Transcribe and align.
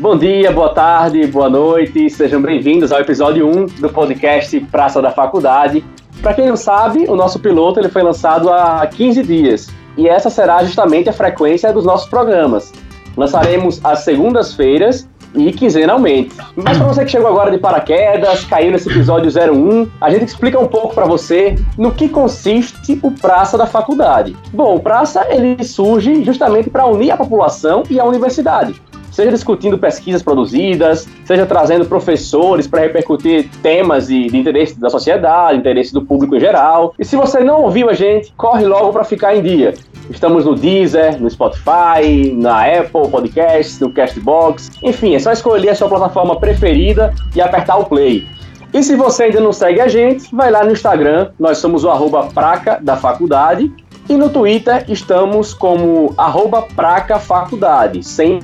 Bom 0.00 0.16
dia, 0.16 0.50
boa 0.50 0.70
tarde, 0.70 1.26
boa 1.26 1.50
noite, 1.50 2.08
sejam 2.08 2.40
bem-vindos 2.40 2.90
ao 2.90 3.00
episódio 3.00 3.46
1 3.46 3.66
do 3.82 3.90
podcast 3.90 4.58
Praça 4.58 5.02
da 5.02 5.10
Faculdade. 5.10 5.84
Para 6.22 6.32
quem 6.32 6.48
não 6.48 6.56
sabe, 6.56 7.04
o 7.06 7.14
nosso 7.14 7.38
piloto 7.38 7.78
ele 7.78 7.90
foi 7.90 8.02
lançado 8.02 8.48
há 8.48 8.86
15 8.86 9.22
dias 9.22 9.68
e 9.98 10.08
essa 10.08 10.30
será 10.30 10.64
justamente 10.64 11.10
a 11.10 11.12
frequência 11.12 11.70
dos 11.70 11.84
nossos 11.84 12.08
programas. 12.08 12.72
Lançaremos 13.14 13.78
às 13.84 13.98
segundas-feiras 13.98 15.06
e 15.34 15.52
quinzenalmente. 15.52 16.34
Mas 16.56 16.78
para 16.78 16.86
você 16.86 17.04
que 17.04 17.10
chegou 17.10 17.28
agora 17.28 17.50
de 17.50 17.58
paraquedas, 17.58 18.42
caiu 18.44 18.72
nesse 18.72 18.88
episódio 18.88 19.30
01, 19.30 19.86
a 20.00 20.08
gente 20.08 20.24
explica 20.24 20.58
um 20.58 20.66
pouco 20.66 20.94
para 20.94 21.04
você 21.04 21.56
no 21.76 21.92
que 21.92 22.08
consiste 22.08 22.98
o 23.02 23.10
Praça 23.10 23.58
da 23.58 23.66
Faculdade. 23.66 24.34
Bom, 24.50 24.76
o 24.76 24.80
Praça 24.80 25.26
ele 25.28 25.62
surge 25.62 26.24
justamente 26.24 26.70
para 26.70 26.86
unir 26.86 27.10
a 27.10 27.18
população 27.18 27.82
e 27.90 28.00
a 28.00 28.04
universidade 28.06 28.80
seja 29.20 29.32
discutindo 29.32 29.76
pesquisas 29.76 30.22
produzidas, 30.22 31.06
seja 31.26 31.44
trazendo 31.44 31.84
professores 31.84 32.66
para 32.66 32.80
repercutir 32.80 33.50
temas 33.62 34.06
de, 34.06 34.28
de, 34.28 34.38
interesse 34.38 34.80
da 34.80 34.88
sociedade, 34.88 35.58
interesse 35.58 35.92
do 35.92 36.00
público 36.00 36.34
em 36.34 36.40
geral. 36.40 36.94
E 36.98 37.04
se 37.04 37.16
você 37.16 37.40
não 37.40 37.62
ouviu 37.64 37.90
a 37.90 37.92
gente, 37.92 38.32
corre 38.34 38.64
logo 38.64 38.90
para 38.94 39.04
ficar 39.04 39.36
em 39.36 39.42
dia. 39.42 39.74
Estamos 40.08 40.46
no 40.46 40.54
Deezer, 40.54 41.20
no 41.20 41.28
Spotify, 41.28 42.32
na 42.34 42.64
Apple 42.64 43.08
Podcasts, 43.10 43.78
no 43.78 43.92
Castbox. 43.92 44.70
Enfim, 44.82 45.14
é 45.14 45.18
só 45.18 45.32
escolher 45.32 45.68
a 45.68 45.74
sua 45.74 45.88
plataforma 45.88 46.40
preferida 46.40 47.12
e 47.36 47.42
apertar 47.42 47.76
o 47.76 47.84
play. 47.84 48.26
E 48.72 48.82
se 48.82 48.96
você 48.96 49.24
ainda 49.24 49.40
não 49.40 49.52
segue 49.52 49.82
a 49.82 49.88
gente, 49.88 50.34
vai 50.34 50.50
lá 50.50 50.64
no 50.64 50.72
Instagram, 50.72 51.30
nós 51.38 51.58
somos 51.58 51.84
o 51.84 51.90
arroba 51.90 52.28
praca 52.32 52.78
da 52.80 52.96
faculdade. 52.96 53.70
E 54.08 54.16
no 54.16 54.30
Twitter 54.30 54.86
estamos 54.88 55.52
como 55.52 56.14
arroba 56.16 56.62
praca 56.74 57.18
faculdade, 57.18 58.02
sem 58.02 58.40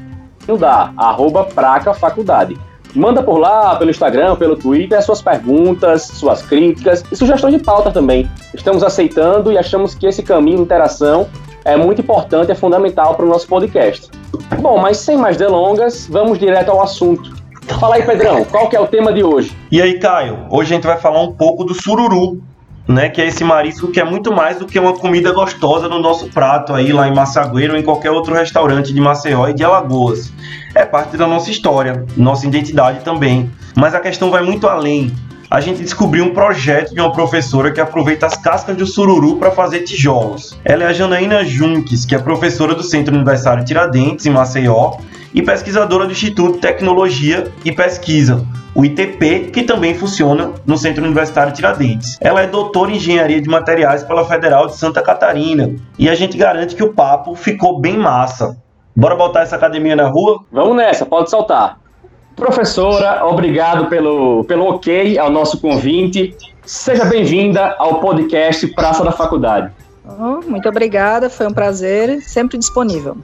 da 0.55 0.93
arroba 0.97 1.45
praca 1.45 1.95
faculdade. 1.95 2.57
Manda 2.95 3.23
por 3.23 3.39
lá, 3.39 3.77
pelo 3.77 3.91
Instagram, 3.91 4.37
pelo 4.37 4.57
Twitter, 4.57 5.03
suas 5.03 5.21
perguntas, 5.21 6.03
suas 6.03 6.43
críticas 6.43 7.05
e 7.11 7.17
sugestões 7.17 7.55
de 7.55 7.63
pauta 7.63 7.91
também. 7.91 8.31
Estamos 8.55 8.83
aceitando 8.83 9.53
e 9.53 9.59
achamos 9.59 9.95
que 9.95 10.07
esse 10.07 10.23
caminho 10.23 10.59
de 10.59 10.63
interação 10.63 11.29
é 11.65 11.77
muito 11.77 12.01
importante, 12.01 12.53
é 12.53 12.55
fundamental 12.55 13.15
para 13.15 13.27
o 13.27 13.29
nosso 13.29 13.47
podcast. 13.49 14.11
Bom, 14.61 14.79
mas 14.79 14.99
sem 14.99 15.17
mais 15.17 15.37
delongas, 15.37 16.07
vamos 16.09 16.39
direto 16.39 16.71
ao 16.71 16.81
assunto. 16.81 17.35
Fala 17.81 17.97
aí, 17.97 18.03
Pedrão, 18.07 18.45
qual 18.45 18.69
que 18.69 18.77
é 18.77 18.81
o 18.81 18.87
tema 18.87 19.13
de 19.13 19.25
hoje? 19.25 19.55
E 19.71 19.83
aí, 19.83 19.99
Caio, 19.99 20.47
hoje 20.49 20.73
a 20.73 20.77
gente 20.77 20.87
vai 20.87 20.97
falar 20.97 21.21
um 21.21 21.33
pouco 21.33 21.65
do 21.65 21.75
sururu, 21.75 22.41
né, 22.89 23.09
que 23.09 23.21
é 23.21 23.27
esse 23.27 23.43
marisco 23.43 23.89
que 23.89 24.01
é 24.01 24.05
muito 24.05 24.33
mais 24.33 24.59
do 24.59 24.67
que 24.67 24.79
uma 24.79 24.93
comida 24.93 25.33
gostosa 25.33 25.89
no 25.89 25.99
nosso 25.99 26.29
prato 26.29 26.73
aí 26.73 26.93
lá 26.93 27.09
em 27.09 27.15
Massagueiro 27.15 27.75
ou 27.75 27.79
em 27.79 27.83
qualquer 27.83 28.11
outro 28.11 28.35
restaurante 28.35 28.93
de 28.93 29.01
Maceió 29.01 29.49
e 29.49 29.55
de 29.55 29.65
Alagoas. 29.65 30.33
É 30.75 30.85
parte 30.85 31.17
da 31.17 31.27
nossa 31.27 31.51
história, 31.51 32.05
nossa 32.17 32.47
identidade 32.47 33.01
também. 33.01 33.51
Mas 33.75 33.95
a 33.95 34.01
questão 34.01 34.31
vai 34.31 34.43
muito 34.43 34.69
além. 34.69 35.13
A 35.51 35.61
gente 35.61 35.81
descobriu 35.81 36.25
um 36.25 36.35
projeto 36.35 36.93
de 36.93 37.01
uma 37.01 37.13
professora 37.13 37.71
que 37.71 37.81
aproveita 37.81 38.27
as 38.27 38.37
cascas 38.37 38.77
de 38.77 38.85
sururu 38.85 39.37
para 39.37 39.53
fazer 39.53 39.81
tijolos. 39.81 40.59
Ela 40.65 40.85
é 40.85 40.87
a 40.89 40.93
Janaína 40.93 41.45
Junques, 41.45 42.05
que 42.05 42.15
é 42.15 42.19
professora 42.19 42.75
do 42.75 42.83
Centro 42.83 43.15
Universitário 43.15 43.65
Tiradentes, 43.65 44.27
em 44.27 44.31
Maceió, 44.31 44.97
e 45.33 45.43
pesquisadora 45.43 46.07
do 46.07 46.13
Instituto 46.13 46.59
Tecnologia 46.59 47.53
e 47.65 47.71
Pesquisa, 47.71 48.45
o 48.77 48.85
ITP, 48.85 49.51
que 49.53 49.63
também 49.63 49.95
funciona 49.95 50.53
no 50.67 50.77
Centro 50.77 51.03
Universitário 51.03 51.51
Tiradentes. 51.51 52.19
Ela 52.21 52.43
é 52.43 52.47
doutora 52.47 52.91
em 52.91 52.97
Engenharia 52.97 53.41
de 53.41 53.49
Materiais 53.49 54.05
pela 54.05 54.23
Federal 54.27 54.67
de 54.67 54.77
Santa 54.77 55.01
Catarina 55.01 55.75
e 55.99 56.11
a 56.11 56.15
gente 56.15 56.37
garante 56.37 56.77
que 56.77 56.85
o 56.85 56.93
papo 56.93 57.35
ficou 57.35 57.81
bem 57.81 57.97
massa. 57.97 58.55
Bora 58.95 59.17
botar 59.17 59.41
essa 59.41 59.57
academia 59.57 59.97
na 59.97 60.09
rua? 60.09 60.45
Vamos 60.53 60.77
nessa, 60.77 61.07
pode 61.07 61.31
soltar. 61.31 61.81
Professora, 62.37 63.25
obrigado 63.25 63.87
pelo, 63.87 64.45
pelo 64.45 64.67
ok 64.67 65.19
ao 65.19 65.31
nosso 65.31 65.59
convite. 65.59 66.37
Seja 66.67 67.07
bem-vinda 67.07 67.75
ao 67.79 67.99
podcast 67.99 68.67
Praça 68.69 69.03
da 69.03 69.13
Faculdade. 69.13 69.73
Oh, 70.07 70.47
muito 70.47 70.69
obrigada, 70.69 71.31
foi 71.31 71.47
um 71.47 71.53
prazer, 71.53 72.21
sempre 72.21 72.59
disponível. 72.59 73.17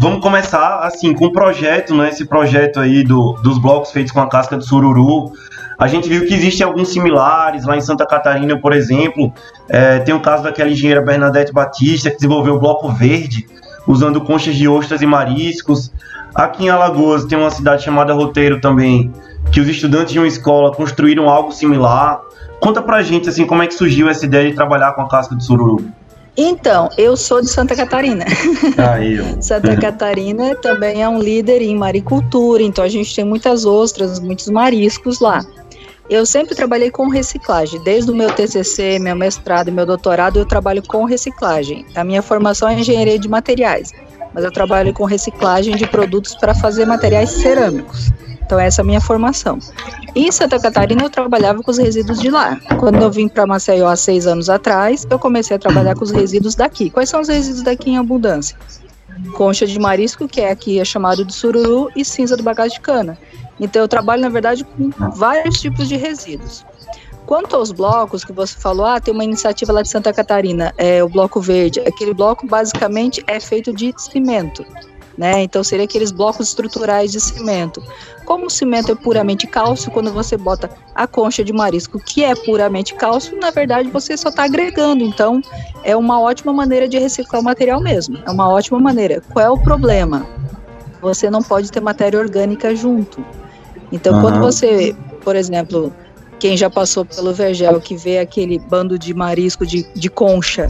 Vamos 0.00 0.20
começar 0.20 0.78
assim 0.84 1.12
com 1.12 1.26
um 1.26 1.32
projeto, 1.32 1.92
né? 1.92 2.10
Esse 2.10 2.24
projeto 2.24 2.78
aí 2.78 3.02
do, 3.02 3.32
dos 3.42 3.58
blocos 3.58 3.90
feitos 3.90 4.12
com 4.12 4.20
a 4.20 4.28
casca 4.28 4.56
de 4.56 4.64
sururu. 4.64 5.32
A 5.76 5.88
gente 5.88 6.08
viu 6.08 6.24
que 6.24 6.34
existem 6.34 6.64
alguns 6.64 6.92
similares 6.92 7.64
lá 7.64 7.76
em 7.76 7.80
Santa 7.80 8.06
Catarina, 8.06 8.56
por 8.60 8.72
exemplo. 8.72 9.32
É, 9.68 9.98
tem 9.98 10.14
o 10.14 10.20
caso 10.20 10.44
daquela 10.44 10.70
engenheira 10.70 11.02
Bernadette 11.02 11.52
Batista 11.52 12.10
que 12.10 12.16
desenvolveu 12.16 12.54
o 12.54 12.60
bloco 12.60 12.88
verde 12.90 13.44
usando 13.88 14.20
conchas 14.20 14.54
de 14.54 14.68
ostras 14.68 15.02
e 15.02 15.06
mariscos. 15.06 15.92
Aqui 16.32 16.66
em 16.66 16.68
Alagoas 16.68 17.24
tem 17.24 17.36
uma 17.36 17.50
cidade 17.50 17.82
chamada 17.82 18.12
Roteiro 18.12 18.60
também, 18.60 19.12
que 19.50 19.60
os 19.60 19.66
estudantes 19.66 20.12
de 20.12 20.20
uma 20.20 20.28
escola 20.28 20.72
construíram 20.72 21.28
algo 21.28 21.50
similar. 21.50 22.20
Conta 22.60 22.80
pra 22.80 23.02
gente 23.02 23.28
assim 23.28 23.44
como 23.44 23.64
é 23.64 23.66
que 23.66 23.74
surgiu 23.74 24.08
essa 24.08 24.24
ideia 24.24 24.48
de 24.48 24.54
trabalhar 24.54 24.92
com 24.92 25.02
a 25.02 25.08
casca 25.08 25.34
de 25.34 25.44
sururu. 25.44 25.84
Então, 26.40 26.88
eu 26.96 27.16
sou 27.16 27.40
de 27.40 27.50
Santa 27.50 27.74
Catarina. 27.74 28.24
Santa 29.42 29.76
Catarina 29.76 30.54
também 30.54 31.02
é 31.02 31.08
um 31.08 31.18
líder 31.18 31.60
em 31.60 31.76
maricultura, 31.76 32.62
então 32.62 32.84
a 32.84 32.88
gente 32.88 33.12
tem 33.12 33.24
muitas 33.24 33.64
ostras, 33.64 34.20
muitos 34.20 34.46
mariscos 34.46 35.18
lá. 35.18 35.44
Eu 36.08 36.24
sempre 36.24 36.54
trabalhei 36.54 36.92
com 36.92 37.08
reciclagem, 37.08 37.82
desde 37.82 38.12
o 38.12 38.14
meu 38.14 38.32
TCC, 38.32 39.00
meu 39.00 39.16
mestrado 39.16 39.66
e 39.66 39.72
meu 39.72 39.84
doutorado, 39.84 40.38
eu 40.38 40.46
trabalho 40.46 40.80
com 40.80 41.04
reciclagem. 41.04 41.84
A 41.96 42.04
minha 42.04 42.22
formação 42.22 42.68
é 42.68 42.78
engenharia 42.78 43.18
de 43.18 43.28
materiais, 43.28 43.90
mas 44.32 44.44
eu 44.44 44.52
trabalho 44.52 44.94
com 44.94 45.04
reciclagem 45.04 45.74
de 45.74 45.88
produtos 45.88 46.36
para 46.36 46.54
fazer 46.54 46.86
materiais 46.86 47.30
cerâmicos. 47.30 48.12
Então, 48.48 48.58
essa 48.58 48.80
é 48.80 48.82
a 48.82 48.86
minha 48.86 49.00
formação. 49.00 49.58
Em 50.14 50.32
Santa 50.32 50.58
Catarina, 50.58 51.02
eu 51.02 51.10
trabalhava 51.10 51.62
com 51.62 51.70
os 51.70 51.76
resíduos 51.76 52.18
de 52.18 52.30
lá. 52.30 52.58
Quando 52.80 52.96
eu 52.96 53.10
vim 53.10 53.28
para 53.28 53.46
Maceió 53.46 53.86
há 53.86 53.94
seis 53.94 54.26
anos 54.26 54.48
atrás, 54.48 55.06
eu 55.10 55.18
comecei 55.18 55.54
a 55.54 55.58
trabalhar 55.58 55.94
com 55.94 56.02
os 56.02 56.10
resíduos 56.10 56.54
daqui. 56.54 56.88
Quais 56.88 57.10
são 57.10 57.20
os 57.20 57.28
resíduos 57.28 57.62
daqui 57.62 57.90
em 57.90 57.98
abundância? 57.98 58.56
Concha 59.34 59.66
de 59.66 59.78
marisco, 59.78 60.26
que 60.26 60.40
é 60.40 60.50
aqui 60.50 60.80
é 60.80 60.84
chamado 60.86 61.26
de 61.26 61.34
sururu, 61.34 61.90
e 61.94 62.02
cinza 62.06 62.38
do 62.38 62.42
bagaço 62.42 62.76
de 62.76 62.80
cana. 62.80 63.18
Então, 63.60 63.82
eu 63.82 63.88
trabalho, 63.88 64.22
na 64.22 64.30
verdade, 64.30 64.64
com 64.64 64.88
vários 65.10 65.60
tipos 65.60 65.86
de 65.86 65.96
resíduos. 65.96 66.64
Quanto 67.26 67.54
aos 67.54 67.70
blocos 67.70 68.24
que 68.24 68.32
você 68.32 68.58
falou, 68.58 68.86
ah, 68.86 68.98
tem 68.98 69.12
uma 69.12 69.24
iniciativa 69.24 69.74
lá 69.74 69.82
de 69.82 69.90
Santa 69.90 70.10
Catarina, 70.10 70.72
é 70.78 71.04
o 71.04 71.08
Bloco 71.10 71.38
Verde. 71.38 71.80
Aquele 71.80 72.14
bloco 72.14 72.46
basicamente 72.46 73.22
é 73.26 73.38
feito 73.38 73.74
de 73.74 73.92
cimento. 73.98 74.64
Né? 75.18 75.42
Então 75.42 75.64
seria 75.64 75.84
aqueles 75.84 76.12
blocos 76.12 76.46
estruturais 76.46 77.10
de 77.10 77.20
cimento. 77.20 77.82
Como 78.24 78.46
o 78.46 78.50
cimento 78.50 78.92
é 78.92 78.94
puramente 78.94 79.48
cálcio, 79.48 79.90
quando 79.90 80.12
você 80.12 80.36
bota 80.36 80.70
a 80.94 81.08
concha 81.08 81.42
de 81.42 81.52
marisco, 81.52 81.98
que 81.98 82.22
é 82.22 82.36
puramente 82.36 82.94
cálcio, 82.94 83.36
na 83.36 83.50
verdade 83.50 83.90
você 83.90 84.16
só 84.16 84.28
está 84.28 84.44
agregando. 84.44 85.02
Então 85.02 85.42
é 85.82 85.96
uma 85.96 86.20
ótima 86.20 86.52
maneira 86.52 86.88
de 86.88 87.00
reciclar 87.00 87.42
o 87.42 87.44
material 87.44 87.80
mesmo. 87.80 88.16
É 88.24 88.30
uma 88.30 88.48
ótima 88.48 88.78
maneira. 88.78 89.20
Qual 89.32 89.44
é 89.44 89.50
o 89.50 89.58
problema? 89.58 90.24
Você 91.02 91.28
não 91.28 91.42
pode 91.42 91.72
ter 91.72 91.80
matéria 91.80 92.20
orgânica 92.20 92.72
junto. 92.76 93.24
Então 93.90 94.14
uhum. 94.14 94.20
quando 94.22 94.38
você, 94.38 94.94
por 95.24 95.34
exemplo, 95.34 95.92
quem 96.38 96.56
já 96.56 96.70
passou 96.70 97.04
pelo 97.04 97.34
vergel 97.34 97.80
que 97.80 97.96
vê 97.96 98.20
aquele 98.20 98.56
bando 98.60 98.96
de 98.96 99.12
marisco 99.12 99.66
de, 99.66 99.82
de 99.94 100.08
concha 100.08 100.68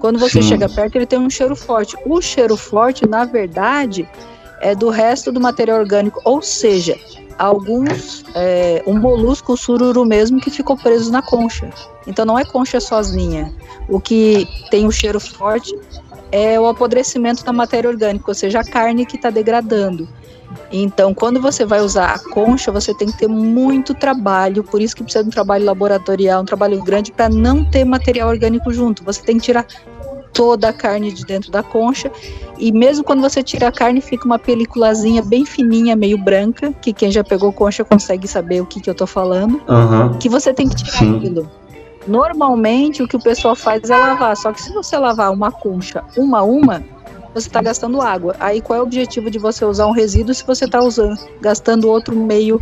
quando 0.00 0.18
você 0.18 0.42
Sim. 0.42 0.48
chega 0.48 0.68
perto, 0.68 0.96
ele 0.96 1.06
tem 1.06 1.18
um 1.18 1.30
cheiro 1.30 1.54
forte. 1.54 1.96
O 2.06 2.20
cheiro 2.20 2.56
forte, 2.56 3.06
na 3.06 3.24
verdade, 3.24 4.08
é 4.60 4.74
do 4.74 4.88
resto 4.88 5.30
do 5.30 5.40
material 5.40 5.78
orgânico, 5.78 6.20
ou 6.24 6.40
seja, 6.40 6.98
alguns 7.38 8.24
é, 8.34 8.82
um 8.86 8.98
molusco 8.98 9.56
sururu 9.56 10.04
mesmo 10.04 10.40
que 10.40 10.50
ficou 10.50 10.76
preso 10.76 11.12
na 11.12 11.22
concha. 11.22 11.70
Então 12.06 12.24
não 12.24 12.38
é 12.38 12.44
concha 12.44 12.80
sozinha. 12.80 13.54
O 13.88 14.00
que 14.00 14.48
tem 14.70 14.86
o 14.86 14.90
cheiro 14.90 15.20
forte 15.20 15.78
é 16.32 16.58
o 16.58 16.66
apodrecimento 16.66 17.44
da 17.44 17.52
matéria 17.52 17.90
orgânica, 17.90 18.24
ou 18.28 18.34
seja, 18.34 18.60
a 18.60 18.64
carne 18.64 19.04
que 19.04 19.16
está 19.16 19.30
degradando. 19.30 20.08
Então, 20.72 21.14
quando 21.14 21.40
você 21.40 21.64
vai 21.64 21.80
usar 21.80 22.14
a 22.14 22.18
concha, 22.18 22.72
você 22.72 22.94
tem 22.94 23.10
que 23.10 23.18
ter 23.18 23.28
muito 23.28 23.94
trabalho, 23.94 24.62
por 24.62 24.80
isso 24.80 24.94
que 24.94 25.02
precisa 25.02 25.22
de 25.22 25.28
um 25.28 25.32
trabalho 25.32 25.64
laboratorial, 25.64 26.42
um 26.42 26.44
trabalho 26.44 26.82
grande 26.82 27.12
para 27.12 27.28
não 27.28 27.64
ter 27.64 27.84
material 27.84 28.28
orgânico 28.28 28.72
junto. 28.72 29.04
Você 29.04 29.22
tem 29.22 29.36
que 29.36 29.44
tirar 29.44 29.66
toda 30.40 30.70
a 30.70 30.72
carne 30.72 31.12
de 31.12 31.22
dentro 31.26 31.52
da 31.52 31.62
concha. 31.62 32.10
E 32.58 32.72
mesmo 32.72 33.04
quando 33.04 33.20
você 33.20 33.42
tira 33.42 33.68
a 33.68 33.72
carne, 33.72 34.00
fica 34.00 34.24
uma 34.24 34.38
peliculazinha 34.38 35.20
bem 35.20 35.44
fininha, 35.44 35.94
meio 35.94 36.16
branca, 36.16 36.72
que 36.80 36.94
quem 36.94 37.10
já 37.10 37.22
pegou 37.22 37.52
concha 37.52 37.84
consegue 37.84 38.26
saber 38.26 38.62
o 38.62 38.64
que, 38.64 38.80
que 38.80 38.88
eu 38.88 38.94
tô 38.94 39.06
falando. 39.06 39.60
Uhum. 39.68 40.18
Que 40.18 40.30
você 40.30 40.54
tem 40.54 40.66
que 40.66 40.76
tirar 40.76 40.96
Sim. 40.96 41.18
aquilo. 41.18 41.50
Normalmente 42.08 43.02
o 43.02 43.06
que 43.06 43.16
o 43.16 43.22
pessoal 43.22 43.54
faz 43.54 43.90
é 43.90 43.94
lavar, 43.94 44.34
só 44.34 44.50
que 44.50 44.62
se 44.62 44.72
você 44.72 44.96
lavar 44.96 45.30
uma 45.30 45.52
concha 45.52 46.02
uma 46.16 46.38
a 46.38 46.42
uma, 46.42 46.82
você 47.34 47.46
está 47.46 47.60
gastando 47.60 48.00
água. 48.00 48.34
Aí 48.40 48.62
qual 48.62 48.78
é 48.78 48.80
o 48.80 48.84
objetivo 48.84 49.30
de 49.30 49.38
você 49.38 49.62
usar 49.66 49.86
um 49.88 49.92
resíduo 49.92 50.34
se 50.34 50.46
você 50.46 50.64
está 50.64 50.80
usando, 50.80 51.20
gastando 51.42 51.86
outro 51.86 52.16
meio 52.16 52.58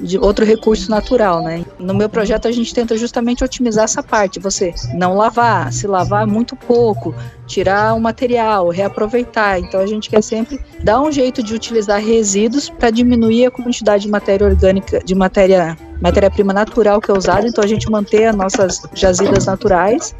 de 0.00 0.18
outro 0.18 0.44
recurso 0.44 0.90
natural, 0.90 1.42
né? 1.42 1.64
No 1.78 1.94
meu 1.94 2.08
projeto 2.08 2.48
a 2.48 2.52
gente 2.52 2.74
tenta 2.74 2.96
justamente 2.96 3.44
otimizar 3.44 3.84
essa 3.84 4.02
parte, 4.02 4.40
você 4.40 4.74
não 4.94 5.16
lavar, 5.16 5.72
se 5.72 5.86
lavar 5.86 6.26
muito 6.26 6.56
pouco, 6.56 7.14
tirar 7.52 7.94
o 7.94 8.00
material, 8.00 8.70
reaproveitar. 8.70 9.60
Então 9.60 9.80
a 9.80 9.86
gente 9.86 10.08
quer 10.08 10.22
sempre 10.22 10.58
dar 10.82 11.02
um 11.02 11.12
jeito 11.12 11.42
de 11.42 11.54
utilizar 11.54 12.00
resíduos 12.00 12.70
para 12.70 12.90
diminuir 12.90 13.46
a 13.46 13.50
quantidade 13.50 14.04
de 14.04 14.10
matéria 14.10 14.46
orgânica, 14.46 15.00
de 15.04 15.14
matéria 15.14 15.76
matéria-prima 16.02 16.52
natural 16.52 17.00
que 17.00 17.10
é 17.12 17.14
usada, 17.14 17.46
então 17.46 17.62
a 17.62 17.66
gente 17.66 17.88
mantém 17.88 18.26
as 18.26 18.34
nossas 18.34 18.82
jazidas 18.92 19.46
naturais 19.46 20.12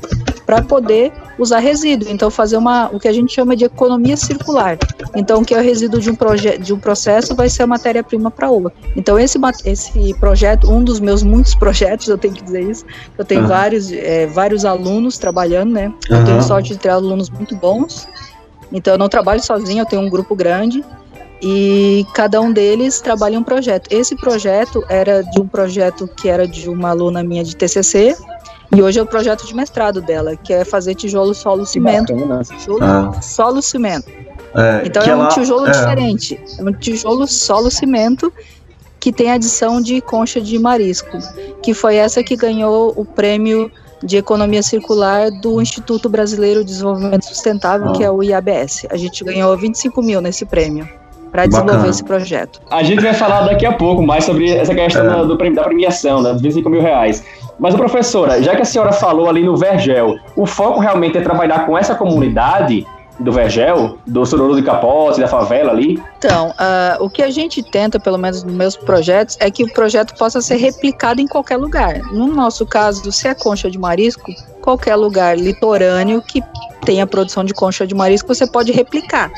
para 0.46 0.62
poder 0.62 1.12
usar 1.38 1.58
resíduo. 1.58 2.08
Então 2.08 2.30
fazer 2.30 2.56
uma 2.56 2.88
o 2.92 3.00
que 3.00 3.08
a 3.08 3.12
gente 3.12 3.32
chama 3.32 3.56
de 3.56 3.64
economia 3.64 4.16
circular. 4.16 4.78
Então 5.16 5.40
o 5.40 5.44
que 5.44 5.54
é 5.54 5.58
o 5.58 5.62
resíduo 5.62 6.00
de 6.00 6.10
um 6.10 6.14
projeto 6.14 6.60
de 6.60 6.72
um 6.72 6.78
processo 6.78 7.34
vai 7.34 7.48
ser 7.48 7.64
a 7.64 7.66
matéria-prima 7.66 8.30
para 8.30 8.48
outra. 8.48 8.72
Então 8.94 9.18
esse 9.18 9.38
esse 9.64 10.14
projeto, 10.14 10.70
um 10.70 10.84
dos 10.84 11.00
meus 11.00 11.22
muitos 11.22 11.54
projetos, 11.62 12.06
eu 12.06 12.16
tenho 12.16 12.34
que 12.34 12.42
dizer 12.44 12.62
isso, 12.62 12.84
eu 13.18 13.24
tenho 13.24 13.42
uhum. 13.42 13.48
vários 13.48 13.90
é, 13.90 14.26
vários 14.26 14.64
alunos 14.64 15.18
trabalhando, 15.18 15.72
né? 15.72 15.92
Eu 16.08 16.18
uhum. 16.18 16.24
tenho 16.24 16.42
sorte 16.42 16.74
de 16.74 16.78
ter 16.78 16.90
alunos 16.90 17.21
muito 17.30 17.54
bons. 17.56 18.08
Então 18.72 18.94
eu 18.94 18.98
não 18.98 19.08
trabalho 19.08 19.42
sozinho, 19.42 19.82
eu 19.82 19.86
tenho 19.86 20.02
um 20.02 20.08
grupo 20.08 20.34
grande 20.34 20.84
e 21.42 22.06
cada 22.14 22.40
um 22.40 22.52
deles 22.52 23.00
trabalha 23.00 23.34
em 23.34 23.38
um 23.38 23.42
projeto. 23.42 23.88
Esse 23.90 24.14
projeto 24.16 24.84
era 24.88 25.22
de 25.22 25.40
um 25.40 25.46
projeto 25.46 26.06
que 26.06 26.28
era 26.28 26.46
de 26.46 26.68
uma 26.70 26.90
aluna 26.90 27.22
minha 27.22 27.42
de 27.42 27.56
TCC, 27.56 28.16
e 28.74 28.80
hoje 28.80 28.98
é 28.98 29.02
o 29.02 29.06
projeto 29.06 29.46
de 29.46 29.54
mestrado 29.54 30.00
dela, 30.00 30.34
que 30.34 30.52
é 30.52 30.64
fazer 30.64 30.94
tijolo, 30.94 31.34
solo, 31.34 31.66
cimento. 31.66 32.14
Tijolo, 32.44 32.82
ah. 32.82 33.20
solo, 33.20 33.60
cimento. 33.60 34.10
É, 34.54 34.82
então 34.86 35.02
é 35.02 35.14
um 35.14 35.20
ela, 35.20 35.28
tijolo 35.28 35.66
é. 35.66 35.70
diferente. 35.70 36.40
É 36.58 36.62
um 36.62 36.72
tijolo, 36.72 37.26
solo, 37.26 37.70
cimento, 37.70 38.32
que 38.98 39.12
tem 39.12 39.30
adição 39.30 39.80
de 39.80 40.00
concha 40.00 40.40
de 40.40 40.58
marisco, 40.58 41.18
que 41.62 41.74
foi 41.74 41.96
essa 41.96 42.22
que 42.24 42.34
ganhou 42.34 42.94
o 42.96 43.04
prêmio 43.04 43.70
de 44.02 44.16
economia 44.16 44.62
circular 44.62 45.30
do 45.30 45.60
Instituto 45.60 46.08
Brasileiro 46.08 46.60
de 46.60 46.66
Desenvolvimento 46.66 47.24
Sustentável, 47.24 47.88
ah. 47.90 47.92
que 47.92 48.04
é 48.04 48.10
o 48.10 48.22
IABS. 48.22 48.86
A 48.90 48.96
gente 48.96 49.22
ganhou 49.24 49.56
25 49.56 50.02
mil 50.02 50.20
nesse 50.20 50.44
prêmio 50.44 50.88
para 51.30 51.46
desenvolver 51.46 51.72
Bacana. 51.72 51.90
esse 51.90 52.04
projeto. 52.04 52.60
A 52.70 52.82
gente 52.82 53.02
vai 53.02 53.14
falar 53.14 53.46
daqui 53.46 53.64
a 53.64 53.72
pouco 53.72 54.02
mais 54.02 54.24
sobre 54.24 54.50
essa 54.50 54.74
questão 54.74 55.22
é. 55.22 55.26
do, 55.26 55.36
da 55.54 55.64
premiação, 55.64 56.22
né, 56.22 56.32
dos 56.32 56.42
25 56.42 56.68
mil 56.68 56.82
reais. 56.82 57.24
Mas, 57.58 57.74
professora, 57.74 58.42
já 58.42 58.54
que 58.54 58.62
a 58.62 58.64
senhora 58.64 58.92
falou 58.92 59.28
ali 59.28 59.42
no 59.42 59.56
Vergel, 59.56 60.16
o 60.36 60.44
foco 60.44 60.80
realmente 60.80 61.16
é 61.16 61.20
trabalhar 61.22 61.64
com 61.64 61.76
essa 61.76 61.94
comunidade 61.94 62.86
do 63.22 63.32
Vergel, 63.32 63.98
do 64.06 64.24
Sororo 64.26 64.54
de 64.54 64.62
Capote, 64.62 65.20
da 65.20 65.28
favela 65.28 65.72
ali? 65.72 66.02
Então, 66.18 66.50
uh, 66.50 67.04
o 67.04 67.08
que 67.08 67.22
a 67.22 67.30
gente 67.30 67.62
tenta, 67.62 67.98
pelo 67.98 68.18
menos 68.18 68.42
nos 68.42 68.54
meus 68.54 68.76
projetos, 68.76 69.36
é 69.40 69.50
que 69.50 69.64
o 69.64 69.72
projeto 69.72 70.14
possa 70.16 70.40
ser 70.40 70.56
replicado 70.56 71.20
em 71.20 71.26
qualquer 71.26 71.56
lugar. 71.56 72.00
No 72.12 72.26
nosso 72.26 72.66
caso, 72.66 73.10
se 73.12 73.28
é 73.28 73.34
concha 73.34 73.70
de 73.70 73.78
marisco, 73.78 74.32
qualquer 74.60 74.96
lugar 74.96 75.38
litorâneo 75.38 76.22
que 76.22 76.42
tenha 76.84 77.06
produção 77.06 77.44
de 77.44 77.54
concha 77.54 77.86
de 77.86 77.94
marisco, 77.94 78.32
você 78.32 78.46
pode 78.46 78.72
replicar. 78.72 79.30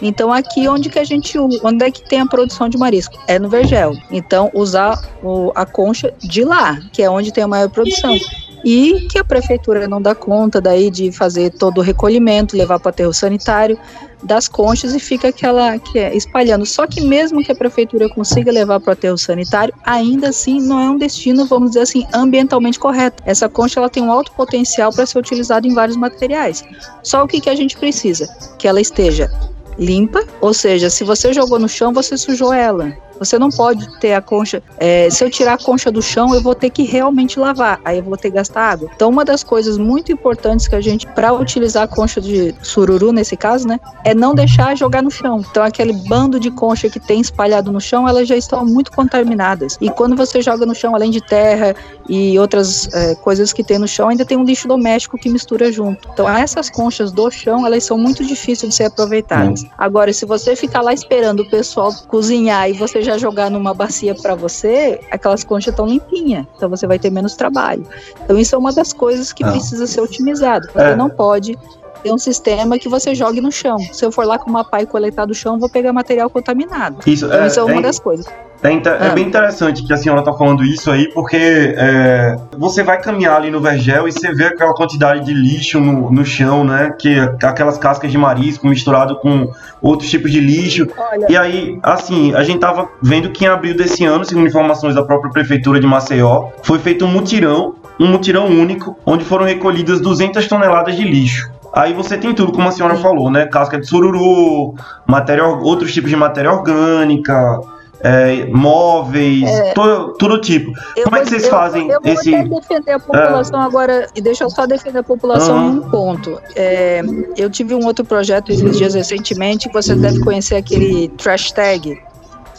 Então 0.00 0.32
aqui 0.32 0.68
onde 0.68 0.90
que 0.90 0.98
a 0.98 1.04
gente 1.04 1.38
onde 1.38 1.84
é 1.84 1.90
que 1.90 2.02
tem 2.02 2.20
a 2.20 2.26
produção 2.26 2.68
de 2.68 2.76
marisco? 2.76 3.18
É 3.26 3.38
no 3.38 3.48
Vergel. 3.48 3.96
Então 4.10 4.50
usar 4.52 5.00
o, 5.22 5.50
a 5.54 5.64
concha 5.64 6.12
de 6.18 6.44
lá, 6.44 6.78
que 6.92 7.02
é 7.02 7.10
onde 7.10 7.32
tem 7.32 7.44
a 7.44 7.48
maior 7.48 7.70
produção. 7.70 8.14
E 8.64 9.06
que 9.08 9.18
a 9.18 9.24
prefeitura 9.24 9.86
não 9.86 10.00
dá 10.00 10.14
conta 10.14 10.60
daí 10.60 10.90
de 10.90 11.12
fazer 11.12 11.50
todo 11.50 11.78
o 11.78 11.82
recolhimento, 11.82 12.56
levar 12.56 12.80
para 12.80 12.88
o 12.88 12.90
aterro 12.90 13.14
sanitário 13.14 13.78
das 14.22 14.48
conchas 14.48 14.94
e 14.94 14.98
fica 14.98 15.28
aquela 15.28 15.78
que 15.78 15.98
é, 15.98 16.16
espalhando. 16.16 16.64
Só 16.66 16.86
que 16.86 17.00
mesmo 17.00 17.42
que 17.44 17.52
a 17.52 17.54
prefeitura 17.54 18.08
consiga 18.08 18.50
levar 18.50 18.80
para 18.80 18.90
o 18.90 18.92
aterro 18.92 19.18
sanitário, 19.18 19.74
ainda 19.84 20.30
assim 20.30 20.60
não 20.60 20.80
é 20.80 20.90
um 20.90 20.98
destino, 20.98 21.46
vamos 21.46 21.70
dizer 21.70 21.82
assim, 21.82 22.06
ambientalmente 22.12 22.78
correto. 22.78 23.22
Essa 23.26 23.48
concha 23.48 23.78
ela 23.78 23.90
tem 23.90 24.02
um 24.02 24.10
alto 24.10 24.32
potencial 24.32 24.92
para 24.92 25.06
ser 25.06 25.18
utilizada 25.18 25.66
em 25.66 25.74
vários 25.74 25.96
materiais. 25.96 26.64
Só 27.02 27.24
o 27.24 27.28
que, 27.28 27.40
que 27.40 27.50
a 27.50 27.54
gente 27.54 27.76
precisa? 27.76 28.26
Que 28.58 28.66
ela 28.66 28.80
esteja 28.80 29.30
limpa, 29.78 30.24
ou 30.40 30.54
seja, 30.54 30.88
se 30.88 31.04
você 31.04 31.32
jogou 31.32 31.58
no 31.58 31.68
chão, 31.68 31.92
você 31.92 32.16
sujou 32.16 32.52
ela. 32.52 32.96
Você 33.18 33.38
não 33.38 33.50
pode 33.50 33.98
ter 33.98 34.14
a 34.14 34.20
concha. 34.20 34.62
É, 34.78 35.08
se 35.10 35.24
eu 35.24 35.30
tirar 35.30 35.54
a 35.54 35.58
concha 35.58 35.90
do 35.90 36.02
chão, 36.02 36.34
eu 36.34 36.42
vou 36.42 36.54
ter 36.54 36.70
que 36.70 36.82
realmente 36.82 37.38
lavar. 37.38 37.80
Aí 37.84 37.98
eu 37.98 38.04
vou 38.04 38.16
ter 38.16 38.30
que 38.30 38.36
gastar 38.36 38.70
água. 38.70 38.90
Então, 38.94 39.08
uma 39.08 39.24
das 39.24 39.42
coisas 39.42 39.78
muito 39.78 40.12
importantes 40.12 40.68
que 40.68 40.74
a 40.74 40.80
gente, 40.80 41.06
para 41.06 41.32
utilizar 41.32 41.84
a 41.84 41.88
concha 41.88 42.20
de 42.20 42.54
sururu, 42.62 43.12
nesse 43.12 43.36
caso, 43.36 43.66
né, 43.66 43.80
é 44.04 44.14
não 44.14 44.34
deixar 44.34 44.76
jogar 44.76 45.02
no 45.02 45.10
chão. 45.10 45.44
Então, 45.50 45.62
aquele 45.62 45.92
bando 45.92 46.38
de 46.38 46.50
concha 46.50 46.88
que 46.88 47.00
tem 47.00 47.20
espalhado 47.20 47.72
no 47.72 47.80
chão, 47.80 48.08
elas 48.08 48.28
já 48.28 48.36
estão 48.36 48.64
muito 48.64 48.92
contaminadas. 48.92 49.76
E 49.80 49.90
quando 49.90 50.16
você 50.16 50.40
joga 50.40 50.66
no 50.66 50.74
chão, 50.74 50.94
além 50.94 51.10
de 51.10 51.20
terra 51.20 51.74
e 52.08 52.38
outras 52.38 52.88
é, 52.92 53.14
coisas 53.14 53.52
que 53.52 53.64
tem 53.64 53.78
no 53.78 53.88
chão, 53.88 54.08
ainda 54.08 54.24
tem 54.24 54.36
um 54.36 54.44
lixo 54.44 54.68
doméstico 54.68 55.18
que 55.18 55.28
mistura 55.28 55.72
junto. 55.72 56.08
Então, 56.12 56.28
essas 56.28 56.68
conchas 56.70 57.12
do 57.12 57.30
chão, 57.30 57.66
elas 57.66 57.84
são 57.84 57.98
muito 57.98 58.24
difíceis 58.24 58.70
de 58.70 58.76
ser 58.76 58.84
aproveitadas. 58.84 59.64
Agora, 59.76 60.12
se 60.12 60.24
você 60.24 60.54
ficar 60.54 60.82
lá 60.82 60.92
esperando 60.92 61.40
o 61.40 61.50
pessoal 61.50 61.92
cozinhar 62.08 62.68
e 62.68 62.72
você 62.72 63.02
já 63.06 63.16
jogar 63.16 63.50
numa 63.50 63.72
bacia 63.72 64.14
para 64.14 64.34
você, 64.34 65.00
aquelas 65.10 65.44
conchas 65.44 65.72
estão 65.72 65.86
limpinhas, 65.86 66.44
então 66.56 66.68
você 66.68 66.86
vai 66.86 66.98
ter 66.98 67.10
menos 67.10 67.34
trabalho. 67.34 67.86
Então 68.24 68.38
isso 68.38 68.54
é 68.54 68.58
uma 68.58 68.72
das 68.72 68.92
coisas 68.92 69.32
que 69.32 69.44
ah. 69.44 69.52
precisa 69.52 69.86
ser 69.86 70.00
otimizado. 70.00 70.66
Você 70.72 70.78
é. 70.78 70.96
não 70.96 71.08
pode 71.08 71.56
ter 72.02 72.12
um 72.12 72.18
sistema 72.18 72.78
que 72.78 72.88
você 72.88 73.14
jogue 73.14 73.40
no 73.40 73.50
chão. 73.50 73.78
Se 73.92 74.04
eu 74.04 74.12
for 74.12 74.26
lá 74.26 74.38
com 74.38 74.48
uma 74.50 74.64
pá 74.64 74.82
e 74.82 74.86
coletar 74.86 75.26
do 75.26 75.34
chão, 75.34 75.58
vou 75.58 75.68
pegar 75.68 75.92
material 75.92 76.30
contaminado. 76.30 76.98
Isso 77.06 77.26
então, 77.26 77.42
é, 77.42 77.46
isso 77.46 77.60
é 77.60 77.62
uma 77.64 77.78
é, 77.78 77.82
das 77.82 77.98
coisas. 77.98 78.26
É, 78.62 79.06
é, 79.06 79.10
bem 79.10 79.26
interessante 79.26 79.84
que 79.84 79.92
a 79.92 79.96
senhora 79.96 80.20
está 80.20 80.32
falando 80.32 80.64
isso 80.64 80.90
aí, 80.90 81.08
porque 81.12 81.36
é, 81.76 82.36
você 82.56 82.82
vai 82.82 83.00
caminhar 83.00 83.36
ali 83.36 83.50
no 83.50 83.60
Vergel 83.60 84.08
e 84.08 84.12
você 84.12 84.32
vê 84.32 84.46
aquela 84.46 84.74
quantidade 84.74 85.24
de 85.24 85.32
lixo 85.32 85.78
no, 85.78 86.10
no 86.10 86.24
chão, 86.24 86.64
né? 86.64 86.92
Que 86.98 87.18
aquelas 87.42 87.78
cascas 87.78 88.10
de 88.10 88.18
marisco 88.18 88.66
misturado 88.66 89.16
com 89.16 89.52
outros 89.80 90.10
tipos 90.10 90.32
de 90.32 90.40
lixo. 90.40 90.88
Olha. 90.96 91.26
E 91.28 91.36
aí, 91.36 91.78
assim, 91.82 92.34
a 92.34 92.42
gente 92.42 92.58
tava 92.58 92.88
vendo 93.02 93.30
que 93.30 93.44
em 93.44 93.48
abril 93.48 93.76
desse 93.76 94.04
ano, 94.04 94.24
segundo 94.24 94.48
informações 94.48 94.94
da 94.94 95.04
própria 95.04 95.30
prefeitura 95.30 95.78
de 95.78 95.86
Maceió, 95.86 96.48
foi 96.62 96.78
feito 96.78 97.04
um 97.04 97.08
mutirão, 97.08 97.74
um 98.00 98.06
mutirão 98.06 98.46
único, 98.46 98.96
onde 99.04 99.24
foram 99.24 99.44
recolhidas 99.44 100.00
200 100.00 100.46
toneladas 100.48 100.96
de 100.96 101.04
lixo. 101.04 101.55
Aí 101.76 101.92
você 101.92 102.16
tem 102.16 102.34
tudo, 102.34 102.52
como 102.52 102.66
a 102.66 102.72
senhora 102.72 102.96
falou, 102.96 103.30
né? 103.30 103.44
Casca 103.44 103.78
de 103.78 103.86
sururu, 103.86 104.74
matéria, 105.06 105.44
outros 105.44 105.92
tipos 105.92 106.08
de 106.08 106.16
matéria 106.16 106.50
orgânica, 106.50 107.60
é, 108.00 108.46
móveis, 108.46 109.44
é, 109.44 109.74
todo, 109.74 110.14
todo, 110.14 110.40
tipo. 110.40 110.72
Como 111.04 111.16
é 111.16 111.20
que 111.20 111.28
vocês 111.28 111.44
eu, 111.44 111.50
fazem 111.50 111.88
eu, 111.90 112.00
eu 112.02 112.12
esse. 112.14 112.32
Eu 112.32 112.48
vou 112.48 112.60
defender 112.60 112.92
a 112.92 112.98
população 112.98 113.60
é. 113.60 113.64
agora, 113.66 114.06
e 114.14 114.22
deixa 114.22 114.44
eu 114.44 114.48
só 114.48 114.64
defender 114.66 115.00
a 115.00 115.02
população 115.02 115.56
uhum. 115.58 115.74
em 115.74 115.78
um 115.78 115.90
ponto. 115.90 116.40
É, 116.54 117.02
eu 117.36 117.50
tive 117.50 117.74
um 117.74 117.84
outro 117.84 118.06
projeto 118.06 118.50
esses 118.50 118.78
dias 118.78 118.94
recentemente, 118.94 119.68
você 119.70 119.94
deve 119.94 120.20
conhecer 120.20 120.56
aquele 120.56 121.08
trash 121.08 121.52
tag 121.52 122.00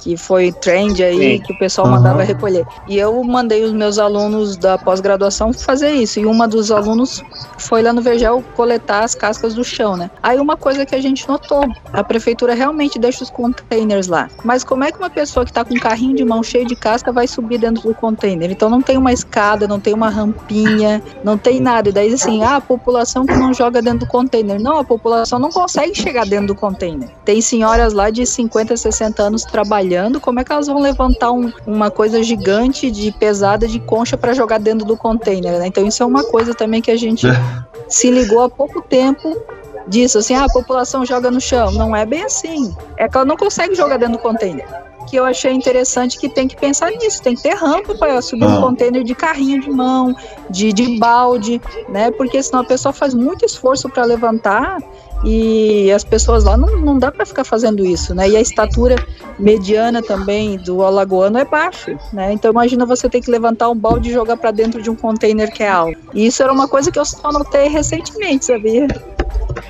que 0.07 0.15
foi 0.15 0.53
trend 0.53 1.03
aí, 1.03 1.37
Sim. 1.37 1.43
que 1.43 1.51
o 1.51 1.59
pessoal 1.59 1.85
uhum. 1.85 1.95
mandava 1.95 2.23
recolher. 2.23 2.65
E 2.87 2.97
eu 2.97 3.21
mandei 3.25 3.65
os 3.65 3.73
meus 3.73 3.99
alunos 3.99 4.55
da 4.55 4.77
pós-graduação 4.77 5.51
fazer 5.51 5.91
isso. 5.91 6.17
E 6.17 6.25
uma 6.25 6.47
dos 6.47 6.71
alunos 6.71 7.21
foi 7.57 7.81
lá 7.81 7.91
no 7.91 8.01
Vergel 8.01 8.41
coletar 8.55 9.03
as 9.03 9.13
cascas 9.13 9.53
do 9.53 9.65
chão, 9.65 9.97
né? 9.97 10.09
Aí 10.23 10.39
uma 10.39 10.55
coisa 10.55 10.85
que 10.85 10.95
a 10.95 11.01
gente 11.01 11.27
notou, 11.27 11.61
a 11.91 12.01
prefeitura 12.05 12.53
realmente 12.53 12.97
deixa 12.97 13.21
os 13.21 13.29
containers 13.29 14.07
lá. 14.07 14.29
Mas 14.45 14.63
como 14.63 14.85
é 14.85 14.93
que 14.93 14.97
uma 14.97 15.09
pessoa 15.09 15.45
que 15.45 15.51
tá 15.51 15.65
com 15.65 15.73
um 15.73 15.79
carrinho 15.79 16.15
de 16.15 16.23
mão 16.23 16.41
cheio 16.41 16.65
de 16.65 16.77
casca 16.77 17.11
vai 17.11 17.27
subir 17.27 17.57
dentro 17.57 17.83
do 17.83 17.93
container? 17.93 18.49
Então 18.49 18.69
não 18.69 18.81
tem 18.81 18.97
uma 18.97 19.11
escada, 19.11 19.67
não 19.67 19.77
tem 19.79 19.93
uma 19.93 20.09
rampinha, 20.09 21.03
não 21.21 21.37
tem 21.37 21.59
nada. 21.59 21.89
E 21.89 21.91
daí 21.91 22.13
assim, 22.13 22.43
ah, 22.43 22.55
a 22.55 22.61
população 22.61 23.25
que 23.25 23.35
não 23.35 23.53
joga 23.53 23.81
dentro 23.81 23.99
do 23.99 24.07
container. 24.07 24.57
Não, 24.57 24.77
a 24.77 24.85
população 24.85 25.37
não 25.37 25.49
consegue 25.49 25.93
chegar 25.93 26.25
dentro 26.25 26.47
do 26.47 26.55
container. 26.55 27.09
Tem 27.25 27.41
senhoras 27.41 27.91
lá 27.91 28.09
de 28.09 28.25
50, 28.25 28.77
60 28.77 29.21
anos 29.21 29.43
trabalhando 29.43 29.96
trabalhando, 29.97 30.19
como 30.19 30.39
é 30.39 30.43
que 30.43 30.51
elas 30.51 30.67
vão 30.67 30.79
levantar 30.79 31.31
um, 31.31 31.51
uma 31.65 31.89
coisa 31.89 32.21
gigante 32.21 32.91
de 32.91 33.11
pesada 33.11 33.67
de 33.67 33.79
concha 33.79 34.15
para 34.17 34.33
jogar 34.33 34.59
dentro 34.59 34.85
do 34.85 34.95
container, 34.95 35.59
né? 35.59 35.67
Então 35.67 35.85
isso 35.85 36.03
é 36.03 36.05
uma 36.05 36.23
coisa 36.23 36.53
também 36.53 36.81
que 36.81 36.91
a 36.91 36.97
gente 36.97 37.27
é. 37.27 37.33
se 37.87 38.11
ligou 38.11 38.43
há 38.43 38.49
pouco 38.49 38.81
tempo 38.81 39.35
disso, 39.87 40.19
assim, 40.19 40.35
ah, 40.35 40.45
a 40.45 40.49
população 40.49 41.05
joga 41.05 41.31
no 41.31 41.41
chão. 41.41 41.71
Não 41.71 41.95
é 41.95 42.05
bem 42.05 42.23
assim. 42.23 42.75
É 42.97 43.07
que 43.07 43.17
ela 43.17 43.25
não 43.25 43.37
consegue 43.37 43.73
jogar 43.73 43.97
dentro 43.97 44.17
do 44.17 44.19
container 44.19 44.65
que 45.07 45.15
eu 45.15 45.23
achei 45.23 45.53
interessante 45.53 46.19
que 46.19 46.27
tem 46.27 46.49
que 46.49 46.57
pensar 46.57 46.91
nisso, 46.91 47.23
tem 47.23 47.33
que 47.33 47.41
ter 47.41 47.53
rampa 47.53 47.95
para 47.95 48.21
subir 48.21 48.43
ah. 48.43 48.49
um 48.49 48.61
container 48.61 49.05
de 49.05 49.15
carrinho 49.15 49.61
de 49.61 49.69
mão, 49.69 50.13
de, 50.49 50.73
de 50.73 50.99
balde, 50.99 51.61
né? 51.87 52.11
Porque 52.11 52.43
senão 52.43 52.59
a 52.59 52.65
pessoa 52.65 52.91
faz 52.91 53.13
muito 53.13 53.45
esforço 53.45 53.87
para 53.87 54.03
levantar 54.03 54.79
e 55.23 55.91
as 55.91 56.03
pessoas 56.03 56.43
lá 56.43 56.55
não, 56.55 56.79
não 56.79 56.99
dá 56.99 57.11
para 57.11 57.25
ficar 57.25 57.43
fazendo 57.43 57.85
isso, 57.85 58.13
né? 58.13 58.29
E 58.29 58.35
a 58.35 58.41
estatura 58.41 58.95
mediana 59.39 60.01
também 60.01 60.57
do 60.57 60.83
alagoano 60.83 61.37
é 61.37 61.45
baixa, 61.45 61.97
né? 62.13 62.33
Então 62.33 62.51
imagina 62.51 62.85
você 62.85 63.09
ter 63.09 63.21
que 63.21 63.31
levantar 63.31 63.69
um 63.69 63.75
balde 63.75 64.09
e 64.09 64.13
jogar 64.13 64.37
para 64.37 64.51
dentro 64.51 64.81
de 64.81 64.89
um 64.89 64.95
container 64.95 65.51
que 65.51 65.63
é 65.63 65.69
alto. 65.69 65.97
E 66.13 66.27
isso 66.27 66.41
era 66.43 66.51
uma 66.51 66.67
coisa 66.67 66.91
que 66.91 66.99
eu 66.99 67.05
só 67.05 67.31
notei 67.31 67.67
recentemente, 67.67 68.45
sabia? 68.45 68.87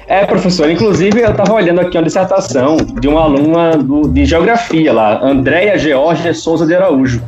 É, 0.08 0.26
professor, 0.26 0.70
inclusive 0.70 1.22
eu 1.22 1.32
estava 1.32 1.54
olhando 1.54 1.82
aqui 1.82 1.98
uma 1.98 2.04
dissertação 2.04 2.78
de 2.78 3.08
uma 3.08 3.22
aluna 3.22 3.78
do, 3.78 4.08
de 4.08 4.26
geografia 4.26 4.94
lá, 4.94 5.24
Andréia 5.24 5.78
Georgia 5.78 6.34
Souza 6.34 6.66
de 6.66 6.76
Araújo. 6.76 7.22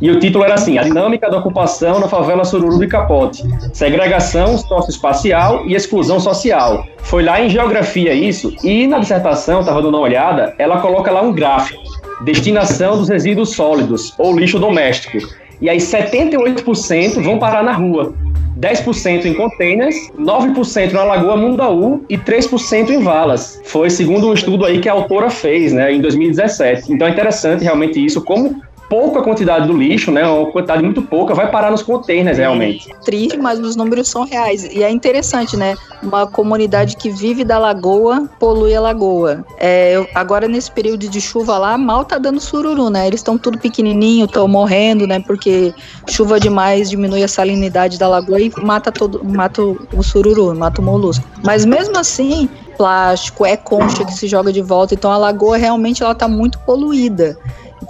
E 0.00 0.10
o 0.10 0.18
título 0.18 0.44
era 0.44 0.54
assim: 0.54 0.78
A 0.78 0.82
dinâmica 0.82 1.30
da 1.30 1.38
ocupação 1.38 2.00
na 2.00 2.08
favela 2.08 2.44
Sururu 2.44 2.78
de 2.78 2.86
Capote. 2.86 3.42
Segregação 3.72 4.56
socioespacial 4.56 5.66
e 5.66 5.74
exclusão 5.74 6.18
social. 6.18 6.86
Foi 6.98 7.22
lá 7.22 7.40
em 7.40 7.50
geografia 7.50 8.14
isso, 8.14 8.54
e 8.64 8.86
na 8.86 8.98
dissertação, 8.98 9.60
estava 9.60 9.82
dando 9.82 9.96
uma 9.96 10.04
olhada, 10.04 10.54
ela 10.58 10.80
coloca 10.80 11.10
lá 11.10 11.20
um 11.20 11.32
gráfico. 11.32 11.82
Destinação 12.22 12.96
dos 12.96 13.08
resíduos 13.08 13.50
sólidos, 13.50 14.14
ou 14.18 14.38
lixo 14.38 14.58
doméstico. 14.58 15.18
E 15.60 15.68
aí 15.68 15.78
78% 15.78 17.22
vão 17.22 17.38
parar 17.38 17.62
na 17.62 17.72
rua. 17.72 18.14
10% 18.58 19.24
em 19.24 19.34
containers, 19.34 19.96
9% 20.18 20.92
na 20.92 21.04
Lagoa 21.04 21.36
Mundaú 21.36 22.04
e 22.08 22.18
3% 22.18 22.90
em 22.90 23.02
valas. 23.02 23.60
Foi 23.64 23.88
segundo 23.88 24.28
um 24.28 24.34
estudo 24.34 24.66
aí 24.66 24.80
que 24.80 24.88
a 24.88 24.92
autora 24.92 25.30
fez, 25.30 25.72
né, 25.72 25.92
em 25.92 26.00
2017. 26.00 26.92
Então 26.92 27.08
é 27.08 27.10
interessante 27.10 27.64
realmente 27.64 28.04
isso, 28.04 28.22
como 28.22 28.60
pouca 28.90 29.22
quantidade 29.22 29.68
do 29.68 29.72
lixo, 29.72 30.10
né? 30.10 30.26
Uma 30.26 30.50
quantidade 30.50 30.82
muito 30.82 31.00
pouca, 31.00 31.32
vai 31.32 31.48
parar 31.48 31.70
nos 31.70 31.80
containers 31.80 32.36
realmente. 32.36 32.88
Triste, 33.04 33.38
mas 33.38 33.60
os 33.60 33.76
números 33.76 34.08
são 34.08 34.24
reais. 34.24 34.64
E 34.64 34.82
é 34.82 34.90
interessante, 34.90 35.56
né? 35.56 35.76
Uma 36.02 36.26
comunidade 36.26 36.96
que 36.96 37.08
vive 37.08 37.44
da 37.44 37.56
lagoa 37.56 38.28
polui 38.40 38.74
a 38.74 38.80
lagoa. 38.80 39.44
É, 39.58 40.04
agora, 40.12 40.48
nesse 40.48 40.72
período 40.72 41.08
de 41.08 41.20
chuva 41.20 41.56
lá, 41.56 41.78
mal 41.78 42.04
tá 42.04 42.18
dando 42.18 42.40
sururu, 42.40 42.90
né? 42.90 43.06
Eles 43.06 43.20
estão 43.20 43.38
tudo 43.38 43.58
pequenininho, 43.58 44.24
estão 44.24 44.48
morrendo, 44.48 45.06
né? 45.06 45.20
Porque 45.20 45.72
chuva 46.08 46.40
demais 46.40 46.90
diminui 46.90 47.22
a 47.22 47.28
salinidade 47.28 47.96
da 47.96 48.08
lagoa 48.08 48.40
e 48.40 48.52
mata 48.60 48.90
todo, 48.90 49.24
mata 49.24 49.62
o 49.62 50.02
sururu, 50.02 50.52
mata 50.56 50.80
o 50.80 50.84
molusco. 50.84 51.24
Mas 51.44 51.64
mesmo 51.64 51.96
assim, 51.96 52.48
plástico, 52.76 53.46
é 53.46 53.56
concha 53.56 54.04
que 54.04 54.12
se 54.12 54.26
joga 54.26 54.52
de 54.52 54.62
volta, 54.62 54.94
então 54.94 55.12
a 55.12 55.16
lagoa 55.16 55.56
realmente 55.56 56.02
ela 56.02 56.14
tá 56.14 56.26
muito 56.26 56.58
poluída. 56.60 57.38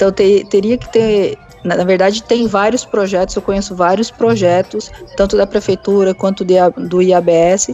Então 0.00 0.10
te, 0.10 0.46
teria 0.46 0.78
que 0.78 0.88
ter 0.88 1.38
na, 1.64 1.76
na, 1.76 1.84
verdade, 1.84 2.22
tem 2.22 2.46
vários 2.46 2.84
projetos, 2.84 3.36
eu 3.36 3.42
conheço 3.42 3.74
vários 3.74 4.10
projetos, 4.10 4.90
tanto 5.16 5.36
da 5.36 5.46
prefeitura 5.46 6.14
quanto 6.14 6.44
de, 6.44 6.54
do 6.88 7.02
IABS, 7.02 7.70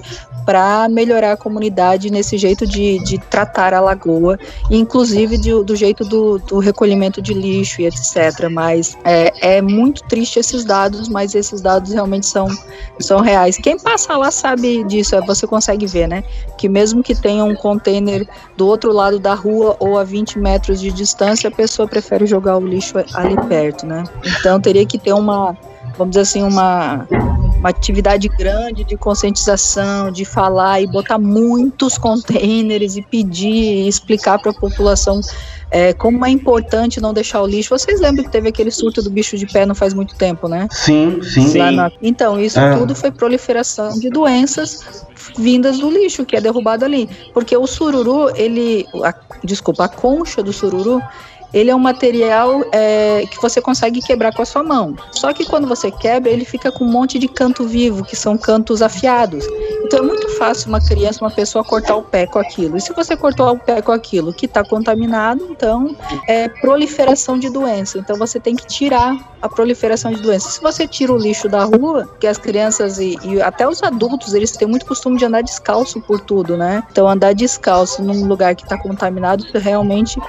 para 0.47 0.89
melhorar 0.89 1.33
a 1.33 1.37
comunidade 1.37 2.09
nesse 2.09 2.39
jeito 2.39 2.65
de, 2.65 3.01
de 3.01 3.19
tratar 3.19 3.75
a 3.75 3.81
lagoa, 3.81 4.39
inclusive 4.71 5.37
de, 5.37 5.51
do 5.65 5.75
jeito 5.75 6.05
do, 6.05 6.39
do, 6.39 6.61
recolhimento 6.61 7.21
de 7.21 7.35
lixo 7.35 7.83
e 7.83 7.87
etc. 7.87 8.49
Mas 8.49 8.97
é, 9.05 9.57
é, 9.57 9.61
muito 9.61 10.05
triste 10.05 10.39
esses 10.39 10.65
dados, 10.65 11.09
mas 11.09 11.35
esses 11.35 11.61
dados 11.61 11.93
realmente 11.93 12.27
são, 12.27 12.47
são 13.01 13.21
reais. 13.21 13.57
Quem 13.57 13.77
passa 13.77 14.17
lá 14.17 14.31
sabe 14.31 14.85
disso, 14.85 15.17
é, 15.17 15.21
você 15.21 15.49
consegue 15.49 15.85
ver, 15.85 16.07
né? 16.07 16.23
Que 16.57 16.69
mesmo 16.69 17.03
que 17.03 17.15
tenha 17.15 17.43
um 17.43 17.57
container 17.57 18.27
do 18.57 18.69
outro 18.69 18.93
lado 18.93 19.19
da 19.19 19.35
rua 19.35 19.77
ou 19.81 19.99
a 19.99 20.05
20 20.05 20.39
metros 20.39 20.81
de 20.81 20.93
distância, 20.93 21.49
a 21.49 21.53
pessoa 21.53 21.89
prefere 21.89 22.25
jogar 22.25 22.57
o 22.57 22.65
lixo 22.65 22.97
ali 23.15 23.37
perto, 23.49 23.76
né? 23.85 24.05
Então 24.25 24.61
teria 24.61 24.87
que 24.87 24.99
ter 24.99 25.13
uma, 25.13 25.57
vamos 25.99 26.13
dizer 26.13 26.23
assim, 26.23 26.43
uma 26.43 27.07
uma 27.59 27.71
atividade 27.71 28.29
grande 28.29 28.85
de 28.85 28.97
conscientização, 28.97 30.11
de 30.11 30.25
falar 30.25 30.81
e 30.81 30.87
botar 30.87 31.19
muitos 31.19 31.99
containers 31.99 32.97
e 32.97 33.03
pedir 33.03 33.49
e 33.49 33.89
explicar 33.89 34.39
para 34.39 34.51
a 34.53 34.55
população 34.55 35.21
é, 35.71 35.93
como 35.93 36.25
é 36.25 36.31
importante 36.31 37.01
não 37.01 37.13
deixar 37.13 37.43
o 37.43 37.47
lixo. 37.47 37.77
Vocês 37.77 38.01
lembram 38.01 38.25
que 38.25 38.31
teve 38.31 38.49
aquele 38.49 38.71
surto 38.71 39.03
do 39.03 39.11
bicho 39.11 39.37
de 39.37 39.47
pé 39.47 39.67
não 39.67 39.75
faz 39.75 39.95
muito 39.95 40.15
tempo, 40.15 40.49
né? 40.49 40.69
Sim, 40.71 41.21
sim. 41.23 41.59
Na... 41.73 41.91
Então, 42.01 42.39
isso 42.41 42.59
é. 42.59 42.77
tudo 42.77 42.95
foi 42.95 43.11
proliferação 43.11 43.99
de 43.99 44.09
doenças 44.11 45.05
vindas 45.37 45.79
do 45.79 45.91
lixo 45.91 46.25
que 46.25 46.37
é 46.37 46.41
derrubado 46.41 46.85
ali. 46.85 47.09
Porque 47.35 47.57
o 47.57 47.67
sururu, 47.67 48.31
ele. 48.37 48.87
A, 49.03 49.13
desculpa, 49.43 49.87
a 49.87 49.89
concha 49.89 50.43
do 50.43 50.53
sururu, 50.53 51.03
ele 51.57 51.71
é 51.71 51.75
um 51.75 51.79
material 51.79 52.63
é, 52.71 53.25
que 53.31 53.41
você 53.41 53.63
consegue 53.63 54.03
quebrar 54.03 54.35
com 54.35 54.43
a 54.43 54.45
sua 54.45 54.63
mão. 54.63 54.95
Só 55.11 55.33
que 55.33 55.47
quando 55.47 55.67
você 55.67 55.91
quebra, 55.91 56.31
ele 56.31 56.45
fica 56.45 56.71
com 56.71 56.85
um 56.85 56.91
monte 56.91 57.19
de 57.19 57.27
canto 57.29 57.67
vivo, 57.67 58.05
que 58.05 58.15
são 58.15 58.37
cantos 58.37 58.83
afiados. 58.83 59.47
Então 59.83 60.01
é 60.01 60.03
muito 60.03 60.29
fácil 60.37 60.69
uma 60.69 60.81
criança, 60.83 61.25
uma 61.25 61.31
pessoa 61.31 61.65
cortar 61.65 61.97
o 61.97 62.03
pé 62.03 62.27
com 62.27 62.39
aquilo. 62.39 62.77
E 62.77 62.81
se 62.83 62.93
você 62.93 63.17
cortou 63.17 63.53
o 63.53 63.59
pé 63.59 63.81
com 63.81 63.91
aquilo 63.91 64.35
que 64.35 64.45
está 64.45 64.63
contaminado, 64.63 65.49
então 65.51 65.97
é 66.29 66.47
proliferação 66.47 67.39
de 67.39 67.49
doença. 67.49 67.97
Então 67.97 68.19
você 68.19 68.39
tem 68.39 68.55
que 68.55 68.67
tirar 68.67 69.17
a 69.41 69.49
proliferação 69.49 70.13
de 70.13 70.21
doenças. 70.21 70.55
Se 70.55 70.61
você 70.61 70.87
tira 70.87 71.11
o 71.11 71.17
lixo 71.17 71.49
da 71.49 71.65
rua, 71.65 72.07
que 72.21 72.27
as 72.27 72.37
crianças 72.37 72.99
e, 72.99 73.17
e 73.25 73.41
até 73.41 73.67
os 73.67 73.83
adultos, 73.83 74.35
eles 74.35 74.51
têm 74.51 74.69
muito 74.69 74.85
costume 74.85 75.17
de 75.17 75.25
andar 75.25 75.43
descalço 75.43 76.03
por 76.03 76.21
tudo, 76.21 76.55
né? 76.55 76.83
Então 76.93 77.09
andar 77.09 77.35
descalço 77.35 78.03
num 78.03 78.27
lugar 78.27 78.55
que 78.55 78.65
está 78.65 78.77
contaminado, 78.77 79.43
isso 79.43 79.57
realmente 79.57 80.21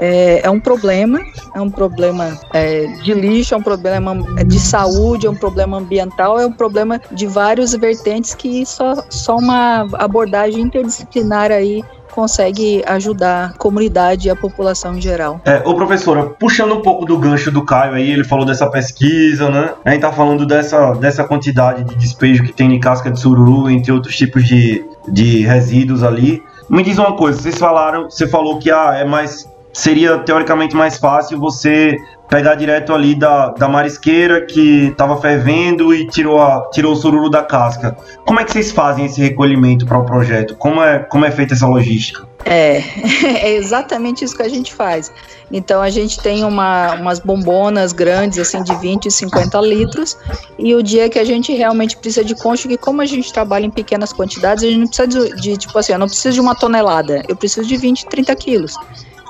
é, 0.00 0.40
é 0.42 0.50
um 0.50 0.58
problema, 0.58 1.20
é 1.54 1.60
um 1.60 1.70
problema 1.70 2.38
é, 2.52 2.86
de 3.02 3.12
lixo, 3.12 3.54
é 3.54 3.56
um 3.56 3.62
problema 3.62 4.16
de 4.46 4.58
saúde, 4.58 5.26
é 5.26 5.30
um 5.30 5.36
problema 5.36 5.76
ambiental, 5.76 6.40
é 6.40 6.46
um 6.46 6.52
problema 6.52 7.00
de 7.12 7.26
vários 7.26 7.74
vertentes 7.74 8.34
que 8.34 8.64
só, 8.64 9.04
só 9.10 9.36
uma 9.36 9.86
abordagem 9.92 10.62
interdisciplinar 10.62 11.52
aí 11.52 11.84
consegue 12.10 12.82
ajudar 12.86 13.52
a 13.54 13.58
comunidade 13.58 14.26
e 14.26 14.30
a 14.30 14.34
população 14.34 14.96
em 14.96 15.00
geral. 15.00 15.40
É, 15.44 15.62
ô 15.64 15.74
professora, 15.74 16.24
puxando 16.24 16.74
um 16.74 16.82
pouco 16.82 17.04
do 17.04 17.16
gancho 17.16 17.52
do 17.52 17.64
Caio 17.64 17.94
aí, 17.94 18.10
ele 18.10 18.24
falou 18.24 18.44
dessa 18.44 18.68
pesquisa, 18.68 19.48
né? 19.48 19.74
A 19.84 19.90
gente 19.90 20.00
tá 20.00 20.10
falando 20.10 20.44
dessa, 20.44 20.92
dessa 20.94 21.22
quantidade 21.22 21.84
de 21.84 21.94
despejo 21.94 22.42
que 22.42 22.52
tem 22.52 22.74
em 22.74 22.80
casca 22.80 23.10
de 23.10 23.20
sururu, 23.20 23.70
entre 23.70 23.92
outros 23.92 24.16
tipos 24.16 24.44
de, 24.44 24.84
de 25.08 25.42
resíduos 25.42 26.02
ali. 26.02 26.42
Me 26.68 26.82
diz 26.82 26.98
uma 26.98 27.16
coisa, 27.16 27.40
vocês 27.40 27.58
falaram, 27.58 28.10
você 28.10 28.26
falou 28.26 28.58
que 28.58 28.70
ah, 28.70 28.94
é 28.96 29.04
mais 29.04 29.48
seria 29.72 30.18
teoricamente 30.18 30.74
mais 30.74 30.96
fácil 30.96 31.38
você 31.38 31.96
pegar 32.28 32.54
direto 32.54 32.94
ali 32.94 33.14
da, 33.14 33.48
da 33.48 33.68
marisqueira 33.68 34.46
que 34.46 34.86
estava 34.86 35.20
fervendo 35.20 35.92
e 35.92 36.06
tirou, 36.06 36.40
a, 36.40 36.70
tirou 36.70 36.92
o 36.92 36.96
sururu 36.96 37.28
da 37.28 37.42
casca. 37.42 37.96
Como 38.24 38.38
é 38.38 38.44
que 38.44 38.52
vocês 38.52 38.70
fazem 38.70 39.06
esse 39.06 39.20
recolhimento 39.20 39.84
para 39.84 39.98
o 39.98 40.04
projeto? 40.04 40.54
Como 40.56 40.80
é, 40.80 41.00
como 41.00 41.24
é 41.24 41.30
feita 41.32 41.54
essa 41.54 41.66
logística? 41.66 42.30
É, 42.44 42.78
é 43.42 43.54
exatamente 43.54 44.24
isso 44.24 44.36
que 44.36 44.42
a 44.42 44.48
gente 44.48 44.72
faz. 44.72 45.12
Então 45.50 45.82
a 45.82 45.90
gente 45.90 46.20
tem 46.20 46.44
uma, 46.44 46.94
umas 46.94 47.18
bombonas 47.18 47.92
grandes, 47.92 48.38
assim, 48.38 48.62
de 48.62 48.74
20 48.76 49.06
e 49.06 49.10
50 49.10 49.60
litros, 49.60 50.16
e 50.56 50.72
o 50.74 50.82
dia 50.82 51.08
que 51.08 51.18
a 51.18 51.24
gente 51.24 51.52
realmente 51.52 51.96
precisa 51.96 52.24
de 52.24 52.36
concha, 52.36 52.68
que 52.68 52.78
como 52.78 53.02
a 53.02 53.06
gente 53.06 53.32
trabalha 53.32 53.66
em 53.66 53.70
pequenas 53.70 54.12
quantidades, 54.12 54.62
a 54.62 54.68
gente 54.68 54.78
não 54.78 54.86
precisa 54.86 55.08
de, 55.08 55.40
de 55.40 55.56
tipo 55.56 55.76
assim, 55.76 55.92
eu 55.92 55.98
não 55.98 56.06
preciso 56.06 56.34
de 56.34 56.40
uma 56.40 56.54
tonelada, 56.54 57.24
eu 57.28 57.34
preciso 57.34 57.66
de 57.66 57.76
20, 57.76 58.06
30 58.06 58.36
quilos. 58.36 58.74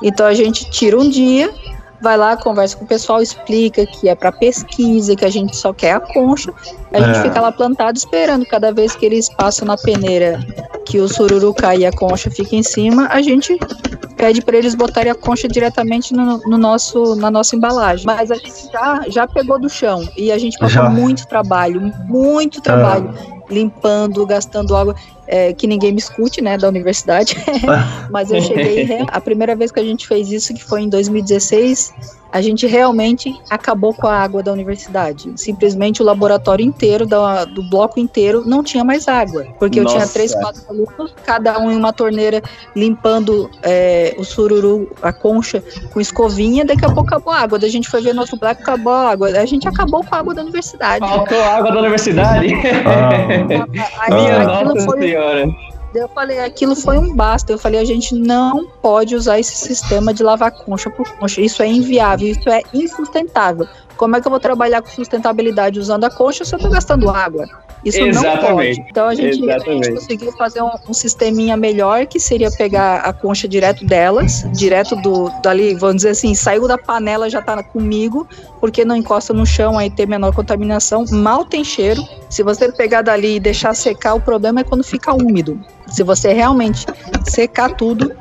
Então 0.03 0.27
a 0.27 0.35
gente 0.35 0.69
tira 0.71 0.99
um 0.99 1.09
dia, 1.09 1.53
vai 2.01 2.17
lá, 2.17 2.37
conversa 2.37 2.77
com 2.77 2.85
o 2.85 2.89
pessoal, 2.89 3.21
explica 3.23 3.87
que 3.87 4.09
é 4.09 4.15
para 4.15 4.33
pesquisa, 4.33 5.15
que 5.15 5.25
a 5.25 5.31
gente 5.31 5.57
só 5.57 5.73
quer 5.73 5.93
a 5.93 6.01
concha. 6.01 6.53
A 6.93 6.99
é. 6.99 7.05
gente 7.05 7.23
fica 7.23 7.41
lá 7.41 7.53
plantado 7.53 7.97
esperando 7.97 8.47
cada 8.47 8.73
vez 8.73 8.95
que 8.95 9.05
eles 9.05 9.29
passam 9.29 9.67
na 9.67 9.77
peneira 9.77 10.41
que 10.85 10.99
o 10.99 11.09
sururu 11.09 11.55
cai 11.55 11.79
e 11.79 11.87
a 11.87 11.93
concha 11.93 12.31
fica 12.31 12.57
em 12.57 12.65
cima, 12.65 13.07
a 13.13 13.23
gente 13.23 13.57
pede 14.17 14.43
para 14.43 14.57
eles 14.57 14.75
botarem 14.75 15.13
a 15.13 15.15
concha 15.15 15.47
diretamente 15.47 16.13
no, 16.13 16.39
no, 16.39 16.59
nosso, 16.59 17.15
na 17.15 17.31
nossa 17.31 17.55
embalagem. 17.55 18.05
Mas 18.05 18.31
a 18.31 18.35
gente 18.35 18.73
já, 18.73 19.05
já 19.09 19.27
pegou 19.29 19.59
do 19.59 19.69
chão 19.69 20.07
e 20.17 20.33
a 20.33 20.39
gente 20.39 20.59
passou 20.59 20.83
já. 20.83 20.91
muito 20.91 21.27
trabalho, 21.29 21.81
muito 22.07 22.61
trabalho. 22.61 23.15
É 23.37 23.41
limpando, 23.51 24.25
gastando 24.25 24.77
água, 24.77 24.95
é, 25.31 25.53
que 25.53 25.67
ninguém 25.67 25.93
me 25.93 26.01
escute, 26.01 26.43
né, 26.43 26.59
da 26.59 26.69
universidade. 26.69 27.37
Mas 28.11 28.33
eu 28.33 28.43
cheguei, 28.43 28.89
a 29.07 29.21
primeira 29.21 29.55
vez 29.55 29.71
que 29.71 29.79
a 29.79 29.85
gente 29.85 30.07
fez 30.07 30.31
isso, 30.33 30.53
que 30.53 30.63
foi 30.63 30.83
em 30.83 30.89
2016, 30.89 31.95
a 32.33 32.41
gente 32.41 32.67
realmente 32.67 33.35
acabou 33.49 33.93
com 33.93 34.07
a 34.07 34.17
água 34.17 34.43
da 34.43 34.53
universidade. 34.53 35.33
Simplesmente 35.37 36.01
o 36.01 36.05
laboratório 36.05 36.65
inteiro, 36.65 37.05
da, 37.05 37.45
do 37.45 37.63
bloco 37.63 37.99
inteiro, 37.99 38.45
não 38.47 38.63
tinha 38.63 38.85
mais 38.85 39.09
água. 39.09 39.47
Porque 39.59 39.81
Nossa. 39.81 39.97
eu 39.97 40.01
tinha 40.01 40.13
três, 40.13 40.35
quatro 40.35 40.63
alunos, 40.69 41.15
cada 41.25 41.59
um 41.59 41.71
em 41.71 41.77
uma 41.77 41.93
torneira, 41.93 42.43
limpando 42.75 43.51
é, 43.63 44.15
o 44.17 44.25
sururu, 44.25 44.91
a 45.03 45.13
concha, 45.13 45.63
com 45.93 46.01
escovinha. 46.01 46.65
Daqui 46.65 46.85
a 46.85 46.91
pouco 46.91 47.09
acabou 47.09 47.33
a 47.33 47.41
água. 47.41 47.59
Daí 47.59 47.69
a 47.69 47.73
gente 47.73 47.89
foi 47.89 48.01
ver 48.01 48.15
no 48.15 48.21
outro 48.21 48.37
bloco, 48.37 48.63
acabou 48.63 48.93
a 48.93 49.11
água. 49.11 49.29
A 49.29 49.47
gente 49.47 49.67
acabou 49.67 50.05
com 50.05 50.15
a 50.15 50.19
água 50.19 50.35
da 50.35 50.43
universidade. 50.43 51.07
Faltou 51.07 51.43
água 51.43 51.73
da 51.73 51.81
universidade? 51.81 52.49
Ah. 52.91 53.67
Ah. 54.11 54.65
Nossa 54.65 54.85
foi, 54.85 55.15
senhora 55.21 55.71
eu 55.95 56.09
falei, 56.09 56.39
aquilo 56.41 56.77
foi 56.77 56.99
um 56.99 57.15
basta. 57.15 57.53
Eu 57.53 57.59
falei, 57.59 57.81
a 57.81 57.85
gente 57.85 58.15
não 58.15 58.67
pode 58.81 59.17
usar 59.17 59.41
esse 59.41 59.57
sistema 59.57 60.15
de 60.15 60.23
lavar 60.23 60.53
concha 60.53 60.89
por 60.89 61.09
concha. 61.17 61.41
Isso 61.41 61.63
é 61.63 61.67
inviável, 61.67 62.29
isso 62.29 62.49
é 62.49 62.63
insustentável. 62.73 63.67
Como 63.97 64.17
é 64.17 64.21
que 64.21 64.27
eu 64.27 64.31
vou 64.31 64.41
trabalhar 64.41 64.83
com 64.83 64.89
sustentabilidade 64.89 65.81
usando 65.81 66.05
a 66.05 66.11
concha 66.11 66.45
se 66.45 66.55
eu 66.55 66.59
estou 66.59 66.71
gastando 66.71 67.11
água? 67.11 67.47
Isso 67.85 67.99
Exatamente. 67.99 68.43
não 68.43 68.57
pode. 68.57 68.87
Então 68.91 69.07
a 69.09 69.15
gente, 69.15 69.51
a 69.51 69.59
gente 69.59 69.93
conseguiu 69.95 70.33
fazer 70.33 70.63
um, 70.63 70.71
um, 70.89 70.93
sisteminha 70.93 71.57
melhor, 71.57 72.07
que 72.07 72.21
seria 72.21 72.51
pegar 72.51 72.97
a 73.01 73.13
concha 73.13 73.49
direto 73.49 73.85
delas, 73.85 74.45
direto 74.53 74.97
do 74.97 75.31
dali, 75.43 75.75
vamos 75.75 75.97
dizer 75.97 76.11
assim, 76.11 76.35
saiu 76.35 76.69
da 76.69 76.77
panela 76.77 77.31
já 77.31 77.41
tá 77.41 77.63
comigo, 77.63 78.27
porque 78.61 78.85
não 78.85 78.97
encosta 78.97 79.33
no 79.33 79.47
chão, 79.47 79.79
aí 79.79 79.91
tem 79.91 80.07
menor 80.07 80.35
contaminação, 80.35 81.05
mal 81.11 81.45
tem 81.45 81.65
cheiro. 81.65 82.03
Se 82.29 82.43
você 82.43 82.71
pegar 82.71 83.03
dali 83.03 83.37
e 83.37 83.41
deixar 83.41 83.75
secar, 83.75 84.15
o 84.15 84.21
problema 84.21 84.61
é 84.61 84.65
quando 84.65 84.85
fica 84.85 85.13
úmido. 85.13 85.59
Se 85.89 86.03
você 86.03 86.33
realmente 86.33 86.87
secar 87.25 87.75
tudo, 87.75 88.15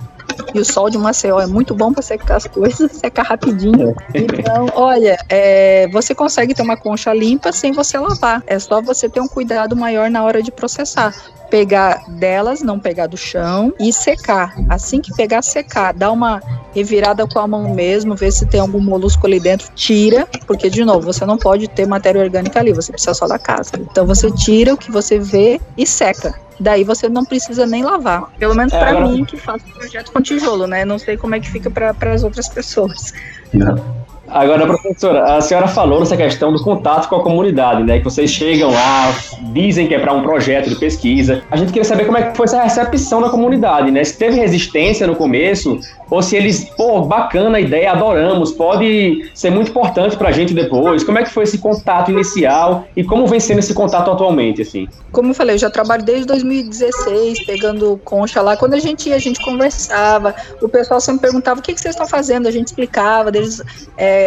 e 0.54 0.60
o 0.60 0.66
sol 0.66 0.90
de 0.90 0.98
Maceió 0.98 1.40
é 1.40 1.48
muito 1.48 1.74
bom 1.76 1.92
para 1.94 2.02
secar 2.02 2.38
as 2.38 2.46
coisas, 2.46 2.92
secar 2.98 3.24
rapidinho. 3.24 3.96
Então, 4.14 4.68
olha, 4.76 5.18
é, 5.30 5.88
você 5.92 6.14
consegue 6.16 6.54
ter 6.54 6.62
uma 6.62 6.78
concha 6.78 7.14
limpa 7.14 7.52
sem 7.52 7.72
você 7.72 7.98
lavar. 7.98 8.44
É 8.48 8.58
só 8.60 8.82
você 8.82 9.10
ter 9.10 9.20
um 9.20 9.28
cuidado 9.28 9.76
maior 9.76 10.10
na 10.10 10.24
hora 10.24 10.42
de 10.42 10.52
processar 10.52 11.14
pegar 11.50 12.04
delas, 12.08 12.62
não 12.62 12.80
pegar 12.80 13.08
do 13.08 13.18
chão 13.18 13.74
e 13.80 13.92
secar. 13.92 14.56
Assim 14.70 15.02
que 15.02 15.14
pegar, 15.14 15.42
secar. 15.42 15.94
Dá 15.94 16.12
uma 16.12 16.42
revirada 16.74 17.28
com 17.28 17.40
a 17.40 17.48
mão 17.48 17.74
mesmo, 17.74 18.16
ver 18.16 18.32
se 18.32 18.46
tem 18.46 18.60
algum 18.60 18.80
molusco 18.80 19.26
ali 19.26 19.40
dentro, 19.40 19.70
tira, 19.76 20.28
porque 20.46 20.70
de 20.70 20.86
novo, 20.86 21.02
você 21.02 21.26
não 21.26 21.38
pode 21.38 21.68
ter 21.68 21.88
matéria 21.88 22.22
orgânica 22.22 22.60
ali, 22.60 22.72
você 22.72 22.92
precisa 22.92 23.14
só 23.14 23.28
da 23.28 23.40
casca. 23.40 23.80
Então 23.80 24.06
você 24.06 24.32
tira 24.32 24.74
o 24.74 24.78
que 24.78 24.92
você 24.92 25.20
vê 25.20 25.60
e 25.78 25.86
seca. 25.86 26.34
Daí 26.60 26.84
você 26.84 27.08
não 27.08 27.24
precisa 27.24 27.66
nem 27.66 27.84
lavar. 27.84 28.30
Pelo 28.38 28.54
menos 28.54 28.74
é, 28.74 28.80
para 28.80 28.90
agora... 28.90 29.08
mim 29.08 29.24
que 29.24 29.38
faço 29.38 29.66
projeto 29.74 30.12
com 30.12 30.22
tijolo, 30.22 30.68
né? 30.68 30.84
Não 30.84 31.00
sei 31.00 31.16
como 31.16 31.36
é 31.36 31.40
que 31.40 31.50
fica 31.50 31.70
para 31.70 32.14
as 32.14 32.24
outras 32.24 32.50
pessoas. 32.50 33.14
Não. 33.54 33.99
Agora, 34.32 34.66
professora, 34.66 35.38
a 35.38 35.42
senhora 35.42 35.68
falou 35.68 36.00
nessa 36.00 36.16
questão 36.16 36.54
do 36.54 36.64
contato 36.64 37.10
com 37.10 37.16
a 37.16 37.24
comunidade, 37.24 37.84
né? 37.84 37.98
Que 37.98 38.04
vocês 38.04 38.30
chegam 38.30 38.72
lá, 38.72 39.14
dizem 39.52 39.88
que 39.88 39.96
é 39.96 40.00
para 40.00 40.14
um 40.14 40.22
projeto 40.22 40.70
de 40.70 40.76
pesquisa. 40.76 41.42
A 41.50 41.58
gente 41.58 41.70
queria 41.70 41.86
saber 41.86 42.06
como 42.06 42.18
é 42.18 42.24
que 42.24 42.38
foi 42.38 42.46
essa 42.46 42.62
recepção 42.62 43.22
da 43.22 43.30
comunidade, 43.30 43.90
né? 43.92 44.04
Se 44.04 44.18
teve 44.18 44.38
resistência 44.38 45.08
no 45.08 45.16
começo, 45.16 45.80
ou 46.10 46.22
se 46.22 46.36
eles, 46.36 46.66
pô, 46.76 47.02
bacana 47.02 47.58
a 47.58 47.62
ideia, 47.62 47.92
adoramos, 47.92 48.52
pode 48.52 49.30
ser 49.34 49.52
muito 49.52 49.70
importante 49.70 50.16
para 50.16 50.30
a 50.30 50.32
gente 50.32 50.54
depois. 50.54 51.04
Como 51.04 51.18
é 51.18 51.24
que 51.24 51.30
foi 51.30 51.44
esse 51.44 51.58
contato 51.58 52.12
inicial 52.12 52.86
e 52.96 53.04
como 53.04 53.28
vem 53.28 53.40
sendo 53.40 53.60
esse 53.60 53.74
contato 53.74 54.10
atualmente, 54.10 54.62
assim? 54.62 54.88
Como 55.12 55.32
eu 55.32 55.34
falei, 55.34 55.56
eu 55.56 55.60
já 55.60 55.70
trabalho 55.70 56.04
desde 56.04 56.26
2016, 56.26 57.46
pegando 57.46 58.00
concha 58.04 58.42
lá. 58.42 58.58
Quando 58.58 58.74
a 58.74 58.80
gente 58.80 59.10
ia, 59.10 59.16
a 59.16 59.20
gente 59.20 59.44
conversava, 59.44 60.36
o 60.62 60.68
pessoal 60.68 61.00
sempre 61.00 61.22
perguntava 61.22 61.60
o 61.60 61.64
que, 61.64 61.74
que 61.74 61.82
vocês 61.82 61.94
estão 61.94 62.08
fazendo, 62.08 62.48
a 62.48 62.52
gente 62.52 62.68
explicava, 62.68 63.30
eles 63.30 63.62
é, 63.98 64.19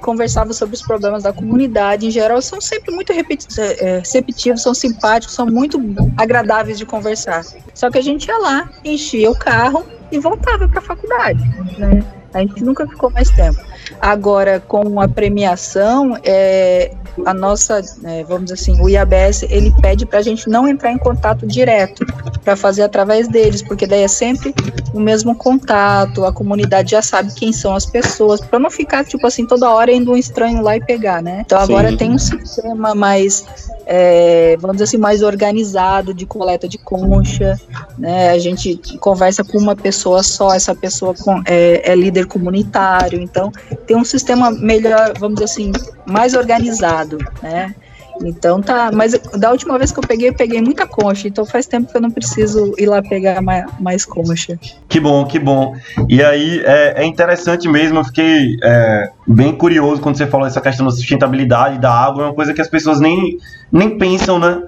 conversavam 0.00 0.52
sobre 0.52 0.74
os 0.74 0.82
problemas 0.82 1.22
da 1.22 1.32
comunidade. 1.32 2.06
Em 2.06 2.10
geral, 2.10 2.40
são 2.42 2.60
sempre 2.60 2.94
muito 2.94 3.12
é, 3.12 3.98
receptivos, 3.98 4.62
são 4.62 4.74
simpáticos, 4.74 5.34
são 5.34 5.46
muito 5.46 5.80
agradáveis 6.16 6.78
de 6.78 6.86
conversar. 6.86 7.44
Só 7.74 7.90
que 7.90 7.98
a 7.98 8.02
gente 8.02 8.26
ia 8.26 8.38
lá, 8.38 8.70
enchia 8.84 9.30
o 9.30 9.38
carro 9.38 9.84
e 10.10 10.18
voltava 10.18 10.68
para 10.68 10.78
a 10.78 10.82
faculdade. 10.82 11.42
Né? 11.78 12.04
A 12.32 12.40
gente 12.40 12.62
nunca 12.62 12.86
ficou 12.86 13.10
mais 13.10 13.30
tempo. 13.30 13.69
Agora, 14.00 14.60
com 14.60 15.00
a 15.00 15.08
premiação, 15.08 16.16
é, 16.22 16.92
a 17.24 17.34
nossa, 17.34 17.80
é, 18.04 18.24
vamos 18.24 18.50
assim, 18.52 18.80
o 18.80 18.88
IABS, 18.88 19.42
ele 19.44 19.72
pede 19.80 20.06
para 20.06 20.18
a 20.18 20.22
gente 20.22 20.48
não 20.48 20.66
entrar 20.66 20.92
em 20.92 20.98
contato 20.98 21.46
direto, 21.46 22.04
para 22.44 22.56
fazer 22.56 22.82
através 22.82 23.28
deles, 23.28 23.62
porque 23.62 23.86
daí 23.86 24.02
é 24.02 24.08
sempre 24.08 24.54
o 24.94 25.00
mesmo 25.00 25.34
contato, 25.34 26.24
a 26.24 26.32
comunidade 26.32 26.92
já 26.92 27.02
sabe 27.02 27.32
quem 27.34 27.52
são 27.52 27.74
as 27.74 27.86
pessoas, 27.86 28.40
para 28.40 28.58
não 28.58 28.70
ficar, 28.70 29.04
tipo 29.04 29.26
assim, 29.26 29.46
toda 29.46 29.70
hora 29.70 29.92
indo 29.92 30.12
um 30.12 30.16
estranho 30.16 30.62
lá 30.62 30.76
e 30.76 30.80
pegar, 30.80 31.22
né? 31.22 31.42
Então 31.44 31.58
agora 31.58 31.90
Sim. 31.90 31.96
tem 31.96 32.10
um 32.12 32.18
sistema 32.18 32.94
mais 32.94 33.44
é, 33.92 34.56
vamos 34.60 34.76
dizer 34.76 34.84
assim, 34.84 34.98
mais 34.98 35.20
organizado 35.20 36.14
de 36.14 36.24
coleta 36.24 36.68
de 36.68 36.78
concha, 36.78 37.60
né? 37.98 38.30
A 38.30 38.38
gente 38.38 38.76
conversa 39.00 39.42
com 39.42 39.58
uma 39.58 39.74
pessoa 39.74 40.22
só, 40.22 40.54
essa 40.54 40.72
pessoa 40.76 41.12
com, 41.12 41.42
é, 41.44 41.90
é, 41.90 41.96
líder 41.96 42.26
comunitário, 42.26 43.20
então 43.20 43.50
tem 43.86 43.96
um 43.96 44.04
sistema 44.04 44.50
melhor, 44.50 45.12
vamos 45.18 45.36
dizer 45.36 45.44
assim, 45.44 45.72
mais 46.06 46.34
organizado, 46.34 47.18
né? 47.42 47.74
Então 48.22 48.60
tá, 48.60 48.90
mas 48.92 49.12
da 49.38 49.50
última 49.50 49.78
vez 49.78 49.90
que 49.92 49.98
eu 49.98 50.02
peguei, 50.06 50.28
eu 50.28 50.34
peguei 50.34 50.60
muita 50.60 50.86
concha, 50.86 51.26
então 51.26 51.44
faz 51.46 51.66
tempo 51.66 51.90
que 51.90 51.96
eu 51.96 52.02
não 52.02 52.10
preciso 52.10 52.74
ir 52.76 52.86
lá 52.86 53.02
pegar 53.02 53.40
mais, 53.40 53.64
mais 53.80 54.04
concha. 54.04 54.58
Que 54.88 55.00
bom, 55.00 55.24
que 55.24 55.38
bom. 55.38 55.74
E 56.08 56.22
aí 56.22 56.60
é, 56.64 57.02
é 57.02 57.06
interessante 57.06 57.68
mesmo, 57.68 57.98
eu 57.98 58.04
fiquei 58.04 58.56
é, 58.62 59.10
bem 59.26 59.52
curioso 59.52 60.02
quando 60.02 60.18
você 60.18 60.26
falou 60.26 60.46
essa 60.46 60.60
questão 60.60 60.84
da 60.84 60.92
sustentabilidade 60.92 61.78
da 61.78 61.92
água, 61.92 62.24
é 62.24 62.26
uma 62.26 62.34
coisa 62.34 62.52
que 62.52 62.60
as 62.60 62.68
pessoas 62.68 63.00
nem, 63.00 63.38
nem 63.72 63.96
pensam, 63.96 64.38
né? 64.38 64.60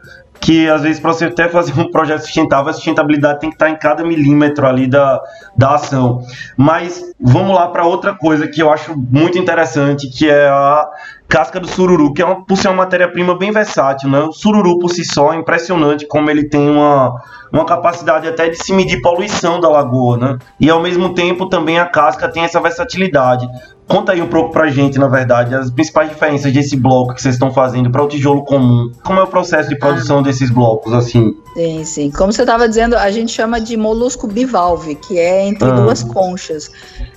Que 0.43 0.69
às 0.69 0.83
vezes 0.83 1.01
para 1.01 1.13
você 1.13 1.27
até 1.27 1.49
fazer 1.49 1.73
um 1.81 1.89
projeto 1.89 2.23
sustentável, 2.23 2.69
a 2.69 2.73
sustentabilidade 2.73 3.39
tem 3.39 3.49
que 3.49 3.55
estar 3.55 3.71
em 3.71 3.77
cada 3.77 4.05
milímetro 4.05 4.67
ali 4.67 4.89
da, 4.89 5.23
da 5.57 5.77
ação. 5.77 6.21
Mas 6.57 7.01
vamos 7.21 7.55
lá 7.55 7.69
para 7.69 7.87
outra 7.87 8.13
coisa 8.13 8.49
que 8.49 8.61
eu 8.61 8.71
acho 8.71 8.93
muito 8.97 9.39
interessante, 9.39 10.09
que 10.09 10.29
é 10.29 10.49
a 10.49 10.91
casca 11.29 11.61
do 11.61 11.69
sururu, 11.69 12.13
que 12.13 12.21
é 12.21 12.27
uma, 12.27 12.45
por 12.45 12.59
ser 12.59 12.69
uma 12.69 12.79
matéria-prima 12.79 13.39
bem 13.39 13.53
versátil, 13.53 14.11
né? 14.11 14.19
O 14.19 14.33
sururu 14.33 14.79
por 14.81 14.91
si 14.91 15.05
só 15.05 15.33
é 15.33 15.37
impressionante 15.37 16.07
como 16.07 16.29
ele 16.29 16.49
tem 16.49 16.69
uma, 16.69 17.23
uma 17.53 17.65
capacidade 17.65 18.27
até 18.27 18.49
de 18.49 18.57
se 18.57 18.73
medir 18.73 19.01
poluição 19.01 19.61
da 19.61 19.69
lagoa, 19.69 20.19
né? 20.19 20.39
E 20.59 20.69
ao 20.69 20.83
mesmo 20.83 21.15
tempo 21.15 21.49
também 21.49 21.79
a 21.79 21.87
casca 21.87 22.29
tem 22.29 22.43
essa 22.43 22.61
versatilidade. 22.61 23.49
Conta 23.87 24.13
aí 24.13 24.23
um 24.23 24.29
pouco 24.29 24.53
pra 24.53 24.69
gente, 24.69 24.99
na 24.99 25.09
verdade, 25.09 25.55
as 25.55 25.71
principais 25.71 26.09
diferenças 26.09 26.53
desse 26.53 26.77
bloco 26.77 27.15
que 27.15 27.21
vocês 27.21 27.35
estão 27.35 27.53
fazendo 27.53 27.91
para 27.91 28.03
o 28.03 28.09
tijolo 28.09 28.45
comum. 28.45 28.91
Como 29.05 29.19
é 29.19 29.23
o 29.23 29.27
processo 29.27 29.69
de 29.69 29.77
produção 29.77 30.21
ah. 30.21 30.23
desses 30.23 30.51
blocos, 30.51 30.93
assim? 30.93 31.37
Sim, 31.55 31.85
sim. 31.85 32.11
Como 32.11 32.33
você 32.33 32.43
estava 32.43 32.69
dizendo, 32.69 32.97
a 32.97 33.11
gente 33.11 33.33
chama 33.33 33.61
de 33.61 33.77
molusco 33.77 34.27
bivalve, 34.27 34.95
que 34.95 35.19
é 35.19 35.47
entre 35.47 35.69
ah. 35.69 35.73
duas 35.73 36.03
conchas. 36.03 36.71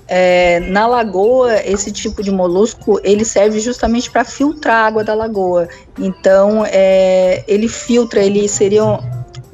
É, 0.07 0.59
na 0.59 0.85
lagoa, 0.85 1.55
esse 1.65 1.91
tipo 1.91 2.21
de 2.21 2.29
molusco 2.29 2.99
ele 3.03 3.23
serve 3.23 3.59
justamente 3.59 4.11
para 4.11 4.25
filtrar 4.25 4.83
a 4.83 4.87
água 4.87 5.03
da 5.03 5.13
lagoa. 5.13 5.69
Então, 5.97 6.63
é, 6.67 7.43
ele 7.47 7.67
filtra, 7.67 8.21
ele 8.21 8.47
seria 8.49 8.99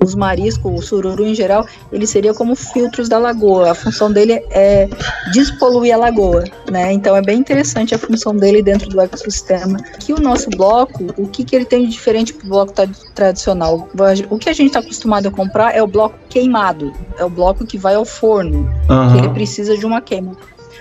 os 0.04 0.16
mariscos, 0.16 0.72
o 0.74 0.82
sururu 0.82 1.26
em 1.26 1.36
geral, 1.36 1.66
ele 1.92 2.08
seria 2.08 2.34
como 2.34 2.56
filtros 2.56 3.08
da 3.08 3.18
lagoa. 3.18 3.72
A 3.72 3.76
função 3.76 4.12
dele 4.12 4.44
é 4.50 4.90
despoluir 5.32 5.94
a 5.94 5.98
lagoa, 5.98 6.44
né? 6.72 6.92
Então 6.92 7.16
é 7.16 7.22
bem 7.22 7.40
interessante 7.40 7.94
a 7.94 8.00
função 8.00 8.36
dele 8.36 8.62
dentro 8.64 8.90
do 8.90 9.00
ecossistema. 9.00 9.78
Que 10.00 10.14
o 10.14 10.20
nosso 10.20 10.50
bloco, 10.50 11.14
o 11.18 11.28
que, 11.28 11.44
que 11.44 11.56
ele 11.56 11.66
tem 11.66 11.86
de 11.86 11.92
diferente 11.92 12.34
do 12.34 12.48
bloco 12.48 12.74
tradicional? 13.14 13.88
O 14.30 14.38
que 14.38 14.50
a 14.50 14.54
gente 14.54 14.68
está 14.68 14.80
acostumado 14.80 15.28
a 15.28 15.32
comprar 15.32 15.76
é 15.76 15.84
o 15.84 15.88
bloco 15.88 16.16
queimado, 16.30 16.92
é 17.18 17.24
o 17.24 17.30
bloco 17.30 17.66
que 17.66 17.78
vai 17.78 17.94
ao 17.94 18.06
forno, 18.06 18.70
uhum. 18.90 19.12
que 19.12 19.18
ele 19.20 19.30
precisa 19.30 19.78
de 19.78 19.86
uma 19.86 20.02
queima. 20.02 20.36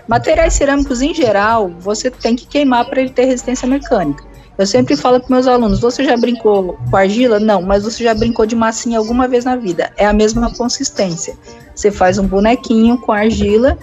Materiais 0.09 0.55
cerâmicos 0.55 1.03
em 1.03 1.15
geral, 1.15 1.71
você 1.79 2.11
tem 2.11 2.35
que 2.35 2.47
queimar 2.47 2.89
para 2.89 3.01
ele 3.01 3.11
ter 3.11 3.27
resistência 3.27 3.69
mecânica. 3.69 4.30
Eu 4.61 4.67
sempre 4.67 4.95
falo 4.95 5.19
para 5.19 5.35
meus 5.35 5.47
alunos: 5.47 5.81
você 5.81 6.05
já 6.05 6.19
brincou 6.19 6.79
com 6.91 6.95
argila? 6.95 7.41
Não, 7.41 7.63
mas 7.63 7.83
você 7.83 8.05
já 8.05 8.13
brincou 8.13 8.45
de 8.45 8.55
massinha 8.55 8.99
alguma 8.99 9.27
vez 9.27 9.47
na 9.47 9.57
vida? 9.57 9.91
É 9.97 10.05
a 10.05 10.13
mesma 10.13 10.53
consistência. 10.53 11.35
Você 11.75 11.91
faz 11.91 12.19
um 12.19 12.27
bonequinho 12.27 12.99
com 12.99 13.11
argila 13.11 13.79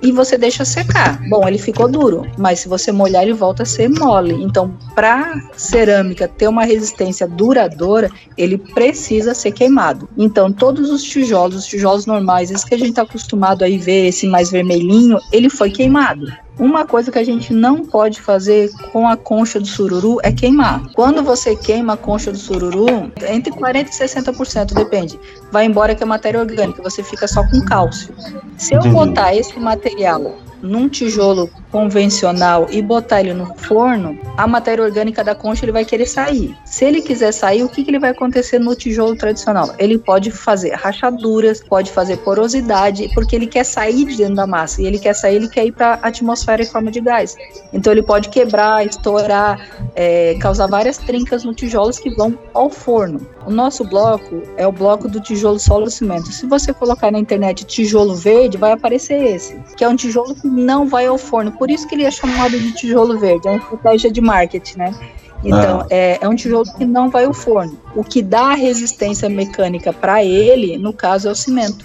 e 0.00 0.10
você 0.10 0.38
deixa 0.38 0.64
secar. 0.64 1.20
Bom, 1.28 1.46
ele 1.46 1.58
ficou 1.58 1.86
duro, 1.86 2.26
mas 2.38 2.60
se 2.60 2.68
você 2.68 2.90
molhar, 2.90 3.24
ele 3.24 3.34
volta 3.34 3.62
a 3.62 3.66
ser 3.66 3.90
mole. 3.90 4.42
Então, 4.42 4.74
para 4.94 5.38
cerâmica 5.54 6.26
ter 6.26 6.48
uma 6.48 6.64
resistência 6.64 7.28
duradoura, 7.28 8.10
ele 8.34 8.56
precisa 8.56 9.34
ser 9.34 9.52
queimado. 9.52 10.08
Então, 10.16 10.50
todos 10.50 10.90
os 10.90 11.02
tijolos, 11.02 11.56
os 11.56 11.66
tijolos 11.66 12.06
normais, 12.06 12.50
esse 12.50 12.66
que 12.66 12.74
a 12.74 12.78
gente 12.78 12.90
está 12.90 13.02
acostumado 13.02 13.66
a 13.66 13.68
ver, 13.68 14.08
esse 14.08 14.26
mais 14.26 14.50
vermelhinho, 14.50 15.18
ele 15.30 15.50
foi 15.50 15.70
queimado. 15.70 16.26
Uma 16.58 16.86
coisa 16.86 17.10
que 17.10 17.18
a 17.18 17.24
gente 17.24 17.52
não 17.52 17.84
pode 17.84 18.20
fazer 18.20 18.70
com 18.92 19.08
a 19.08 19.16
concha 19.16 19.58
do 19.58 19.66
sururu 19.66 20.18
é 20.22 20.30
queimar. 20.30 20.86
Quando 20.92 21.22
você 21.22 21.56
queima 21.56 21.94
a 21.94 21.96
concha 21.96 22.30
do 22.30 22.36
sururu, 22.36 23.10
entre 23.26 23.52
40% 23.52 23.86
e 23.86 23.90
60%, 23.90 24.74
depende. 24.74 25.18
Vai 25.50 25.64
embora 25.64 25.94
que 25.94 26.02
é 26.02 26.06
matéria 26.06 26.40
orgânica, 26.40 26.82
você 26.82 27.02
fica 27.02 27.26
só 27.26 27.42
com 27.48 27.64
cálcio. 27.64 28.14
Se 28.58 28.74
eu 28.74 28.82
botar 28.82 29.34
esse 29.34 29.58
material 29.58 30.36
num 30.62 30.88
tijolo 30.88 31.50
convencional 31.72 32.68
e 32.70 32.82
botar 32.82 33.20
ele 33.20 33.32
no 33.32 33.46
forno, 33.56 34.18
a 34.36 34.46
matéria 34.46 34.84
orgânica 34.84 35.24
da 35.24 35.34
concha 35.34 35.64
ele 35.64 35.72
vai 35.72 35.84
querer 35.84 36.06
sair. 36.06 36.54
Se 36.66 36.84
ele 36.84 37.00
quiser 37.00 37.32
sair, 37.32 37.64
o 37.64 37.68
que, 37.68 37.82
que 37.82 37.90
ele 37.90 37.98
vai 37.98 38.10
acontecer 38.10 38.58
no 38.58 38.76
tijolo 38.76 39.16
tradicional? 39.16 39.74
Ele 39.78 39.98
pode 39.98 40.30
fazer 40.30 40.74
rachaduras, 40.74 41.62
pode 41.62 41.90
fazer 41.90 42.18
porosidade, 42.18 43.10
porque 43.14 43.34
ele 43.34 43.46
quer 43.46 43.64
sair 43.64 44.04
de 44.04 44.16
dentro 44.16 44.34
da 44.34 44.46
massa. 44.46 44.82
E 44.82 44.86
ele 44.86 44.98
quer 44.98 45.14
sair, 45.14 45.36
ele 45.36 45.48
quer 45.48 45.64
ir 45.64 45.72
para 45.72 45.94
a 46.02 46.08
atmosfera 46.08 46.62
em 46.62 46.66
forma 46.66 46.90
de 46.90 47.00
gás. 47.00 47.34
Então 47.72 47.90
ele 47.92 48.02
pode 48.02 48.28
quebrar, 48.28 48.86
estourar, 48.86 49.66
é, 49.94 50.36
causar 50.38 50.66
várias 50.66 50.98
trincas 50.98 51.42
no 51.42 51.54
tijolos 51.54 51.98
que 51.98 52.10
vão 52.14 52.38
ao 52.52 52.68
forno. 52.68 53.26
O 53.46 53.50
nosso 53.50 53.82
bloco 53.84 54.42
é 54.56 54.66
o 54.66 54.72
bloco 54.72 55.08
do 55.08 55.20
tijolo 55.20 55.58
solo 55.58 55.90
cimento. 55.90 56.30
Se 56.30 56.46
você 56.46 56.72
colocar 56.72 57.10
na 57.10 57.18
internet 57.18 57.64
tijolo 57.64 58.14
verde, 58.14 58.56
vai 58.56 58.72
aparecer 58.72 59.20
esse, 59.24 59.58
que 59.76 59.82
é 59.82 59.88
um 59.88 59.96
tijolo 59.96 60.34
que 60.34 60.46
não 60.46 60.86
vai 60.86 61.06
ao 61.06 61.18
forno. 61.18 61.50
Por 61.62 61.70
isso 61.70 61.86
que 61.86 61.94
ele 61.94 62.02
é 62.02 62.10
chamado 62.10 62.58
de 62.58 62.72
tijolo 62.72 63.16
verde, 63.20 63.46
é 63.46 63.52
uma 63.52 63.60
estratégia 63.60 64.10
de 64.10 64.20
marketing, 64.20 64.78
né? 64.78 65.12
Então, 65.44 65.82
ah. 65.82 65.86
é, 65.90 66.18
é 66.20 66.28
um 66.28 66.34
tijolo 66.34 66.64
que 66.76 66.84
não 66.84 67.08
vai 67.08 67.24
ao 67.24 67.32
forno. 67.32 67.78
O 67.94 68.02
que 68.02 68.20
dá 68.20 68.52
resistência 68.54 69.28
mecânica 69.28 69.92
para 69.92 70.24
ele, 70.24 70.76
no 70.76 70.92
caso, 70.92 71.28
é 71.28 71.30
o 71.30 71.36
cimento. 71.36 71.84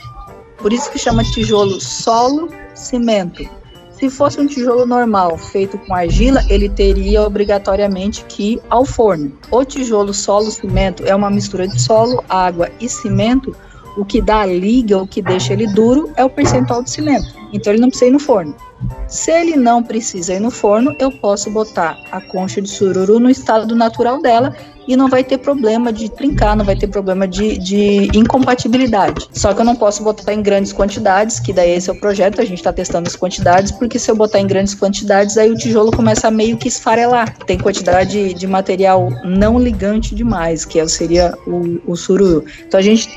Por 0.58 0.74
isso 0.74 0.90
que 0.92 0.98
chama 0.98 1.24
tijolo 1.24 1.80
solo 1.80 2.50
cimento. 2.74 3.48
Se 3.92 4.10
fosse 4.10 4.42
um 4.42 4.48
tijolo 4.48 4.84
normal 4.84 5.38
feito 5.38 5.78
com 5.78 5.94
argila, 5.94 6.44
ele 6.50 6.70
teria 6.70 7.22
obrigatoriamente 7.22 8.26
que 8.26 8.54
ir 8.54 8.62
ao 8.72 8.84
forno. 8.84 9.32
O 9.52 9.64
tijolo 9.64 10.12
solo 10.12 10.50
cimento 10.50 11.06
é 11.06 11.14
uma 11.14 11.30
mistura 11.30 11.68
de 11.68 11.80
solo, 11.80 12.24
água 12.28 12.68
e 12.80 12.90
cimento. 12.90 13.56
O 13.98 14.06
que 14.06 14.22
dá 14.22 14.42
a 14.42 14.46
liga, 14.46 15.02
o 15.02 15.08
que 15.08 15.22
deixa 15.22 15.54
ele 15.54 15.68
duro, 15.68 16.12
é 16.16 16.24
o 16.24 16.30
percentual 16.30 16.84
de 16.84 16.92
cimento. 16.92 17.34
Então 17.52 17.74
ele 17.74 17.82
não 17.82 17.90
precisa 17.90 18.10
ir 18.10 18.14
no 18.14 18.20
forno. 18.20 18.56
Se 19.08 19.32
ele 19.32 19.56
não 19.56 19.82
precisa 19.82 20.34
ir 20.34 20.40
no 20.40 20.52
forno, 20.52 20.96
eu 21.00 21.12
posso 21.12 21.50
botar 21.50 21.98
a 22.12 22.22
concha 22.22 22.62
de 22.62 22.70
sururu 22.70 23.20
no 23.20 23.30
estado 23.30 23.76
natural 23.76 24.22
dela 24.22 24.56
e 24.88 24.96
não 24.96 25.10
vai 25.10 25.24
ter 25.24 25.38
problema 25.40 25.92
de 25.92 26.10
trincar, 26.10 26.56
não 26.56 26.64
vai 26.64 26.76
ter 26.76 26.88
problema 26.88 27.28
de, 27.28 27.58
de 27.58 28.10
incompatibilidade. 28.18 29.28
Só 29.34 29.54
que 29.54 29.60
eu 29.60 29.66
não 29.66 29.76
posso 29.76 30.04
botar 30.04 30.34
em 30.34 30.42
grandes 30.42 30.72
quantidades, 30.72 31.40
que 31.40 31.52
daí 31.52 31.72
esse 31.72 31.90
é 31.90 31.94
o 31.94 32.00
projeto, 32.00 32.40
a 32.40 32.46
gente 32.46 32.60
está 32.60 32.72
testando 32.72 33.08
as 33.08 33.16
quantidades, 33.16 33.72
porque 33.72 34.00
se 34.00 34.10
eu 34.10 34.16
botar 34.16 34.40
em 34.40 34.48
grandes 34.48 34.74
quantidades, 34.74 35.38
aí 35.38 35.52
o 35.52 35.58
tijolo 35.58 35.92
começa 35.92 36.28
a 36.28 36.32
meio 36.32 36.58
que 36.58 36.68
esfarelar. 36.68 37.36
Tem 37.46 37.58
quantidade 37.58 38.34
de 38.34 38.48
material 38.48 39.10
não 39.26 39.60
ligante 39.60 40.16
demais, 40.16 40.64
que 40.64 40.80
é, 40.80 40.88
seria 40.88 41.38
o, 41.46 41.82
o 41.92 41.96
sururu. 41.96 42.46
Então 42.66 42.80
a 42.80 42.84
gente 42.84 43.10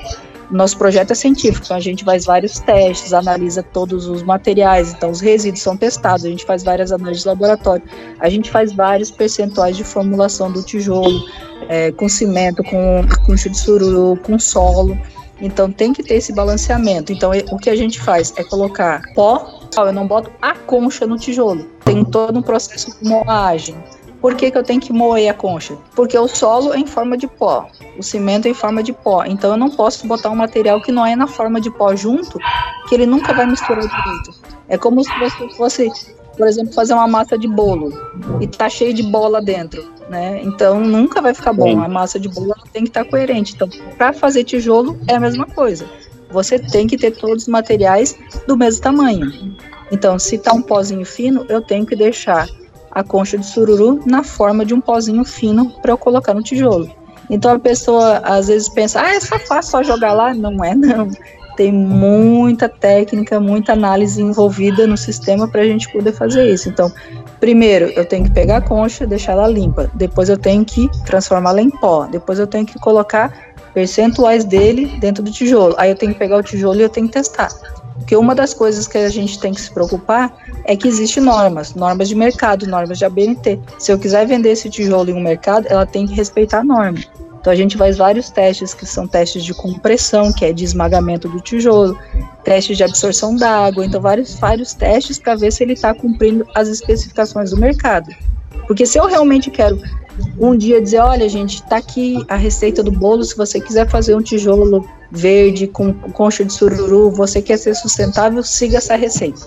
nosso 0.50 0.76
projeto 0.76 1.12
é 1.12 1.14
científico, 1.14 1.64
então 1.64 1.76
a 1.76 1.80
gente 1.80 2.04
faz 2.04 2.24
vários 2.24 2.58
testes, 2.58 3.12
analisa 3.12 3.62
todos 3.62 4.06
os 4.06 4.22
materiais, 4.22 4.92
então 4.92 5.10
os 5.10 5.20
resíduos 5.20 5.62
são 5.62 5.76
testados, 5.76 6.24
a 6.24 6.28
gente 6.28 6.44
faz 6.44 6.62
várias 6.62 6.90
análises 6.90 7.22
de 7.22 7.28
laboratório, 7.28 7.82
a 8.18 8.28
gente 8.28 8.50
faz 8.50 8.72
vários 8.72 9.10
percentuais 9.10 9.76
de 9.76 9.84
formulação 9.84 10.50
do 10.50 10.62
tijolo, 10.62 11.24
é, 11.68 11.92
com 11.92 12.08
cimento, 12.08 12.62
com 12.64 13.06
concha 13.26 13.48
de 13.48 13.60
com 14.22 14.38
solo. 14.38 14.98
Então 15.40 15.72
tem 15.72 15.92
que 15.92 16.02
ter 16.02 16.16
esse 16.16 16.34
balanceamento. 16.34 17.12
Então 17.12 17.30
o 17.50 17.56
que 17.56 17.70
a 17.70 17.76
gente 17.76 17.98
faz 17.98 18.32
é 18.36 18.44
colocar 18.44 19.02
pó, 19.14 19.60
eu 19.78 19.92
não 19.92 20.06
boto 20.06 20.30
a 20.42 20.54
concha 20.54 21.06
no 21.06 21.16
tijolo. 21.16 21.64
Tem 21.84 22.04
todo 22.04 22.38
um 22.38 22.42
processo 22.42 22.94
de 23.00 23.08
moagem 23.08 23.74
por 24.20 24.34
que, 24.34 24.50
que 24.50 24.58
eu 24.58 24.62
tenho 24.62 24.80
que 24.80 24.92
moer 24.92 25.30
a 25.30 25.34
concha? 25.34 25.76
Porque 25.94 26.18
o 26.18 26.28
solo 26.28 26.74
é 26.74 26.78
em 26.78 26.86
forma 26.86 27.16
de 27.16 27.26
pó, 27.26 27.68
o 27.98 28.02
cimento 28.02 28.46
é 28.46 28.50
em 28.50 28.54
forma 28.54 28.82
de 28.82 28.92
pó. 28.92 29.24
Então 29.24 29.52
eu 29.52 29.56
não 29.56 29.70
posso 29.70 30.06
botar 30.06 30.30
um 30.30 30.36
material 30.36 30.80
que 30.80 30.92
não 30.92 31.04
é 31.04 31.16
na 31.16 31.26
forma 31.26 31.60
de 31.60 31.70
pó 31.70 31.94
junto, 31.94 32.38
que 32.88 32.94
ele 32.94 33.06
nunca 33.06 33.32
vai 33.32 33.46
misturar 33.46 33.80
direito. 33.80 34.30
É 34.68 34.76
como 34.76 35.02
se 35.02 35.10
você 35.18 35.48
fosse, 35.56 35.90
por 36.36 36.46
exemplo, 36.46 36.72
fazer 36.72 36.92
uma 36.92 37.08
massa 37.08 37.38
de 37.38 37.48
bolo 37.48 37.92
e 38.40 38.46
tá 38.46 38.68
cheio 38.68 38.92
de 38.92 39.02
bola 39.02 39.40
dentro, 39.40 39.90
né? 40.08 40.40
Então 40.42 40.80
nunca 40.80 41.22
vai 41.22 41.32
ficar 41.32 41.52
bom. 41.52 41.80
A 41.80 41.88
massa 41.88 42.20
de 42.20 42.28
bolo 42.28 42.54
tem 42.72 42.84
que 42.84 42.90
estar 42.90 43.04
tá 43.04 43.10
coerente. 43.10 43.54
Então, 43.54 43.68
para 43.96 44.12
fazer 44.12 44.44
tijolo 44.44 44.98
é 45.08 45.14
a 45.14 45.20
mesma 45.20 45.46
coisa. 45.46 45.88
Você 46.30 46.58
tem 46.58 46.86
que 46.86 46.96
ter 46.96 47.10
todos 47.12 47.44
os 47.44 47.48
materiais 47.48 48.16
do 48.46 48.56
mesmo 48.56 48.82
tamanho. 48.82 49.56
Então, 49.90 50.18
se 50.18 50.38
tá 50.38 50.52
um 50.52 50.62
pozinho 50.62 51.04
fino, 51.04 51.44
eu 51.48 51.60
tenho 51.60 51.84
que 51.84 51.96
deixar 51.96 52.46
a 52.90 53.04
concha 53.04 53.38
de 53.38 53.46
sururu 53.46 54.00
na 54.04 54.22
forma 54.22 54.64
de 54.64 54.74
um 54.74 54.80
pozinho 54.80 55.24
fino 55.24 55.70
para 55.80 55.92
eu 55.92 55.98
colocar 55.98 56.34
no 56.34 56.42
tijolo. 56.42 56.90
Então 57.28 57.52
a 57.52 57.58
pessoa 57.58 58.18
às 58.18 58.48
vezes 58.48 58.68
pensa, 58.68 59.00
ah, 59.00 59.14
é 59.14 59.20
só 59.20 59.38
fácil 59.38 59.70
só 59.70 59.82
jogar 59.82 60.12
lá. 60.12 60.34
Não 60.34 60.64
é, 60.64 60.74
não. 60.74 61.08
Tem 61.56 61.72
muita 61.72 62.68
técnica, 62.68 63.38
muita 63.38 63.74
análise 63.74 64.20
envolvida 64.20 64.86
no 64.86 64.96
sistema 64.96 65.46
para 65.46 65.60
a 65.60 65.64
gente 65.64 65.92
poder 65.92 66.12
fazer 66.12 66.50
isso. 66.52 66.68
Então, 66.68 66.90
primeiro 67.38 67.86
eu 67.94 68.04
tenho 68.04 68.24
que 68.24 68.30
pegar 68.30 68.56
a 68.58 68.60
concha, 68.60 69.06
deixar 69.06 69.32
ela 69.32 69.46
limpa. 69.46 69.90
Depois 69.94 70.28
eu 70.28 70.38
tenho 70.38 70.64
que 70.64 70.88
transformá-la 71.04 71.60
em 71.60 71.70
pó. 71.70 72.06
Depois 72.06 72.38
eu 72.38 72.46
tenho 72.46 72.66
que 72.66 72.78
colocar 72.78 73.32
percentuais 73.74 74.44
dele 74.44 74.98
dentro 75.00 75.22
do 75.22 75.30
tijolo. 75.30 75.74
Aí 75.78 75.90
eu 75.90 75.96
tenho 75.96 76.12
que 76.12 76.18
pegar 76.18 76.38
o 76.38 76.42
tijolo 76.42 76.80
e 76.80 76.82
eu 76.82 76.88
tenho 76.88 77.06
que 77.06 77.12
testar. 77.12 77.50
Porque 77.96 78.16
uma 78.16 78.34
das 78.34 78.54
coisas 78.54 78.86
que 78.86 78.98
a 78.98 79.08
gente 79.08 79.38
tem 79.38 79.52
que 79.52 79.60
se 79.60 79.70
preocupar 79.70 80.34
é 80.64 80.76
que 80.76 80.88
existem 80.88 81.22
normas, 81.22 81.74
normas 81.74 82.08
de 82.08 82.14
mercado, 82.14 82.66
normas 82.66 82.98
de 82.98 83.04
ABNT. 83.04 83.60
Se 83.78 83.92
eu 83.92 83.98
quiser 83.98 84.26
vender 84.26 84.50
esse 84.50 84.70
tijolo 84.70 85.10
em 85.10 85.14
um 85.14 85.20
mercado, 85.20 85.66
ela 85.68 85.86
tem 85.86 86.06
que 86.06 86.14
respeitar 86.14 86.60
a 86.60 86.64
norma. 86.64 86.98
Então 87.40 87.52
a 87.52 87.56
gente 87.56 87.76
faz 87.76 87.96
vários 87.96 88.28
testes 88.28 88.74
que 88.74 88.84
são 88.84 89.06
testes 89.06 89.42
de 89.44 89.54
compressão, 89.54 90.30
que 90.30 90.44
é 90.44 90.52
de 90.52 90.62
esmagamento 90.62 91.26
do 91.28 91.40
tijolo, 91.40 91.98
testes 92.44 92.76
de 92.76 92.84
absorção 92.84 93.34
d'água, 93.34 93.84
então 93.84 94.00
vários, 94.00 94.34
vários 94.34 94.74
testes 94.74 95.18
para 95.18 95.36
ver 95.36 95.50
se 95.50 95.62
ele 95.62 95.72
está 95.72 95.94
cumprindo 95.94 96.46
as 96.54 96.68
especificações 96.68 97.50
do 97.50 97.56
mercado. 97.56 98.10
Porque 98.66 98.84
se 98.84 98.98
eu 98.98 99.06
realmente 99.06 99.50
quero 99.50 99.80
um 100.38 100.56
dia 100.56 100.80
dizer, 100.80 100.98
olha 100.98 101.28
gente, 101.28 101.56
está 101.56 101.76
aqui 101.76 102.24
a 102.28 102.36
receita 102.36 102.82
do 102.82 102.90
bolo, 102.90 103.24
se 103.24 103.36
você 103.36 103.60
quiser 103.60 103.88
fazer 103.88 104.14
um 104.14 104.22
tijolo 104.22 104.88
verde 105.10 105.66
com 105.66 105.92
concha 105.92 106.44
de 106.44 106.52
sururu, 106.52 107.10
você 107.10 107.42
quer 107.42 107.56
ser 107.56 107.74
sustentável, 107.74 108.42
siga 108.42 108.78
essa 108.78 108.96
receita. 108.96 109.40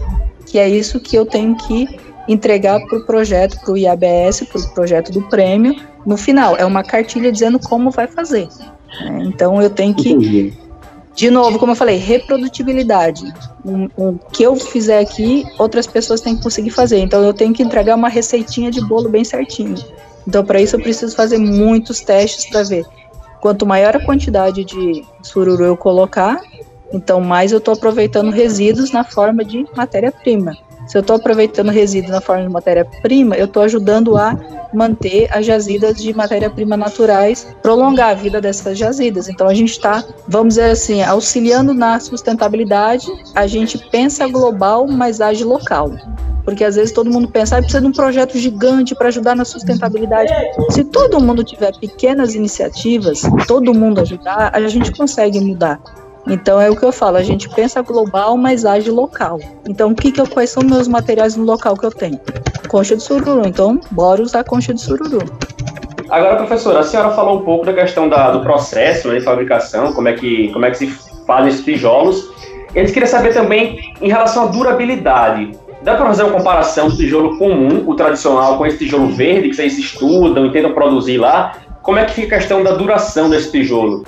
Que 0.46 0.60
é 0.60 0.70
isso 0.70 1.00
que 1.00 1.16
eu 1.16 1.26
tenho 1.26 1.56
que 1.56 1.88
entregar 2.28 2.80
para 2.86 3.00
o 3.00 3.06
projeto, 3.06 3.60
para 3.60 3.74
o 3.74 3.78
IABS, 3.78 4.42
para 4.52 4.62
o 4.62 4.74
projeto 4.74 5.12
do 5.12 5.22
prêmio. 5.24 5.76
No 6.06 6.18
final, 6.18 6.56
é 6.56 6.66
uma 6.66 6.84
cartilha 6.84 7.32
dizendo 7.32 7.60
como 7.60 7.92
vai 7.92 8.08
fazer. 8.08 8.48
Né? 9.02 9.24
Então 9.26 9.62
eu 9.62 9.70
tenho 9.70 9.94
que, 9.94 10.54
de 11.16 11.30
novo, 11.30 11.58
como 11.58 11.72
eu 11.72 11.76
falei, 11.76 11.98
reprodutibilidade. 11.98 13.34
O, 13.64 13.90
o 14.10 14.20
que 14.32 14.44
eu 14.44 14.56
fizer 14.56 15.00
aqui, 15.00 15.46
outras 15.58 15.88
pessoas 15.88 16.22
têm 16.22 16.36
que 16.36 16.44
conseguir 16.44 16.72
fazer. 16.72 17.00
Então 17.00 17.24
eu 17.24 17.34
tenho 17.34 17.54
que 17.54 17.64
entregar 17.64 17.96
uma 17.96 18.10
receitinha 18.10 18.70
de 18.70 18.86
bolo 18.86 19.10
bem 19.10 19.24
certinho. 19.24 19.76
Então 20.28 20.44
para 20.44 20.62
isso 20.62 20.76
eu 20.76 20.82
preciso 20.82 21.16
fazer 21.16 21.38
muitos 21.38 22.00
testes 22.02 22.50
para 22.50 22.64
ver 22.64 22.86
Quanto 23.44 23.66
maior 23.66 23.94
a 23.94 24.00
quantidade 24.00 24.64
de 24.64 25.04
sururu 25.22 25.66
eu 25.66 25.76
colocar, 25.76 26.40
então 26.94 27.20
mais 27.20 27.52
eu 27.52 27.58
estou 27.58 27.74
aproveitando 27.74 28.32
resíduos 28.32 28.94
na 28.94 29.04
forma 29.04 29.44
de 29.44 29.68
matéria-prima. 29.76 30.56
Se 30.88 30.98
eu 30.98 31.02
estou 31.02 31.18
aproveitando 31.18 31.70
resíduos 31.70 32.14
na 32.14 32.22
forma 32.22 32.44
de 32.44 32.50
matéria-prima, 32.50 33.36
eu 33.36 33.44
estou 33.44 33.64
ajudando 33.64 34.16
a 34.16 34.40
manter 34.74 35.28
as 35.30 35.46
jazidas 35.46 35.98
de 35.98 36.14
matéria-prima 36.14 36.78
naturais, 36.78 37.46
prolongar 37.62 38.12
a 38.12 38.14
vida 38.14 38.40
dessas 38.40 38.78
jazidas. 38.78 39.28
Então 39.28 39.46
a 39.46 39.54
gente 39.54 39.72
está, 39.72 40.02
vamos 40.26 40.54
dizer 40.54 40.72
assim, 40.72 41.04
auxiliando 41.04 41.74
na 41.74 42.00
sustentabilidade. 42.00 43.08
A 43.36 43.46
gente 43.46 43.78
pensa 43.90 44.26
global, 44.26 44.88
mas 44.88 45.20
age 45.20 45.44
local. 45.44 45.92
Porque 46.44 46.64
às 46.64 46.76
vezes 46.76 46.92
todo 46.92 47.10
mundo 47.10 47.28
pensa, 47.28 47.58
ah, 47.58 47.60
precisa 47.60 47.82
de 47.82 47.88
um 47.88 47.92
projeto 47.92 48.38
gigante 48.38 48.94
para 48.94 49.08
ajudar 49.08 49.36
na 49.36 49.46
sustentabilidade. 49.46 50.32
Se 50.72 50.84
todo 50.84 51.20
mundo 51.22 51.44
tiver 51.44 51.74
pequenas 51.80 52.36
iniciativas, 52.36 53.22
todo 53.48 53.74
mundo 53.74 54.02
ajudar, 54.02 54.52
a 54.54 54.68
gente 54.68 54.92
consegue 54.92 55.40
mudar. 55.40 55.80
Então 56.28 56.60
é 56.60 56.70
o 56.70 56.76
que 56.76 56.84
eu 56.84 56.92
falo, 56.92 57.18
a 57.18 57.24
gente 57.24 57.50
pensa 57.50 57.82
global, 57.82 58.38
mas 58.38 58.66
age 58.66 58.90
local. 58.90 59.40
Então 59.68 59.92
o 59.92 59.96
que, 59.96 60.12
que 60.12 60.22
eu, 60.22 60.28
quais 60.28 60.50
são 60.50 60.64
meus 60.64 60.88
materiais 60.88 61.36
no 61.36 61.44
local 61.44 61.76
que 61.76 61.86
eu 61.86 61.92
tenho? 61.92 62.20
Concha 62.70 62.96
de 62.96 63.04
sururu. 63.04 63.46
Então 63.46 63.80
bora 63.92 64.22
usar 64.22 64.44
concha 64.44 64.74
de 64.74 64.82
sururu. 64.82 65.20
Agora, 66.10 66.36
professora, 66.36 66.80
a 66.80 66.84
senhora 66.84 67.12
falou 67.12 67.40
um 67.40 67.44
pouco 67.44 67.66
da 67.66 67.74
questão 67.74 68.08
da, 68.08 68.32
do 68.32 68.42
processo 68.42 69.08
né, 69.08 69.20
de 69.20 69.22
fabricação, 69.22 69.94
como 69.94 70.08
é 70.08 70.14
que 70.14 70.52
como 70.54 70.66
é 70.66 70.72
que 70.72 70.78
se 70.78 70.88
fazem 71.26 71.50
esses 71.50 71.64
tijolos. 71.64 72.32
Eles 72.76 72.92
queriam 72.92 73.10
saber 73.10 73.34
também 73.34 73.94
em 74.02 74.08
relação 74.08 74.44
à 74.44 74.48
durabilidade. 74.48 75.52
Dá 75.84 75.96
para 75.96 76.06
fazer 76.06 76.24
uma 76.24 76.38
comparação 76.38 76.88
do 76.88 76.96
tijolo 76.96 77.38
comum, 77.38 77.84
o 77.86 77.94
tradicional, 77.94 78.58
com 78.58 78.66
esse 78.66 78.78
tijolo 78.78 79.10
verde 79.10 79.50
que 79.50 79.56
vocês 79.56 79.78
estudam 79.78 80.46
e 80.46 80.52
tentam 80.52 80.74
produzir 80.74 81.18
lá? 81.18 81.58
Como 81.82 82.00
é 82.00 82.06
que 82.06 82.14
fica 82.14 82.38
a 82.38 82.40
questão 82.40 82.64
da 82.64 82.72
duração 82.72 83.30
desse 83.30 83.52
tijolo? 83.52 84.06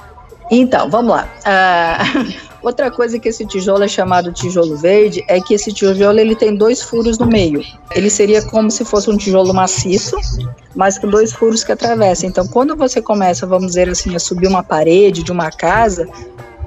Então, 0.50 0.90
vamos 0.90 1.12
lá. 1.12 1.28
Uh, 1.42 2.34
outra 2.64 2.90
coisa 2.90 3.20
que 3.20 3.28
esse 3.28 3.46
tijolo 3.46 3.84
é 3.84 3.90
chamado 3.90 4.32
tijolo 4.32 4.78
verde 4.78 5.22
é 5.28 5.42
que 5.42 5.54
esse 5.54 5.74
tijolo 5.74 6.18
ele 6.18 6.34
tem 6.34 6.56
dois 6.56 6.82
furos 6.82 7.18
no 7.18 7.28
meio. 7.28 7.62
Ele 7.94 8.10
seria 8.10 8.42
como 8.42 8.72
se 8.72 8.86
fosse 8.86 9.10
um 9.10 9.18
tijolo 9.18 9.54
maciço, 9.54 10.16
mas 10.74 10.98
com 10.98 11.10
dois 11.10 11.34
furos 11.34 11.62
que 11.62 11.74
atravessam. 11.74 12.30
Então, 12.30 12.48
quando 12.48 12.74
você 12.78 13.02
começa, 13.02 13.46
vamos 13.46 13.68
dizer 13.68 13.90
assim, 13.90 14.16
a 14.16 14.20
subir 14.20 14.48
uma 14.48 14.64
parede 14.64 15.24
de 15.24 15.32
uma 15.32 15.52
casa, 15.52 16.08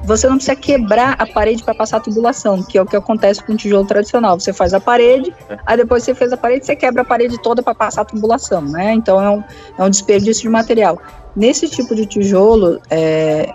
você 0.04 0.28
não 0.28 0.36
precisa 0.36 0.56
quebrar 0.56 1.14
a 1.18 1.26
parede 1.26 1.62
para 1.62 1.74
passar 1.74 1.98
a 1.98 2.00
tubulação, 2.00 2.62
que 2.62 2.78
é 2.78 2.82
o 2.82 2.86
que 2.86 2.96
acontece 2.96 3.42
com 3.42 3.52
o 3.52 3.56
tijolo 3.56 3.86
tradicional. 3.86 4.38
Você 4.38 4.52
faz 4.52 4.72
a 4.72 4.80
parede, 4.80 5.34
aí 5.66 5.76
depois 5.76 6.02
você 6.02 6.14
fez 6.14 6.32
a 6.32 6.36
parede, 6.36 6.66
você 6.66 6.76
quebra 6.76 7.02
a 7.02 7.04
parede 7.04 7.40
toda 7.42 7.62
para 7.62 7.74
passar 7.74 8.02
a 8.02 8.04
tubulação, 8.04 8.62
né? 8.62 8.94
Então 8.94 9.20
é 9.20 9.30
um, 9.30 9.44
é 9.78 9.84
um 9.84 9.90
desperdício 9.90 10.42
de 10.42 10.48
material. 10.48 10.98
Nesse 11.36 11.68
tipo 11.68 11.94
de 11.94 12.04
tijolo, 12.04 12.80
é, 12.90 13.52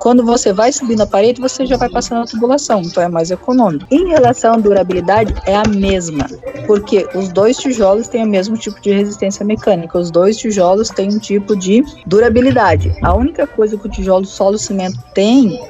quando 0.00 0.24
você 0.24 0.52
vai 0.52 0.72
subindo 0.72 1.02
a 1.02 1.06
parede, 1.06 1.40
você 1.40 1.64
já 1.64 1.76
vai 1.76 1.88
passando 1.88 2.22
a 2.22 2.26
tubulação, 2.26 2.82
então 2.82 3.00
é 3.02 3.08
mais 3.08 3.30
econômico. 3.30 3.86
Em 3.88 4.08
relação 4.08 4.54
à 4.54 4.56
durabilidade, 4.56 5.32
é 5.46 5.54
a 5.54 5.62
mesma, 5.68 6.26
porque 6.66 7.08
os 7.14 7.28
dois 7.28 7.56
tijolos 7.56 8.08
têm 8.08 8.24
o 8.24 8.26
mesmo 8.26 8.56
tipo 8.56 8.80
de 8.80 8.90
resistência 8.90 9.44
mecânica, 9.44 9.96
os 9.96 10.10
dois 10.10 10.38
tijolos 10.38 10.88
têm 10.88 11.08
um 11.08 11.18
tipo 11.18 11.54
de 11.54 11.84
durabilidade. 12.04 12.92
A 13.00 13.14
única 13.14 13.46
coisa 13.46 13.76
que 13.76 13.86
o 13.86 13.90
tijolo 13.90 14.24
solo 14.24 14.58
cimento 14.58 14.98
tem 15.14 15.60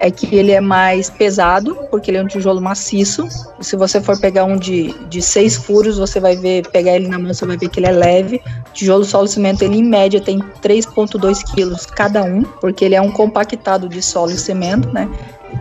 é 0.00 0.10
que 0.10 0.34
ele 0.34 0.52
é 0.52 0.60
mais 0.60 1.10
pesado, 1.10 1.76
porque 1.90 2.10
ele 2.10 2.18
é 2.18 2.22
um 2.22 2.26
tijolo 2.26 2.60
maciço. 2.60 3.26
Se 3.60 3.76
você 3.76 4.00
for 4.00 4.18
pegar 4.20 4.44
um 4.44 4.56
de, 4.56 4.94
de 5.08 5.20
seis 5.20 5.56
furos, 5.56 5.98
você 5.98 6.20
vai 6.20 6.36
ver, 6.36 6.68
pegar 6.68 6.96
ele 6.96 7.08
na 7.08 7.18
mão, 7.18 7.32
você 7.32 7.44
vai 7.44 7.56
ver 7.56 7.68
que 7.68 7.80
ele 7.80 7.86
é 7.86 7.92
leve. 7.92 8.40
Tijolo 8.72 9.04
solo 9.04 9.26
cimento, 9.26 9.62
ele 9.62 9.78
em 9.78 9.84
média 9.84 10.20
tem 10.20 10.38
3,2 10.62 11.42
quilos 11.54 11.86
cada 11.86 12.22
um, 12.22 12.42
porque 12.42 12.84
ele 12.84 12.94
é 12.94 13.00
um 13.00 13.10
compactado 13.10 13.88
de 13.88 14.02
solo 14.02 14.30
e 14.30 14.38
cimento, 14.38 14.88
né? 14.92 15.08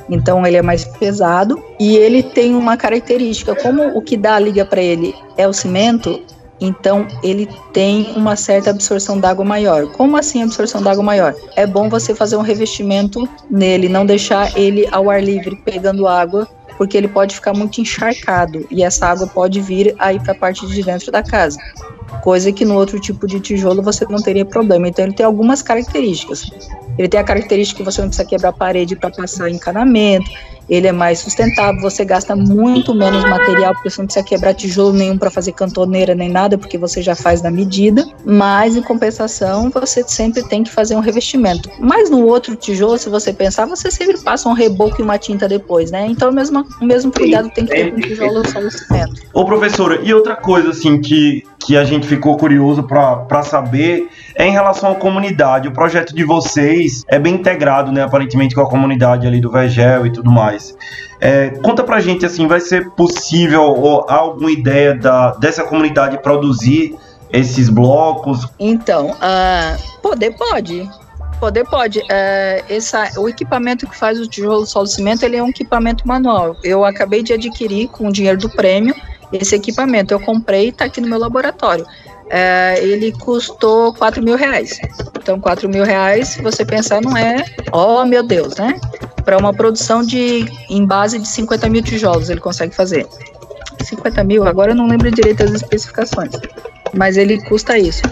Então 0.10 0.46
ele 0.46 0.58
é 0.58 0.62
mais 0.62 0.86
pesado 0.86 1.64
e 1.80 1.96
ele 1.96 2.22
tem 2.22 2.56
uma 2.56 2.78
característica, 2.78 3.56
como 3.56 3.98
o 3.98 4.02
que 4.02 4.18
dá 4.18 4.36
a 4.36 4.40
liga 4.40 4.66
para 4.66 4.82
ele 4.82 5.16
é 5.38 5.48
o 5.48 5.54
cimento, 5.54 6.22
então 6.60 7.08
ele 7.24 7.48
tem 7.74 8.14
uma 8.16 8.36
certa 8.36 8.70
absorção 8.70 9.20
d'água 9.20 9.46
maior. 9.46 9.88
Como 9.92 10.18
assim 10.18 10.44
absorção 10.44 10.82
d'água 10.82 11.04
maior? 11.04 11.36
É 11.56 11.66
bom 11.66 11.90
você 11.90 12.16
fazer 12.16 12.36
um 12.36 12.42
revestimento 12.42 13.28
nele, 13.50 13.90
não 13.90 14.06
deixar 14.06 14.58
ele 14.58 14.88
ao 14.92 15.10
ar 15.10 15.24
livre 15.24 15.56
pegando 15.64 16.08
água, 16.08 16.48
porque 16.78 16.98
ele 16.98 17.08
pode 17.08 17.36
ficar 17.36 17.54
muito 17.54 17.82
encharcado 17.82 18.66
e 18.70 18.84
essa 18.84 19.08
água 19.08 19.28
pode 19.28 19.60
vir 19.62 19.96
aí 19.98 20.20
para 20.20 20.34
a 20.34 20.36
parte 20.36 20.66
de 20.68 20.84
dentro 20.84 21.12
da 21.12 21.24
casa. 21.24 21.58
Coisa 22.22 22.52
que 22.52 22.66
no 22.66 22.76
outro 22.76 23.00
tipo 23.00 23.28
de 23.28 23.40
tijolo 23.40 23.82
você 23.82 24.06
não 24.10 24.22
teria 24.22 24.46
problema. 24.46 24.88
Então 24.88 25.06
ele 25.06 25.14
tem 25.14 25.26
algumas 25.26 25.62
características. 25.62 26.50
Ele 26.98 27.08
tem 27.08 27.20
a 27.20 27.24
característica 27.24 27.78
que 27.78 27.84
você 27.84 28.02
não 28.02 28.08
precisa 28.08 28.28
quebrar 28.28 28.50
a 28.50 28.54
parede 28.54 28.96
para 28.96 29.10
passar 29.10 29.50
encanamento 29.50 30.30
ele 30.70 30.88
é 30.88 30.92
mais 30.92 31.20
sustentável, 31.20 31.82
você 31.82 32.04
gasta 32.04 32.36
muito 32.36 32.94
menos 32.94 33.24
material, 33.24 33.74
porque 33.74 33.90
você 33.90 34.02
não 34.02 34.06
precisa 34.06 34.26
quebrar 34.26 34.54
tijolo 34.54 34.94
nenhum 34.94 35.18
para 35.18 35.32
fazer 35.32 35.54
cantoneira 35.54 36.14
nem 36.14 36.30
nada, 36.30 36.58
porque 36.58 36.78
você 36.78 37.02
já 37.02 37.16
faz 37.16 37.42
na 37.42 37.50
medida, 37.50 38.06
mas 38.26 38.76
em 38.76 38.82
compensação 38.82 39.70
você 39.70 40.04
sempre 40.06 40.44
tem 40.44 40.64
que 40.64 40.72
fazer 40.72 40.96
um 40.96 41.00
revestimento. 41.00 41.70
Mas 41.80 42.10
no 42.10 42.26
outro 42.26 42.56
tijolo, 42.56 42.98
se 42.98 43.10
você 43.10 43.32
pensar, 43.32 43.66
você 43.66 43.90
sempre 43.90 44.18
passa 44.20 44.50
um 44.50 44.54
reboco 44.54 45.00
e 45.00 45.04
uma 45.04 45.18
tinta 45.18 45.48
depois, 45.48 45.90
né? 45.90 46.06
Então 46.08 46.30
o 46.30 46.34
mesmo, 46.34 46.66
o 46.82 46.86
mesmo 46.86 47.12
cuidado 47.12 47.50
tem 47.52 47.66
que 47.66 47.72
ter 47.72 47.92
com 47.92 47.98
o 47.98 48.02
tijolo 48.02 48.48
só 48.50 48.70
cimento. 48.70 49.22
Ô 49.34 49.46
professora, 49.46 50.02
e 50.04 50.14
outra 50.14 50.36
coisa 50.36 50.72
assim 50.72 51.00
que, 51.00 51.44
que 51.60 51.76
a 51.76 51.84
gente 51.84 52.08
ficou 52.08 52.38
curioso 52.38 52.84
para 52.84 53.44
saber 53.44 54.10
é 54.36 54.46
em 54.48 54.52
relação 54.52 54.92
à 54.92 54.96
comunidade. 54.96 55.68
O 55.68 55.72
projeto 55.72 56.16
de 56.16 56.24
vocês 56.24 57.04
é 57.08 57.18
bem 57.20 57.36
integrado, 57.36 57.92
né, 57.92 58.04
aparentemente 58.04 58.56
com 58.56 58.62
a 58.62 58.70
comunidade 58.70 59.26
ali 59.28 59.42
do 59.42 59.52
Vegel 59.52 60.06
e 60.06 60.12
tudo 60.12 60.32
mais. 60.32 60.76
É, 61.20 61.50
conta 61.64 61.84
pra 61.84 62.00
gente 62.00 62.26
assim, 62.26 62.48
vai 62.48 62.60
ser 62.60 62.92
possível 62.92 63.64
ou 63.64 64.06
há 64.08 64.16
alguma 64.16 64.52
ideia 64.52 64.94
da, 64.94 65.32
dessa 65.32 65.64
comunidade 65.64 66.22
produzir 66.22 66.96
esses 67.32 67.70
blocos? 67.70 68.48
Então, 68.60 69.12
uh, 69.12 70.02
poder 70.02 70.36
pode. 70.36 70.88
Poder 71.40 71.66
pode. 71.66 72.00
Uh, 72.00 72.64
essa, 72.70 73.12
o 73.18 73.28
equipamento 73.28 73.88
que 73.88 73.98
faz 73.98 74.20
o 74.20 74.28
tijolo 74.28 74.66
solo 74.66 74.88
cimento, 74.88 75.24
ele 75.24 75.38
é 75.38 75.44
um 75.44 75.50
equipamento 75.50 76.08
manual. 76.08 76.56
Eu 76.64 76.86
acabei 76.86 77.24
de 77.24 77.34
adquirir 77.34 77.88
com 77.90 78.08
o 78.08 78.12
dinheiro 78.12 78.38
do 78.38 78.50
prêmio 78.50 78.96
esse 79.32 79.56
equipamento. 79.56 80.14
Eu 80.14 80.20
comprei 80.20 80.66
e 80.66 80.70
está 80.70 80.86
aqui 80.86 81.02
no 81.02 81.08
meu 81.08 81.20
laboratório. 81.20 81.86
Uh, 81.86 82.78
ele 82.82 83.12
custou 83.14 83.94
4 83.94 84.22
mil 84.22 84.36
reais. 84.36 84.80
Então, 85.18 85.40
4 85.40 85.70
mil 85.70 85.84
reais, 85.84 86.30
se 86.30 86.42
você 86.42 86.66
pensar, 86.66 87.02
não 87.02 87.16
é, 87.16 87.46
oh 87.72 88.04
meu 88.06 88.24
Deus, 88.24 88.56
né? 88.58 88.80
para 89.28 89.38
uma 89.38 89.54
produção 89.54 90.02
de 90.04 90.46
em 90.70 90.86
base 90.86 91.20
de 91.20 91.28
50 91.28 91.68
mil 91.68 91.82
tijolos 91.82 92.30
ele 92.30 92.40
consegue 92.40 92.74
fazer. 92.74 93.06
50 93.84 94.24
mil, 94.24 94.48
agora 94.48 94.72
eu 94.72 94.76
não 94.76 94.88
lembro 94.88 95.12
direito 95.12 95.44
as 95.44 95.52
especificações, 95.52 96.32
mas 96.94 97.18
ele 97.18 97.44
custa 97.44 97.78
isso. 97.78 98.04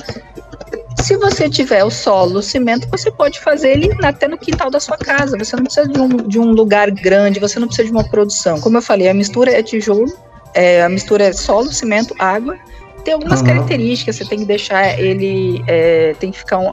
Se 1.02 1.16
você 1.16 1.50
tiver 1.50 1.86
o 1.86 1.90
solo, 1.90 2.40
o 2.40 2.42
cimento, 2.42 2.90
você 2.92 3.10
pode 3.10 3.40
fazer 3.40 3.70
ele 3.70 3.90
até 4.04 4.28
no 4.28 4.38
quintal 4.38 4.70
da 4.70 4.80
sua 4.80 4.98
casa. 4.98 5.38
Você 5.38 5.56
não 5.56 5.64
precisa 5.64 5.88
de 5.88 6.00
um, 6.00 6.10
de 6.10 6.38
um 6.38 6.52
lugar 6.52 6.92
grande, 6.92 7.40
você 7.40 7.60
não 7.60 7.68
precisa 7.68 7.88
de 7.88 7.94
uma 7.94 8.04
produção. 8.04 8.60
Como 8.60 8.78
eu 8.78 8.82
falei, 8.82 9.08
a 9.08 9.14
mistura 9.14 9.52
é 9.52 9.64
tijolo, 9.64 10.12
é, 10.56 10.82
a 10.82 10.90
mistura 10.90 11.26
é 11.26 11.34
solo, 11.34 11.72
cimento, 11.72 12.16
água. 12.18 12.58
Tem 13.04 13.14
algumas 13.14 13.42
uhum. 13.42 13.48
características, 13.48 14.16
você 14.16 14.26
tem 14.26 14.40
que 14.40 14.46
deixar 14.46 15.00
ele, 15.00 15.64
é, 15.68 16.16
tem 16.20 16.32
que 16.32 16.40
ficar 16.40 16.58
um, 16.58 16.72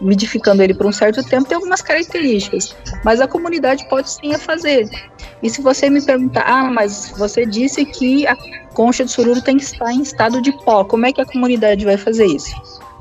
umidificando 0.00 0.62
ele 0.62 0.72
por 0.72 0.86
um 0.86 0.92
certo 0.92 1.22
tempo, 1.22 1.46
tem 1.46 1.56
algumas 1.56 1.82
características. 1.82 2.74
Mas 3.04 3.20
a 3.20 3.28
comunidade 3.28 3.86
pode 3.88 4.10
sim 4.10 4.34
a 4.34 4.38
fazer. 4.38 4.88
E 5.42 5.50
se 5.50 5.60
você 5.60 5.90
me 5.90 6.00
perguntar, 6.00 6.44
ah, 6.46 6.70
mas 6.70 7.12
você 7.18 7.44
disse 7.44 7.84
que 7.84 8.26
a 8.26 8.36
concha 8.72 9.04
de 9.04 9.10
sururu 9.10 9.42
tem 9.42 9.58
que 9.58 9.64
estar 9.64 9.92
em 9.92 10.00
estado 10.00 10.40
de 10.40 10.52
pó, 10.64 10.84
como 10.84 11.04
é 11.04 11.12
que 11.12 11.20
a 11.20 11.26
comunidade 11.26 11.84
vai 11.84 11.96
fazer 11.96 12.26
isso? 12.26 12.54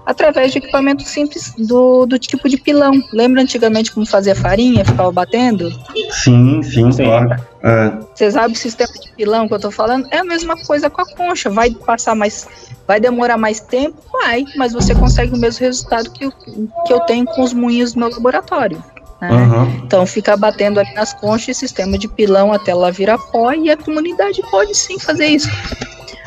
Através 0.05 0.51
de 0.51 0.57
equipamentos 0.57 1.07
simples 1.07 1.53
do, 1.57 2.05
do 2.05 2.19
tipo 2.19 2.49
de 2.49 2.57
pilão. 2.57 2.91
Lembra 3.13 3.41
antigamente 3.41 3.91
como 3.91 4.05
fazia 4.05 4.35
farinha, 4.35 4.83
ficava 4.83 5.11
batendo? 5.11 5.71
Sim, 6.11 6.61
sim, 6.61 6.91
sim. 6.91 7.05
claro. 7.05 7.41
É. 7.63 7.91
Você 8.13 8.31
sabe 8.31 8.53
o 8.53 8.57
sistema 8.57 8.91
de 8.93 9.11
pilão 9.13 9.47
que 9.47 9.53
eu 9.53 9.59
tô 9.59 9.71
falando? 9.71 10.07
É 10.11 10.17
a 10.17 10.23
mesma 10.23 10.57
coisa 10.57 10.89
com 10.89 11.01
a 11.01 11.05
concha. 11.05 11.49
Vai 11.49 11.71
passar 11.71 12.15
mais 12.15 12.47
Vai 12.87 12.99
demorar 12.99 13.37
mais 13.37 13.59
tempo? 13.59 13.97
Vai, 14.11 14.43
mas 14.57 14.73
você 14.73 14.93
consegue 14.93 15.33
o 15.33 15.37
mesmo 15.37 15.65
resultado 15.65 16.11
que, 16.11 16.25
eu, 16.25 16.31
que 16.31 16.93
eu 16.93 16.99
tenho 17.01 17.25
com 17.25 17.41
os 17.41 17.53
moinhos 17.53 17.93
do 17.93 17.99
meu 17.99 18.09
laboratório. 18.09 18.83
Né? 19.21 19.31
Uhum. 19.31 19.83
Então 19.85 20.05
fica 20.05 20.35
batendo 20.35 20.79
ali 20.79 20.93
nas 20.93 21.13
conchas, 21.13 21.57
sistema 21.57 21.97
de 21.97 22.09
pilão 22.09 22.51
até 22.51 22.71
ela 22.71 22.91
virar 22.91 23.17
pó 23.17 23.53
e 23.53 23.71
a 23.71 23.77
comunidade 23.77 24.41
pode 24.51 24.75
sim 24.75 24.99
fazer 24.99 25.27
isso. 25.27 25.49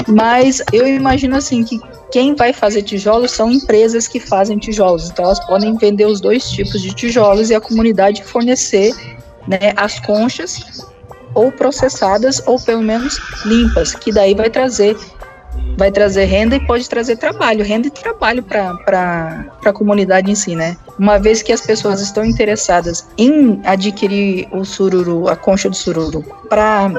Mas 0.08 0.62
eu 0.72 0.86
imagino 0.86 1.36
assim 1.36 1.62
que 1.62 1.78
quem 2.10 2.34
vai 2.34 2.52
fazer 2.52 2.82
tijolos 2.82 3.32
são 3.32 3.50
empresas 3.50 4.06
que 4.06 4.20
fazem 4.20 4.58
tijolos. 4.58 5.10
Então 5.10 5.24
elas 5.24 5.44
podem 5.46 5.76
vender 5.76 6.06
os 6.06 6.20
dois 6.20 6.48
tipos 6.50 6.80
de 6.80 6.94
tijolos 6.94 7.50
e 7.50 7.54
a 7.54 7.60
comunidade 7.60 8.22
fornecer 8.24 8.92
né, 9.46 9.72
as 9.76 9.98
conchas 10.00 10.86
ou 11.34 11.52
processadas 11.52 12.42
ou 12.46 12.58
pelo 12.60 12.82
menos 12.82 13.20
limpas, 13.44 13.94
que 13.94 14.12
daí 14.12 14.34
vai 14.34 14.50
trazer 14.50 14.96
vai 15.76 15.90
trazer 15.90 16.24
renda 16.24 16.56
e 16.56 16.66
pode 16.66 16.88
trazer 16.88 17.16
trabalho, 17.16 17.64
renda 17.64 17.88
e 17.88 17.90
trabalho 17.90 18.42
para 18.42 19.46
a 19.64 19.72
comunidade 19.72 20.30
em 20.30 20.34
si, 20.34 20.54
né? 20.54 20.76
Uma 20.98 21.18
vez 21.18 21.42
que 21.42 21.52
as 21.52 21.60
pessoas 21.60 22.00
estão 22.00 22.24
interessadas 22.24 23.06
em 23.18 23.60
adquirir 23.64 24.48
o 24.52 24.64
sururu, 24.64 25.28
a 25.28 25.36
concha 25.36 25.68
do 25.68 25.76
sururu, 25.76 26.22
para 26.48 26.90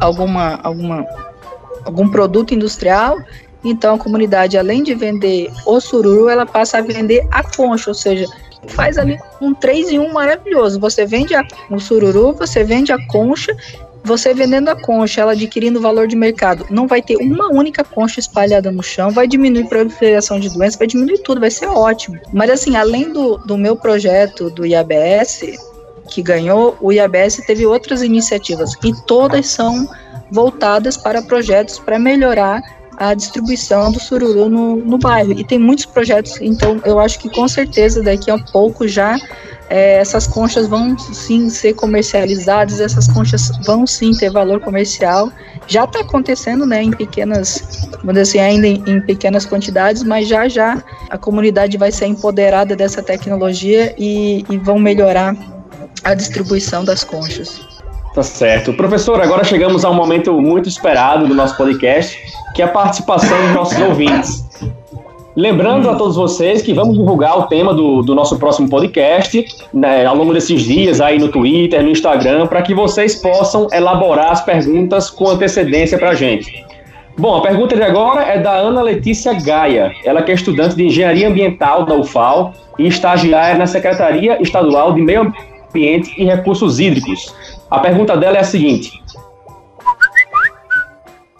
alguma, 0.00 0.58
alguma, 0.62 1.06
algum 1.84 2.08
produto 2.08 2.52
industrial, 2.52 3.16
então 3.64 3.94
a 3.94 3.98
comunidade, 3.98 4.56
além 4.56 4.82
de 4.82 4.94
vender 4.94 5.50
o 5.66 5.80
sururu, 5.80 6.28
ela 6.28 6.46
passa 6.46 6.78
a 6.78 6.80
vender 6.80 7.26
a 7.30 7.42
concha, 7.42 7.90
ou 7.90 7.94
seja, 7.94 8.26
faz 8.68 8.98
ali 8.98 9.18
um 9.40 9.54
3 9.54 9.90
em 9.90 9.98
1 9.98 10.12
maravilhoso. 10.12 10.78
Você 10.80 11.06
vende 11.06 11.34
a, 11.34 11.46
o 11.70 11.78
sururu, 11.78 12.32
você 12.32 12.64
vende 12.64 12.92
a 12.92 13.06
concha 13.06 13.56
você 14.02 14.32
vendendo 14.32 14.68
a 14.68 14.76
concha, 14.76 15.20
ela 15.20 15.32
adquirindo 15.32 15.80
valor 15.80 16.06
de 16.06 16.16
mercado, 16.16 16.66
não 16.70 16.86
vai 16.86 17.02
ter 17.02 17.16
uma 17.16 17.48
única 17.48 17.84
concha 17.84 18.18
espalhada 18.18 18.70
no 18.70 18.82
chão, 18.82 19.10
vai 19.10 19.26
diminuir 19.26 19.64
a 19.64 19.68
proliferação 19.68 20.40
de 20.40 20.48
doenças, 20.48 20.78
vai 20.78 20.86
diminuir 20.86 21.18
tudo, 21.18 21.40
vai 21.40 21.50
ser 21.50 21.66
ótimo. 21.66 22.18
Mas 22.32 22.50
assim, 22.50 22.76
além 22.76 23.12
do, 23.12 23.36
do 23.38 23.58
meu 23.58 23.76
projeto 23.76 24.50
do 24.50 24.64
IABS, 24.64 25.42
que 26.10 26.22
ganhou, 26.22 26.76
o 26.80 26.92
IABS 26.92 27.36
teve 27.46 27.66
outras 27.66 28.02
iniciativas 28.02 28.72
e 28.82 28.92
todas 29.06 29.46
são 29.46 29.88
voltadas 30.30 30.96
para 30.96 31.22
projetos 31.22 31.78
para 31.78 31.98
melhorar 31.98 32.62
a 33.00 33.14
distribuição 33.14 33.90
do 33.90 33.98
sururu 33.98 34.50
no, 34.50 34.76
no 34.76 34.98
bairro. 34.98 35.32
E 35.32 35.42
tem 35.42 35.58
muitos 35.58 35.86
projetos, 35.86 36.38
então 36.38 36.78
eu 36.84 37.00
acho 37.00 37.18
que 37.18 37.30
com 37.30 37.48
certeza 37.48 38.02
daqui 38.02 38.30
a 38.30 38.38
pouco 38.38 38.86
já 38.86 39.16
é, 39.70 39.94
essas 39.94 40.26
conchas 40.26 40.68
vão 40.68 40.98
sim 40.98 41.48
ser 41.48 41.72
comercializadas, 41.72 42.78
essas 42.78 43.08
conchas 43.08 43.50
vão 43.64 43.86
sim 43.86 44.12
ter 44.12 44.30
valor 44.30 44.60
comercial. 44.60 45.32
Já 45.66 45.84
está 45.84 46.00
acontecendo, 46.00 46.66
né, 46.66 46.82
em 46.82 46.90
pequenas, 46.90 47.88
vamos 48.02 48.20
dizer 48.20 48.20
assim, 48.20 48.38
ainda 48.38 48.66
em, 48.66 48.82
em, 48.86 49.00
pequenas 49.00 49.46
quantidades, 49.46 50.02
mas 50.02 50.28
já 50.28 50.46
já 50.46 50.82
a 51.08 51.16
comunidade 51.16 51.78
vai 51.78 51.90
ser 51.90 52.04
empoderada 52.04 52.76
dessa 52.76 53.02
tecnologia 53.02 53.94
e, 53.96 54.44
e 54.50 54.58
vão 54.58 54.78
melhorar 54.78 55.34
a 56.04 56.12
distribuição 56.12 56.84
das 56.84 57.02
conchas. 57.02 57.69
Tá 58.14 58.22
certo. 58.22 58.72
Professor, 58.72 59.20
agora 59.20 59.44
chegamos 59.44 59.84
a 59.84 59.90
um 59.90 59.94
momento 59.94 60.32
muito 60.40 60.68
esperado 60.68 61.28
do 61.28 61.34
nosso 61.34 61.56
podcast, 61.56 62.18
que 62.54 62.60
é 62.60 62.64
a 62.64 62.68
participação 62.68 63.40
dos 63.42 63.54
nossos 63.54 63.78
ouvintes. 63.80 64.48
Lembrando 65.36 65.88
a 65.88 65.94
todos 65.94 66.16
vocês 66.16 66.60
que 66.60 66.74
vamos 66.74 66.98
divulgar 66.98 67.38
o 67.38 67.42
tema 67.44 67.72
do, 67.72 68.02
do 68.02 68.16
nosso 68.16 68.36
próximo 68.36 68.68
podcast 68.68 69.46
né, 69.72 70.04
ao 70.04 70.16
longo 70.16 70.34
desses 70.34 70.62
dias 70.62 71.00
aí 71.00 71.20
no 71.20 71.28
Twitter, 71.28 71.82
no 71.82 71.90
Instagram, 71.90 72.48
para 72.48 72.60
que 72.62 72.74
vocês 72.74 73.14
possam 73.14 73.68
elaborar 73.72 74.32
as 74.32 74.40
perguntas 74.40 75.08
com 75.08 75.28
antecedência 75.28 75.96
para 75.96 76.10
a 76.10 76.14
gente. 76.14 76.66
Bom, 77.16 77.36
a 77.36 77.42
pergunta 77.42 77.76
de 77.76 77.82
agora 77.82 78.22
é 78.22 78.38
da 78.38 78.52
Ana 78.52 78.82
Letícia 78.82 79.32
Gaia. 79.34 79.92
Ela 80.04 80.22
que 80.22 80.32
é 80.32 80.34
estudante 80.34 80.74
de 80.74 80.86
Engenharia 80.86 81.28
Ambiental 81.28 81.84
da 81.84 81.94
UFAL 81.94 82.52
e 82.76 82.88
estagiária 82.88 83.56
na 83.56 83.66
Secretaria 83.66 84.42
Estadual 84.42 84.94
de 84.94 85.00
Meio 85.00 85.32
Ambiente 85.70 86.12
e 86.18 86.24
Recursos 86.24 86.80
Hídricos. 86.80 87.34
A 87.70 87.78
pergunta 87.78 88.16
dela 88.16 88.38
é 88.38 88.40
a 88.40 88.44
seguinte: 88.44 89.00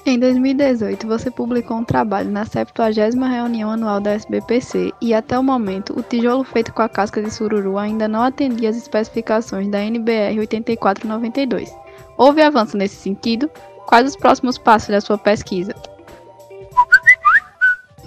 Em 0.06 0.16
2018, 0.16 1.04
você 1.04 1.28
publicou 1.28 1.78
um 1.78 1.84
trabalho 1.84 2.30
na 2.30 2.44
70 2.44 3.26
reunião 3.26 3.70
anual 3.70 4.00
da 4.00 4.12
SBPC 4.12 4.92
e 5.00 5.12
até 5.12 5.36
o 5.36 5.42
momento, 5.42 5.98
o 5.98 6.02
tijolo 6.02 6.44
feito 6.44 6.72
com 6.72 6.82
a 6.82 6.88
casca 6.88 7.20
de 7.20 7.32
sururu 7.32 7.76
ainda 7.76 8.06
não 8.06 8.22
atendia 8.22 8.70
as 8.70 8.76
especificações 8.76 9.66
da 9.68 9.82
NBR 9.82 10.38
8492. 10.38 11.74
Houve 12.16 12.42
avanço 12.42 12.76
nesse 12.76 12.94
sentido? 12.94 13.50
Quais 13.86 14.06
os 14.06 14.16
próximos 14.16 14.56
passos 14.56 14.90
da 14.90 15.00
sua 15.00 15.18
pesquisa? 15.18 15.74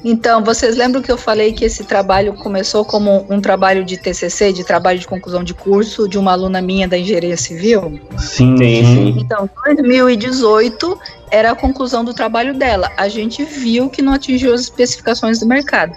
Então, 0.04 0.44
vocês 0.44 0.76
lembram 0.76 1.02
que 1.02 1.12
eu 1.12 1.18
falei 1.18 1.54
que 1.54 1.63
esse 1.63 1.86
trabalho 1.86 2.34
começou 2.34 2.84
como 2.84 3.26
um 3.30 3.39
trabalho 3.39 3.86
de 3.86 3.96
TCC, 3.96 4.52
de 4.52 4.63
trabalho 4.63 5.00
de 5.00 5.08
conclusão 5.08 5.44
de 5.44 5.54
curso, 5.54 6.10
de 6.10 6.18
uma 6.18 6.34
aluna 6.34 6.62
minha 6.62 6.88
da 6.88 6.98
engenharia 6.98 7.38
civil? 7.38 8.00
Sim, 8.18 8.58
sim. 8.58 9.16
Então, 9.20 9.50
2018 9.66 11.00
era 11.32 11.52
a 11.52 11.56
conclusão 11.56 12.04
do 12.04 12.13
trabalho 12.13 12.54
dela. 12.54 12.92
A 12.98 13.08
gente 13.08 13.46
viu 13.46 13.89
que 13.89 14.02
não 14.02 14.13
atingiu 14.13 14.54
as 14.54 14.62
especificações 14.62 15.39
do 15.39 15.46
mercado. 15.46 15.96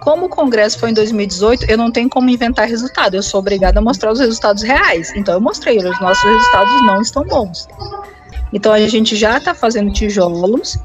Como 0.00 0.26
o 0.26 0.28
congresso 0.28 0.78
foi 0.78 0.90
em 0.90 0.94
2018, 0.94 1.64
eu 1.70 1.78
não 1.78 1.90
tenho 1.90 2.10
como 2.10 2.28
inventar 2.28 2.68
resultado. 2.68 3.14
Eu 3.14 3.22
sou 3.22 3.40
obrigada 3.40 3.78
a 3.78 3.82
mostrar 3.82 4.12
os 4.12 4.20
resultados 4.20 4.62
reais. 4.62 5.12
Então, 5.16 5.32
eu 5.32 5.40
mostrei, 5.40 5.78
os 5.78 6.00
nossos 6.00 6.22
resultados 6.22 6.86
não 6.86 7.00
estão 7.00 7.24
bons. 7.24 7.66
Então, 8.54 8.72
a 8.72 8.88
gente 8.88 9.14
já 9.14 9.36
está 9.36 9.54
fazendo 9.54 9.92
tijolos 9.92 10.78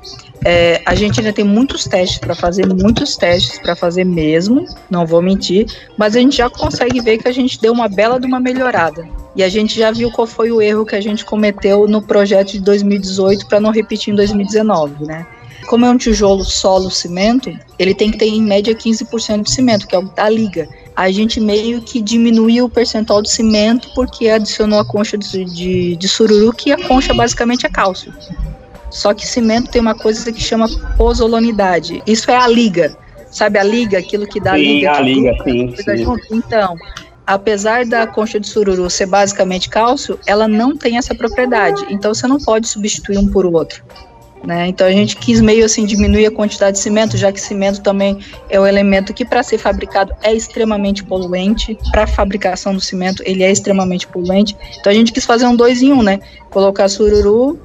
é, 0.46 0.82
a 0.86 0.96
gente 0.96 1.20
ainda 1.20 1.34
tem 1.34 1.44
muitos 1.44 1.84
testes 1.84 2.18
para 2.18 2.34
fazer, 2.34 2.66
muitos 2.68 3.18
testes 3.18 3.60
para 3.60 3.76
fazer 3.76 4.06
mesmo, 4.06 4.66
não 4.90 5.06
vou 5.06 5.22
mentir, 5.22 5.66
mas 5.98 6.16
a 6.16 6.20
gente 6.20 6.38
já 6.38 6.50
consegue 6.50 7.02
ver 7.02 7.18
que 7.18 7.28
a 7.28 7.32
gente 7.32 7.60
deu 7.60 7.74
uma 7.74 7.90
bela 7.90 8.20
de 8.20 8.26
uma 8.26 8.40
melhorada. 8.40 9.08
E 9.36 9.44
a 9.44 9.50
gente 9.50 9.78
já 9.78 9.92
viu 9.92 10.12
qual 10.12 10.26
foi 10.26 10.52
o 10.52 10.62
erro 10.62 10.86
que 10.86 10.96
a 10.96 11.02
gente 11.02 11.26
cometeu 11.26 11.88
no 11.88 12.02
projeto 12.02 12.52
de 12.52 12.60
2018 12.62 13.48
para 13.48 13.60
não 13.60 13.72
repetir 13.72 14.14
em 14.14 14.16
2019, 14.16 15.06
né? 15.06 15.26
Como 15.68 15.86
é 15.86 15.90
um 15.90 15.98
tijolo 15.98 16.44
solo 16.44 16.90
cimento, 16.90 17.56
ele 17.78 17.94
tem 17.94 18.10
que 18.10 18.18
ter 18.18 18.26
em 18.26 18.42
média 18.42 18.74
15% 18.74 19.44
de 19.44 19.52
cimento, 19.52 19.88
que 19.88 19.96
é 19.96 20.00
o 20.00 20.04
da 20.04 20.28
liga. 20.28 20.68
A 21.00 21.10
gente 21.12 21.40
meio 21.40 21.82
que 21.82 22.02
diminuiu 22.02 22.66
o 22.66 22.70
percentual 22.70 23.22
de 23.22 23.32
cimento 23.32 23.90
porque 23.96 24.28
adicionou 24.28 24.82
a 24.82 24.84
concha 24.84 25.18
de, 25.18 25.46
de, 25.46 25.96
de 25.96 26.08
sururu, 26.10 26.52
que 26.52 26.74
a 26.74 26.88
concha 26.90 27.14
basicamente 27.14 27.66
é 27.66 27.70
cálcio. 27.70 28.14
Só 28.92 29.14
que 29.14 29.26
cimento 29.26 29.72
tem 29.72 29.82
uma 29.82 29.96
coisa 29.96 30.30
que 30.30 30.42
chama 30.42 30.68
pozzolonidade. 30.98 32.04
Isso 32.06 32.30
é 32.30 32.36
a 32.36 32.46
liga. 32.50 32.98
Sabe 33.32 33.58
a 33.58 33.64
liga? 33.64 33.98
Aquilo 33.98 34.28
que 34.28 34.42
dá 34.42 34.56
sim, 34.56 34.58
liga. 34.60 34.92
A 34.92 35.00
liga, 35.00 35.32
sim, 35.46 35.74
sim. 35.78 36.06
Então, 36.32 36.76
apesar 37.26 37.86
da 37.86 38.06
concha 38.06 38.38
de 38.38 38.48
sururu 38.50 38.90
ser 38.90 39.06
basicamente 39.06 39.70
cálcio, 39.70 40.20
ela 40.28 40.50
não 40.50 40.76
tem 40.76 40.98
essa 40.98 41.16
propriedade. 41.16 41.82
Então 41.90 42.14
você 42.14 42.28
não 42.28 42.40
pode 42.40 42.68
substituir 42.68 43.18
um 43.18 43.28
por 43.32 43.46
outro. 43.46 43.86
Né? 44.44 44.68
Então 44.70 44.88
a 44.88 44.92
gente 44.92 45.18
quis 45.18 45.42
meio 45.42 45.66
assim 45.66 45.86
diminuir 45.86 46.26
a 46.26 46.32
quantidade 46.32 46.78
de 46.78 46.84
cimento, 46.84 47.18
já 47.18 47.32
que 47.32 47.42
cimento 47.42 47.82
também 47.82 48.18
é 48.50 48.60
um 48.60 48.66
elemento 48.66 49.14
que 49.14 49.26
para 49.26 49.44
ser 49.44 49.58
fabricado 49.58 50.14
é 50.24 50.34
extremamente 50.34 51.04
poluente. 51.04 51.78
Para 51.92 52.08
fabricação 52.08 52.74
do 52.74 52.80
cimento 52.80 53.22
ele 53.26 53.44
é 53.44 53.52
extremamente 53.52 54.08
poluente. 54.08 54.56
Então 54.80 54.92
a 54.92 54.96
gente 54.96 55.12
quis 55.12 55.26
fazer 55.26 55.46
um 55.46 55.56
dois 55.56 55.82
em 55.82 55.92
um, 55.92 56.02
né? 56.02 56.20
Colocar 56.50 56.88
sururu 56.88 57.60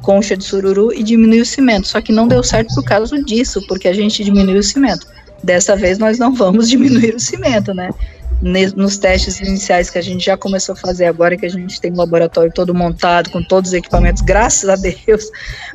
concha 0.00 0.36
de 0.36 0.44
sururu 0.44 0.92
e 0.92 1.02
diminuir 1.02 1.40
o 1.40 1.46
cimento. 1.46 1.86
Só 1.86 2.00
que 2.00 2.12
não 2.12 2.26
deu 2.26 2.42
certo 2.42 2.74
por 2.74 2.84
causa 2.84 3.22
disso, 3.22 3.64
porque 3.66 3.88
a 3.88 3.92
gente 3.92 4.24
diminuiu 4.24 4.58
o 4.58 4.62
cimento. 4.62 5.06
Dessa 5.42 5.76
vez 5.76 5.98
nós 5.98 6.18
não 6.18 6.34
vamos 6.34 6.68
diminuir 6.70 7.14
o 7.14 7.20
cimento, 7.20 7.72
né? 7.72 7.90
Nos 8.42 8.96
testes 8.96 9.38
iniciais 9.40 9.90
que 9.90 9.98
a 9.98 10.02
gente 10.02 10.24
já 10.24 10.36
começou 10.36 10.72
a 10.72 10.76
fazer 10.76 11.04
agora, 11.04 11.36
que 11.36 11.44
a 11.44 11.50
gente 11.50 11.78
tem 11.80 11.92
o 11.92 11.96
laboratório 11.96 12.50
todo 12.52 12.74
montado, 12.74 13.30
com 13.30 13.42
todos 13.42 13.70
os 13.70 13.74
equipamentos, 13.74 14.22
graças 14.22 14.68
a 14.68 14.76
Deus, 14.76 15.30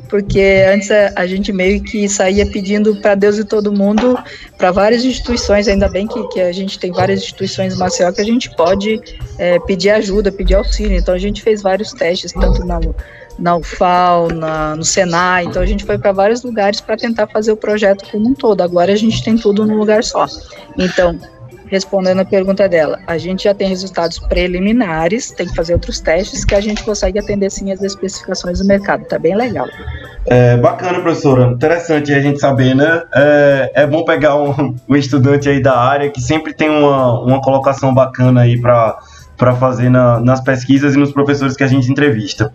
porque 0.09 0.65
antes 0.67 0.89
a, 0.89 1.13
a 1.15 1.27
gente 1.27 1.53
meio 1.53 1.81
que 1.83 2.09
saía 2.09 2.45
pedindo 2.45 2.95
para 3.01 3.13
Deus 3.13 3.37
e 3.37 3.43
todo 3.43 3.71
mundo, 3.71 4.17
para 4.57 4.71
várias 4.71 5.05
instituições, 5.05 5.67
ainda 5.67 5.87
bem 5.87 6.07
que, 6.07 6.27
que 6.29 6.41
a 6.41 6.51
gente 6.51 6.79
tem 6.79 6.91
várias 6.91 7.21
instituições 7.21 7.75
em 7.75 7.77
Maceió 7.77 8.11
que 8.11 8.21
a 8.21 8.25
gente 8.25 8.49
pode 8.55 8.99
é, 9.37 9.59
pedir 9.59 9.91
ajuda, 9.91 10.31
pedir 10.31 10.55
auxílio. 10.55 10.97
Então 10.97 11.13
a 11.13 11.19
gente 11.19 11.43
fez 11.43 11.61
vários 11.61 11.91
testes, 11.91 12.31
tanto 12.31 12.65
na 12.65 12.79
na 13.37 13.57
UFAL, 13.57 14.29
na, 14.29 14.75
no 14.75 14.83
Senai. 14.83 15.45
Então 15.45 15.61
a 15.61 15.65
gente 15.65 15.83
foi 15.83 15.97
para 15.97 16.11
vários 16.11 16.43
lugares 16.43 16.79
para 16.81 16.97
tentar 16.97 17.27
fazer 17.27 17.51
o 17.51 17.57
projeto 17.57 18.09
como 18.09 18.29
um 18.29 18.33
todo. 18.33 18.61
Agora 18.61 18.93
a 18.93 18.95
gente 18.95 19.23
tem 19.23 19.37
tudo 19.37 19.65
num 19.65 19.77
lugar 19.77 20.03
só. 20.03 20.25
Então, 20.77 21.19
respondendo 21.75 22.21
a 22.21 22.25
pergunta 22.25 22.67
dela, 22.67 22.99
a 23.05 23.17
gente 23.17 23.43
já 23.43 23.53
tem 23.53 23.67
resultados 23.67 24.17
preliminares, 24.17 25.31
tem 25.31 25.45
que 25.45 25.55
fazer 25.55 25.73
outros 25.73 25.99
testes 25.99 26.45
que 26.45 26.55
a 26.55 26.61
gente 26.61 26.83
consegue 26.83 27.19
atender 27.19 27.51
sim 27.51 27.71
as 27.71 27.81
especificações 27.81 28.59
do 28.59 28.65
mercado. 28.65 29.05
Tá 29.05 29.19
bem 29.19 29.35
legal. 29.35 29.67
É, 30.25 30.57
bacana, 30.57 31.01
professora. 31.01 31.47
Interessante 31.47 32.13
a 32.13 32.19
gente 32.21 32.39
saber, 32.39 32.75
né? 32.75 33.03
É, 33.13 33.71
é 33.75 33.87
bom 33.87 34.03
pegar 34.05 34.35
um, 34.35 34.75
um 34.87 34.95
estudante 34.95 35.49
aí 35.49 35.61
da 35.61 35.77
área 35.77 36.09
que 36.09 36.21
sempre 36.21 36.53
tem 36.53 36.69
uma, 36.69 37.19
uma 37.21 37.41
colocação 37.41 37.93
bacana 37.93 38.41
aí 38.41 38.59
para 38.59 38.97
para 39.37 39.53
fazer 39.53 39.89
na, 39.89 40.17
nas 40.21 40.39
pesquisas 40.39 40.95
e 40.95 40.97
nos 40.97 41.11
professores 41.11 41.57
que 41.57 41.63
a 41.65 41.67
gente 41.67 41.91
entrevista. 41.91 42.53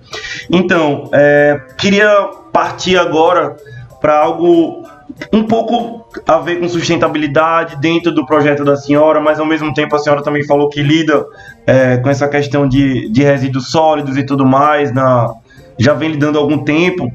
Então, 0.51 1.11
é, 1.13 1.61
queria 1.77 2.31
partir 2.51 2.97
agora 2.97 3.55
para 4.01 4.19
algo 4.19 4.83
um 5.31 5.45
pouco 5.45 6.00
a 6.27 6.39
ver 6.39 6.61
com 6.61 6.69
sustentabilidade 6.69 7.77
dentro 7.81 8.13
do 8.13 8.27
projeto 8.27 8.65
da 8.65 8.77
senhora, 8.77 9.21
mas 9.21 9.39
ao 9.39 9.47
mesmo 9.47 9.73
tempo 9.73 9.95
a 9.95 9.99
senhora 9.99 10.23
também 10.23 10.45
falou 10.45 10.69
que 10.69 10.83
lida 10.83 11.25
é, 11.67 11.99
com 11.99 12.09
essa 12.09 12.29
questão 12.29 12.69
de, 12.69 13.09
de 13.11 13.23
resíduos 13.23 13.71
sólidos 13.71 14.17
e 14.17 14.25
tudo 14.25 14.45
mais, 14.45 14.93
na, 14.93 15.33
já 15.79 15.95
vem 15.95 16.11
lidando 16.11 16.39
há 16.39 16.41
algum 16.41 16.59
tempo. 16.65 17.11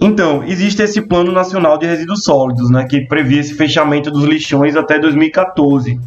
Então, 0.00 0.42
existe 0.44 0.82
esse 0.82 1.00
Plano 1.02 1.32
Nacional 1.32 1.78
de 1.78 1.86
Resíduos 1.86 2.24
Sólidos, 2.24 2.68
né, 2.70 2.84
que 2.88 3.06
prevê 3.06 3.38
esse 3.38 3.54
fechamento 3.54 4.10
dos 4.10 4.24
lixões 4.24 4.74
até 4.74 4.98
2014 4.98 5.98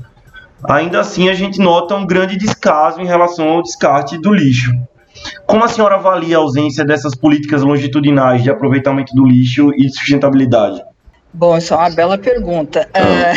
ainda 0.63 0.99
assim 0.99 1.29
a 1.29 1.33
gente 1.33 1.59
nota 1.59 1.95
um 1.95 2.05
grande 2.05 2.37
descaso 2.37 3.01
em 3.01 3.05
relação 3.05 3.49
ao 3.49 3.61
descarte 3.61 4.17
do 4.17 4.33
lixo. 4.33 4.71
Como 5.45 5.63
a 5.63 5.67
senhora 5.67 5.95
avalia 5.95 6.37
a 6.37 6.39
ausência 6.39 6.85
dessas 6.85 7.15
políticas 7.15 7.63
longitudinais 7.63 8.43
de 8.43 8.49
aproveitamento 8.49 9.15
do 9.15 9.25
lixo 9.25 9.71
e 9.73 9.87
de 9.87 9.93
sustentabilidade? 9.93 10.81
Bom, 11.37 11.55
isso 11.55 11.73
é 11.73 11.77
uma 11.77 11.89
bela 11.91 12.17
pergunta. 12.17 12.89
Ah. 12.93 12.99
É... 12.99 13.33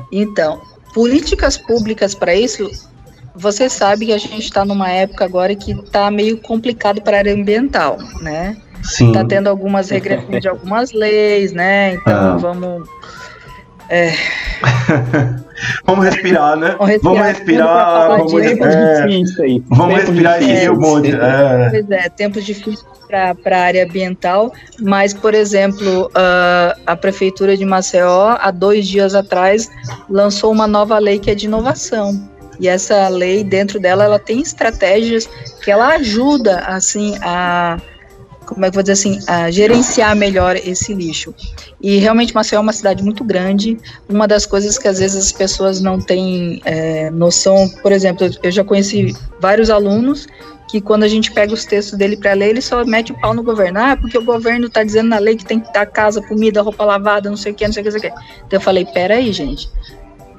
então, 0.10 0.62
políticas 0.94 1.58
públicas 1.58 2.14
para 2.14 2.34
isso, 2.34 2.70
você 3.34 3.68
sabe 3.68 4.06
que 4.06 4.12
a 4.12 4.18
gente 4.18 4.38
está 4.38 4.64
numa 4.64 4.90
época 4.90 5.26
agora 5.26 5.54
que 5.54 5.72
está 5.72 6.10
meio 6.10 6.38
complicado 6.38 7.02
para 7.02 7.18
a 7.18 7.20
área 7.20 7.34
ambiental, 7.34 7.98
né? 8.22 8.56
Sim. 8.82 9.08
Está 9.08 9.24
tendo 9.24 9.48
algumas 9.48 9.90
regressões 9.90 10.40
de 10.40 10.48
algumas 10.48 10.92
leis, 10.92 11.52
né? 11.52 11.94
Então 11.94 12.32
ah. 12.32 12.36
vamos 12.38 12.88
é. 13.88 14.12
vamos 15.84 16.04
respirar, 16.04 16.56
né? 16.56 16.76
Vamos 17.02 17.20
respirar. 17.20 18.08
Vamos 18.08 18.32
respirar. 18.32 19.08
Vamos, 19.08 19.38
é, 19.38 19.60
vamos 19.68 19.94
respirar 19.94 20.42
e 20.42 20.46
seguir 20.46 20.70
o 20.70 20.76
bonde. 20.76 21.12
É. 21.12 21.70
Pois 21.70 21.90
é, 21.90 22.08
tempos 22.08 22.44
difíceis 22.44 22.84
para 23.08 23.58
a 23.58 23.62
área 23.62 23.84
ambiental, 23.84 24.52
mas, 24.80 25.14
por 25.14 25.34
exemplo, 25.34 26.06
uh, 26.06 26.80
a 26.86 26.96
Prefeitura 26.96 27.56
de 27.56 27.64
Maceió, 27.64 28.36
há 28.40 28.50
dois 28.50 28.88
dias 28.88 29.14
atrás, 29.14 29.70
lançou 30.08 30.50
uma 30.50 30.66
nova 30.66 30.98
lei 30.98 31.18
que 31.18 31.30
é 31.30 31.34
de 31.34 31.46
inovação. 31.46 32.28
E 32.58 32.68
essa 32.68 33.08
lei, 33.08 33.44
dentro 33.44 33.78
dela, 33.78 34.04
ela 34.04 34.18
tem 34.18 34.40
estratégias 34.40 35.28
que 35.62 35.70
ela 35.70 35.94
ajuda, 35.94 36.60
assim, 36.60 37.16
a 37.20 37.78
como 38.44 38.64
é 38.64 38.70
que 38.70 38.74
vou 38.74 38.82
dizer 38.82 38.92
assim, 38.92 39.18
a 39.26 39.50
gerenciar 39.50 40.14
melhor 40.14 40.56
esse 40.56 40.94
lixo. 40.94 41.34
E 41.80 41.98
realmente 41.98 42.34
Maceió 42.34 42.58
é 42.58 42.62
uma 42.62 42.72
cidade 42.72 43.02
muito 43.02 43.24
grande. 43.24 43.78
Uma 44.08 44.28
das 44.28 44.46
coisas 44.46 44.78
que 44.78 44.88
às 44.88 44.98
vezes 44.98 45.16
as 45.16 45.32
pessoas 45.32 45.80
não 45.80 46.00
têm 46.00 46.60
é, 46.64 47.10
noção, 47.10 47.68
por 47.82 47.92
exemplo, 47.92 48.28
eu 48.42 48.50
já 48.50 48.64
conheci 48.64 49.14
vários 49.40 49.70
alunos 49.70 50.26
que 50.74 50.80
quando 50.80 51.04
a 51.04 51.08
gente 51.08 51.30
pega 51.30 51.52
os 51.54 51.64
textos 51.64 51.96
dele 51.96 52.16
para 52.16 52.32
ler, 52.32 52.50
ele 52.50 52.60
só 52.60 52.84
mete 52.84 53.12
o 53.12 53.20
pau 53.20 53.32
no 53.32 53.44
governo. 53.44 53.78
Ah, 53.78 53.96
porque 53.96 54.18
o 54.18 54.24
governo 54.24 54.66
está 54.66 54.82
dizendo 54.82 55.08
na 55.08 55.18
lei 55.18 55.36
que 55.36 55.44
tem 55.44 55.60
que 55.60 55.72
dar 55.72 55.86
casa, 55.86 56.20
comida, 56.20 56.62
roupa 56.62 56.84
lavada, 56.84 57.30
não 57.30 57.36
sei 57.36 57.52
o 57.52 57.54
que, 57.54 57.64
não 57.64 57.72
sei 57.72 57.82
o 57.82 57.84
que, 57.84 57.92
não 57.92 58.00
sei 58.00 58.10
o 58.10 58.12
que. 58.12 58.20
Então 58.46 58.58
eu 58.58 58.60
falei, 58.60 58.84
peraí, 58.84 59.32
gente. 59.32 59.70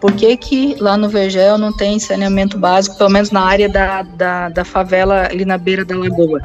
Por 0.02 0.12
que, 0.12 0.36
que 0.36 0.76
lá 0.80 0.98
no 0.98 1.08
Vergel 1.08 1.58
não 1.58 1.72
tem 1.72 1.98
saneamento 2.00 2.58
básico, 2.58 2.98
pelo 2.98 3.10
menos 3.10 3.32
na 3.32 3.41
área 3.46 3.70
da, 3.70 4.02
da, 4.02 4.50
da 4.50 4.65
favela 4.65 5.26
ali 5.26 5.46
na 5.46 5.58
beira 5.58 5.86
da 5.86 5.98
lagoa? 5.98 6.41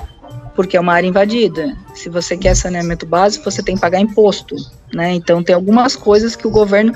Porque 0.54 0.76
é 0.76 0.80
uma 0.80 0.92
área 0.92 1.06
invadida. 1.06 1.76
Se 1.94 2.08
você 2.08 2.36
quer 2.36 2.54
saneamento 2.54 3.06
básico, 3.06 3.44
você 3.50 3.62
tem 3.62 3.74
que 3.74 3.80
pagar 3.80 4.00
imposto, 4.00 4.56
né? 4.92 5.12
Então 5.12 5.42
tem 5.42 5.54
algumas 5.54 5.96
coisas 5.96 6.36
que 6.36 6.46
o 6.46 6.50
governo 6.50 6.92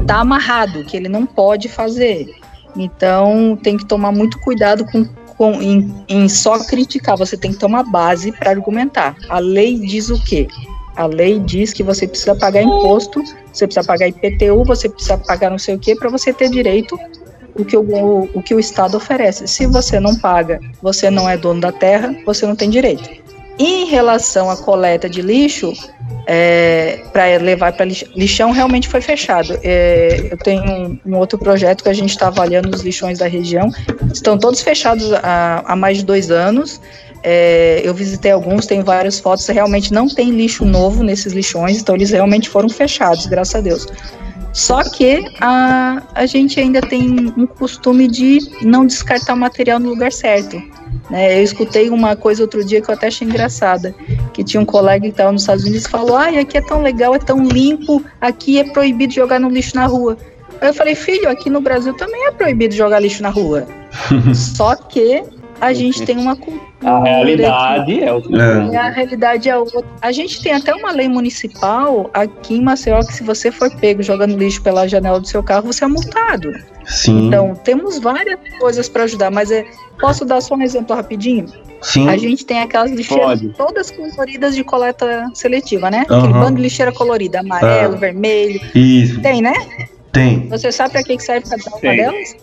está 0.00 0.20
amarrado, 0.20 0.84
que 0.84 0.96
ele 0.96 1.08
não 1.08 1.26
pode 1.26 1.68
fazer. 1.68 2.34
Então 2.76 3.58
tem 3.62 3.76
que 3.76 3.86
tomar 3.86 4.12
muito 4.12 4.38
cuidado 4.40 4.84
com, 4.84 5.04
com 5.36 5.62
em, 5.62 6.04
em 6.08 6.28
só 6.28 6.58
criticar. 6.64 7.16
Você 7.16 7.36
tem 7.36 7.52
que 7.52 7.64
uma 7.64 7.82
base 7.82 8.32
para 8.32 8.50
argumentar. 8.50 9.16
A 9.28 9.38
lei 9.38 9.78
diz 9.78 10.10
o 10.10 10.22
quê? 10.22 10.48
A 10.96 11.06
lei 11.06 11.40
diz 11.40 11.72
que 11.72 11.82
você 11.82 12.06
precisa 12.06 12.36
pagar 12.36 12.62
imposto, 12.62 13.20
você 13.52 13.66
precisa 13.66 13.84
pagar 13.84 14.08
IPTU, 14.08 14.64
você 14.64 14.88
precisa 14.88 15.18
pagar 15.18 15.50
não 15.50 15.58
sei 15.58 15.74
o 15.74 15.78
que 15.78 15.96
para 15.96 16.08
você 16.08 16.32
ter 16.32 16.48
direito 16.48 16.96
o 17.56 17.64
que 17.64 17.76
o, 17.76 18.28
o 18.34 18.42
que 18.42 18.54
o 18.54 18.60
Estado 18.60 18.96
oferece. 18.96 19.46
Se 19.46 19.66
você 19.66 20.00
não 20.00 20.16
paga, 20.16 20.60
você 20.82 21.10
não 21.10 21.28
é 21.28 21.36
dono 21.36 21.60
da 21.60 21.72
terra, 21.72 22.14
você 22.24 22.46
não 22.46 22.56
tem 22.56 22.70
direito. 22.70 23.08
Em 23.58 23.86
relação 23.86 24.50
à 24.50 24.56
coleta 24.56 25.08
de 25.08 25.22
lixo, 25.22 25.72
é, 26.26 27.02
para 27.12 27.36
levar 27.36 27.72
para 27.72 27.86
lixão, 27.86 28.50
realmente 28.50 28.88
foi 28.88 29.00
fechado. 29.00 29.56
É, 29.62 30.28
eu 30.32 30.36
tenho 30.38 30.62
um, 30.64 30.98
um, 31.06 31.16
outro 31.16 31.38
projeto 31.38 31.84
que 31.84 31.88
a 31.88 31.92
gente 31.92 32.10
está 32.10 32.26
avaliando 32.26 32.74
os 32.74 32.82
lixões 32.82 33.18
da 33.18 33.28
região. 33.28 33.70
Estão 34.12 34.36
todos 34.36 34.60
fechados 34.60 35.12
há, 35.12 35.62
há 35.64 35.76
mais 35.76 35.98
de 35.98 36.04
dois 36.04 36.32
anos. 36.32 36.80
É, 37.22 37.80
eu 37.84 37.94
visitei 37.94 38.32
alguns, 38.32 38.66
tem 38.66 38.82
várias 38.82 39.20
fotos. 39.20 39.46
Realmente 39.46 39.92
não 39.92 40.08
tem 40.08 40.30
lixo 40.30 40.64
novo 40.64 41.04
nesses 41.04 41.32
lixões, 41.32 41.80
então 41.80 41.94
eles 41.94 42.10
realmente 42.10 42.48
foram 42.48 42.68
fechados, 42.68 43.26
graças 43.26 43.54
a 43.54 43.60
Deus. 43.60 43.86
Só 44.54 44.84
que 44.84 45.24
a, 45.40 46.00
a 46.14 46.26
gente 46.26 46.60
ainda 46.60 46.80
tem 46.80 47.32
um 47.36 47.44
costume 47.44 48.06
de 48.06 48.38
não 48.62 48.86
descartar 48.86 49.34
o 49.34 49.36
material 49.36 49.80
no 49.80 49.90
lugar 49.90 50.12
certo. 50.12 50.62
Né? 51.10 51.40
Eu 51.40 51.42
escutei 51.42 51.90
uma 51.90 52.14
coisa 52.14 52.42
outro 52.42 52.64
dia 52.64 52.80
que 52.80 52.88
eu 52.88 52.94
até 52.94 53.08
achei 53.08 53.26
engraçada, 53.26 53.92
que 54.32 54.44
tinha 54.44 54.60
um 54.60 54.64
colega 54.64 55.02
que 55.02 55.08
estava 55.08 55.32
nos 55.32 55.42
Estados 55.42 55.64
Unidos 55.64 55.86
e 55.86 55.90
falou, 55.90 56.16
ai, 56.16 56.38
aqui 56.38 56.56
é 56.56 56.62
tão 56.62 56.82
legal, 56.82 57.16
é 57.16 57.18
tão 57.18 57.42
limpo, 57.42 58.02
aqui 58.20 58.60
é 58.60 58.64
proibido 58.64 59.12
jogar 59.12 59.40
no 59.40 59.48
lixo 59.48 59.74
na 59.74 59.86
rua. 59.86 60.16
Aí 60.60 60.68
eu 60.68 60.74
falei, 60.74 60.94
filho, 60.94 61.28
aqui 61.28 61.50
no 61.50 61.60
Brasil 61.60 61.92
também 61.94 62.24
é 62.26 62.30
proibido 62.30 62.74
jogar 62.74 63.00
lixo 63.00 63.24
na 63.24 63.30
rua. 63.30 63.66
Só 64.32 64.76
que 64.76 65.24
a 65.60 65.72
gente 65.72 66.04
tem 66.04 66.16
uma 66.18 66.36
cultura. 66.36 66.64
A 66.84 67.02
realidade 67.02 68.02
é 68.02 68.12
outra. 68.12 68.42
É. 68.72 68.76
A 68.76 68.90
realidade 68.90 69.48
é 69.48 69.56
outra. 69.56 69.82
A 70.00 70.12
gente 70.12 70.42
tem 70.42 70.52
até 70.52 70.74
uma 70.74 70.92
lei 70.92 71.08
municipal 71.08 72.10
aqui 72.12 72.56
em 72.56 72.62
Maceió 72.62 73.00
que 73.00 73.14
se 73.14 73.22
você 73.22 73.50
for 73.50 73.74
pego 73.76 74.02
jogando 74.02 74.36
lixo 74.36 74.62
pela 74.62 74.86
janela 74.86 75.20
do 75.20 75.26
seu 75.26 75.42
carro, 75.42 75.66
você 75.66 75.84
é 75.84 75.88
multado. 75.88 76.52
Sim. 76.84 77.28
Então, 77.28 77.54
temos 77.64 77.98
várias 77.98 78.38
coisas 78.58 78.88
para 78.88 79.04
ajudar, 79.04 79.30
mas 79.30 79.50
é, 79.50 79.64
posso 79.98 80.24
dar 80.24 80.40
só 80.40 80.54
um 80.54 80.62
exemplo 80.62 80.94
rapidinho? 80.94 81.46
Sim. 81.80 82.08
A 82.08 82.16
gente 82.16 82.44
tem 82.44 82.60
aquelas 82.60 82.90
lixeiras 82.90 83.40
Pode. 83.40 83.48
todas 83.54 83.90
coloridas 83.90 84.54
de 84.54 84.64
coleta 84.64 85.30
seletiva, 85.34 85.90
né? 85.90 86.04
Uhum. 86.08 86.18
Aquele 86.18 86.32
bando 86.32 86.56
de 86.56 86.62
lixeira 86.62 86.92
colorida, 86.92 87.40
amarelo, 87.40 87.94
ah. 87.94 87.98
vermelho. 87.98 88.60
Isso. 88.74 89.20
Tem, 89.20 89.42
né? 89.42 89.54
Tem. 90.10 90.48
Você 90.48 90.70
sabe 90.70 90.92
para 90.92 91.02
que 91.02 91.18
serve 91.18 91.48
cada 91.48 91.62
uma 91.70 91.80
delas? 91.80 92.36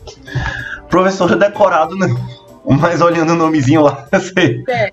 Professor 0.89 1.35
decorado, 1.35 1.95
né? 1.95 2.13
Mas 2.65 3.01
olhando 3.01 3.33
o 3.33 3.35
nomezinho 3.35 3.81
lá, 3.81 4.07
sei. 4.35 4.63
É. 4.69 4.91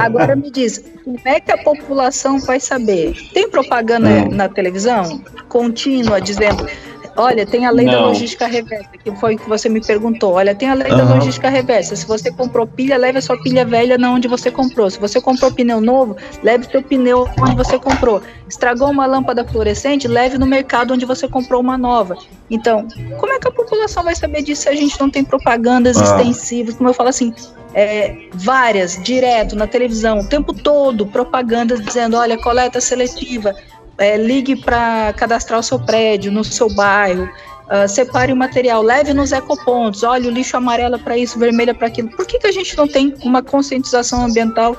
Agora 0.00 0.34
me 0.34 0.50
diz, 0.50 0.82
como 1.04 1.18
é 1.24 1.38
que 1.38 1.52
a 1.52 1.58
população 1.58 2.38
vai 2.40 2.58
saber? 2.58 3.14
Tem 3.32 3.48
propaganda 3.48 4.08
hum. 4.08 4.30
na 4.30 4.48
televisão 4.48 5.22
contínua 5.48 6.20
dizendo 6.20 6.66
Olha, 7.16 7.46
tem 7.46 7.66
a 7.66 7.70
lei 7.70 7.86
Não. 7.86 7.92
da 7.92 8.06
logística 8.06 8.46
reversa, 8.46 8.90
que 9.02 9.14
foi 9.16 9.34
o 9.34 9.38
que 9.38 9.48
você 9.48 9.68
me 9.68 9.80
perguntou. 9.80 10.34
Olha, 10.34 10.54
tem 10.54 10.68
a 10.68 10.74
lei 10.74 10.90
uhum. 10.90 10.98
da 10.98 11.14
logística 11.14 11.48
reversa. 11.48 11.96
Se 11.96 12.06
você 12.06 12.30
comprou 12.30 12.66
pilha, 12.66 12.96
leve 12.96 13.18
a 13.18 13.22
sua 13.22 13.40
pilha 13.42 13.64
velha 13.64 13.98
na 13.98 14.10
onde 14.10 14.28
você 14.28 14.50
comprou. 14.50 14.90
Se 14.90 14.98
você 14.98 15.20
comprou 15.20 15.52
pneu 15.52 15.80
novo, 15.80 16.16
leve 16.42 16.66
seu 16.70 16.82
pneu 16.82 17.28
onde 17.40 17.54
você 17.54 17.78
comprou. 17.78 18.22
Estragou 18.48 18.90
uma 18.90 19.06
lâmpada 19.06 19.44
fluorescente, 19.44 20.08
leve 20.08 20.38
no 20.38 20.46
mercado 20.46 20.94
onde 20.94 21.04
você 21.04 21.28
comprou 21.28 21.60
uma 21.60 21.76
nova. 21.76 22.16
Então, 22.50 22.86
como 23.18 23.32
é 23.32 23.38
que 23.38 23.48
a 23.48 23.52
população 23.52 24.02
vai 24.02 24.14
saber 24.14 24.42
disso 24.42 24.62
se 24.62 24.68
a 24.68 24.74
gente 24.74 24.98
não 25.00 25.10
tem 25.10 25.24
propagandas 25.24 25.96
ah. 25.96 26.02
extensivas? 26.04 26.74
Como 26.74 26.88
eu 26.88 26.94
falo 26.94 27.08
assim, 27.08 27.34
é, 27.74 28.28
várias, 28.34 29.00
direto, 29.02 29.54
na 29.54 29.66
televisão, 29.66 30.20
o 30.20 30.28
tempo 30.28 30.52
todo, 30.52 31.06
propagandas 31.06 31.80
dizendo, 31.80 32.16
olha, 32.16 32.36
coleta 32.38 32.80
seletiva, 32.80 33.54
é, 34.00 34.16
ligue 34.16 34.56
para 34.56 35.12
cadastrar 35.12 35.60
o 35.60 35.62
seu 35.62 35.78
prédio, 35.78 36.32
no 36.32 36.42
seu 36.42 36.74
bairro, 36.74 37.24
uh, 37.24 37.86
separe 37.86 38.32
o 38.32 38.36
material, 38.36 38.82
leve 38.82 39.12
nos 39.12 39.30
ecopontos, 39.30 40.02
olha, 40.02 40.26
o 40.26 40.30
lixo 40.32 40.56
amarelo 40.56 40.98
para 40.98 41.18
isso, 41.18 41.38
vermelho 41.38 41.74
para 41.74 41.88
aquilo. 41.88 42.08
Por 42.08 42.26
que, 42.26 42.38
que 42.38 42.46
a 42.46 42.52
gente 42.52 42.74
não 42.78 42.88
tem 42.88 43.14
uma 43.22 43.42
conscientização 43.42 44.24
ambiental 44.24 44.74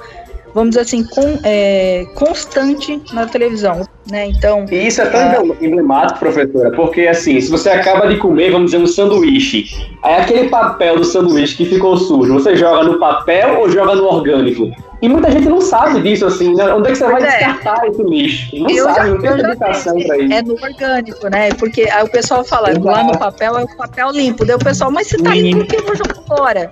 vamos 0.54 0.72
dizer 0.72 0.82
assim, 0.82 1.04
com, 1.04 1.40
é, 1.44 2.06
constante 2.16 3.02
na 3.14 3.26
televisão, 3.26 3.88
né? 4.10 4.28
Então. 4.28 4.66
E 4.72 4.88
isso 4.88 5.02
é 5.02 5.06
tão 5.06 5.50
uh, 5.50 5.58
emblemático, 5.62 6.20
professora, 6.20 6.72
porque 6.72 7.08
assim, 7.08 7.40
se 7.40 7.50
você 7.50 7.70
acaba 7.70 8.08
de 8.08 8.18
comer, 8.18 8.52
vamos 8.52 8.72
dizer, 8.72 8.84
um 8.84 8.88
sanduíche, 8.88 9.66
aí 10.04 10.22
aquele 10.22 10.50
papel 10.50 10.98
do 10.98 11.04
sanduíche 11.04 11.56
que 11.56 11.66
ficou 11.66 11.98
sujo, 11.98 12.34
você 12.34 12.56
joga 12.56 12.84
no 12.84 13.00
papel 13.00 13.60
ou 13.60 13.70
joga 13.70 13.96
no 13.96 14.06
orgânico? 14.06 14.72
E 15.02 15.10
muita 15.10 15.32
gente 15.32 15.50
não 15.50 15.60
sabe 15.60 16.00
disso, 16.02 16.28
assim, 16.28 16.54
né? 16.54 16.72
Onde 16.72 16.90
é 16.90 16.92
que 16.92 16.98
você 17.00 17.08
vai 17.08 17.24
é. 17.24 17.26
descartar 17.26 17.88
esse 17.88 18.04
lixo? 18.04 18.56
Não 18.56 18.70
eu 18.70 18.86
sabe, 18.86 18.98
já, 18.98 19.06
não 19.08 19.20
tem 19.20 19.32
educação 19.32 19.94
para 20.00 20.18
isso. 20.18 20.34
É 20.34 20.42
no 20.44 20.54
orgânico, 20.54 21.28
né? 21.28 21.50
Porque 21.54 21.90
aí 21.90 22.04
o 22.04 22.10
pessoal 22.10 22.44
fala, 22.44 22.70
Exato. 22.70 22.86
lá 22.86 23.04
no 23.04 23.18
papel 23.18 23.58
é 23.58 23.64
o 23.64 23.78
papel 23.78 24.12
limpo. 24.12 24.46
Daí 24.46 24.56
o 24.56 24.60
pessoal, 24.60 24.92
mas 24.92 25.08
você 25.08 25.18
tá 25.18 25.34
limpo, 25.34 25.62
por 25.62 25.68
que 25.68 25.76
eu 25.78 25.86
vou 25.86 25.96
jogar 25.96 26.22
fora? 26.28 26.72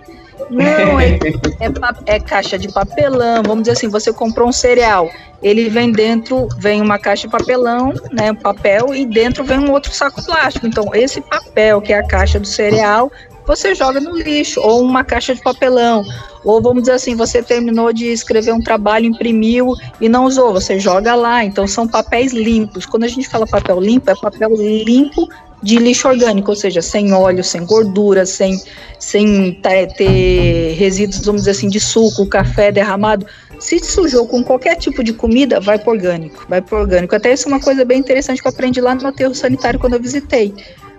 Não, 0.50 1.00
é, 1.00 1.20
é, 1.60 2.16
é, 2.16 2.20
caixa 2.20 2.58
de 2.58 2.72
papelão. 2.72 3.44
Vamos 3.44 3.64
dizer 3.64 3.74
assim, 3.74 3.88
você 3.88 4.12
comprou 4.14 4.48
um 4.48 4.52
cereal, 4.52 5.10
ele 5.42 5.70
vem 5.70 5.92
dentro, 5.92 6.48
vem 6.58 6.82
uma 6.82 6.98
caixa 6.98 7.28
de 7.28 7.32
papelão, 7.32 7.94
né, 8.12 8.34
papel, 8.34 8.94
e 8.94 9.06
dentro 9.06 9.44
vem 9.44 9.60
um 9.60 9.72
outro 9.72 9.94
saco 9.94 10.24
plástico. 10.24 10.66
Então, 10.68 10.90
esse 10.94 11.22
papel, 11.22 11.82
que 11.82 11.94
é 11.94 12.00
a 12.00 12.08
caixa 12.08 12.40
do 12.40 12.48
cereal, 12.48 13.12
você 13.46 13.74
joga 13.74 14.00
no 14.00 14.16
lixo, 14.16 14.62
ou 14.62 14.84
uma 14.84 15.04
caixa 15.04 15.34
de 15.34 15.42
papelão. 15.42 16.04
Ou 16.44 16.62
vamos 16.62 16.84
dizer 16.84 16.94
assim, 16.94 17.16
você 17.16 17.42
terminou 17.42 17.92
de 17.92 18.06
escrever 18.06 18.54
um 18.54 18.62
trabalho, 18.62 19.08
imprimiu 19.08 19.74
e 20.00 20.08
não 20.08 20.26
usou, 20.26 20.54
você 20.54 20.80
joga 20.80 21.16
lá. 21.16 21.44
Então 21.44 21.68
são 21.68 21.88
papéis 21.88 22.32
limpos. 22.32 22.86
Quando 22.86 23.06
a 23.06 23.08
gente 23.08 23.28
fala 23.28 23.48
papel 23.48 23.80
limpo, 23.80 24.12
é 24.12 24.16
papel 24.16 24.52
limpo 24.56 25.28
de 25.62 25.78
lixo 25.78 26.08
orgânico, 26.08 26.52
ou 26.52 26.56
seja, 26.56 26.82
sem 26.82 27.14
óleo, 27.14 27.44
sem 27.44 27.66
gordura, 27.66 28.26
sem, 28.26 28.62
sem 28.98 29.60
ter 29.62 30.74
resíduos, 30.78 31.26
vamos 31.26 31.42
dizer 31.42 31.52
assim, 31.52 31.68
de 31.68 31.80
suco, 31.80 32.26
café 32.28 32.72
derramado. 32.72 33.26
Se 33.60 33.78
sujou 33.80 34.26
com 34.26 34.44
qualquer 34.44 34.76
tipo 34.76 35.04
de 35.04 35.12
comida, 35.12 35.60
vai 35.60 35.78
para 35.78 35.92
orgânico, 35.92 36.46
vai 36.48 36.62
para 36.62 36.80
orgânico. 36.80 37.16
Até 37.16 37.34
isso 37.34 37.48
é 37.48 37.52
uma 37.52 37.60
coisa 37.60 37.84
bem 37.84 38.00
interessante 38.00 38.42
que 38.42 38.48
eu 38.48 38.52
aprendi 38.52 38.80
lá 38.80 38.96
no 38.96 39.06
aterro 39.08 39.36
sanitário 39.36 39.80
quando 39.80 39.94
eu 39.94 40.02
visitei. 40.02 40.54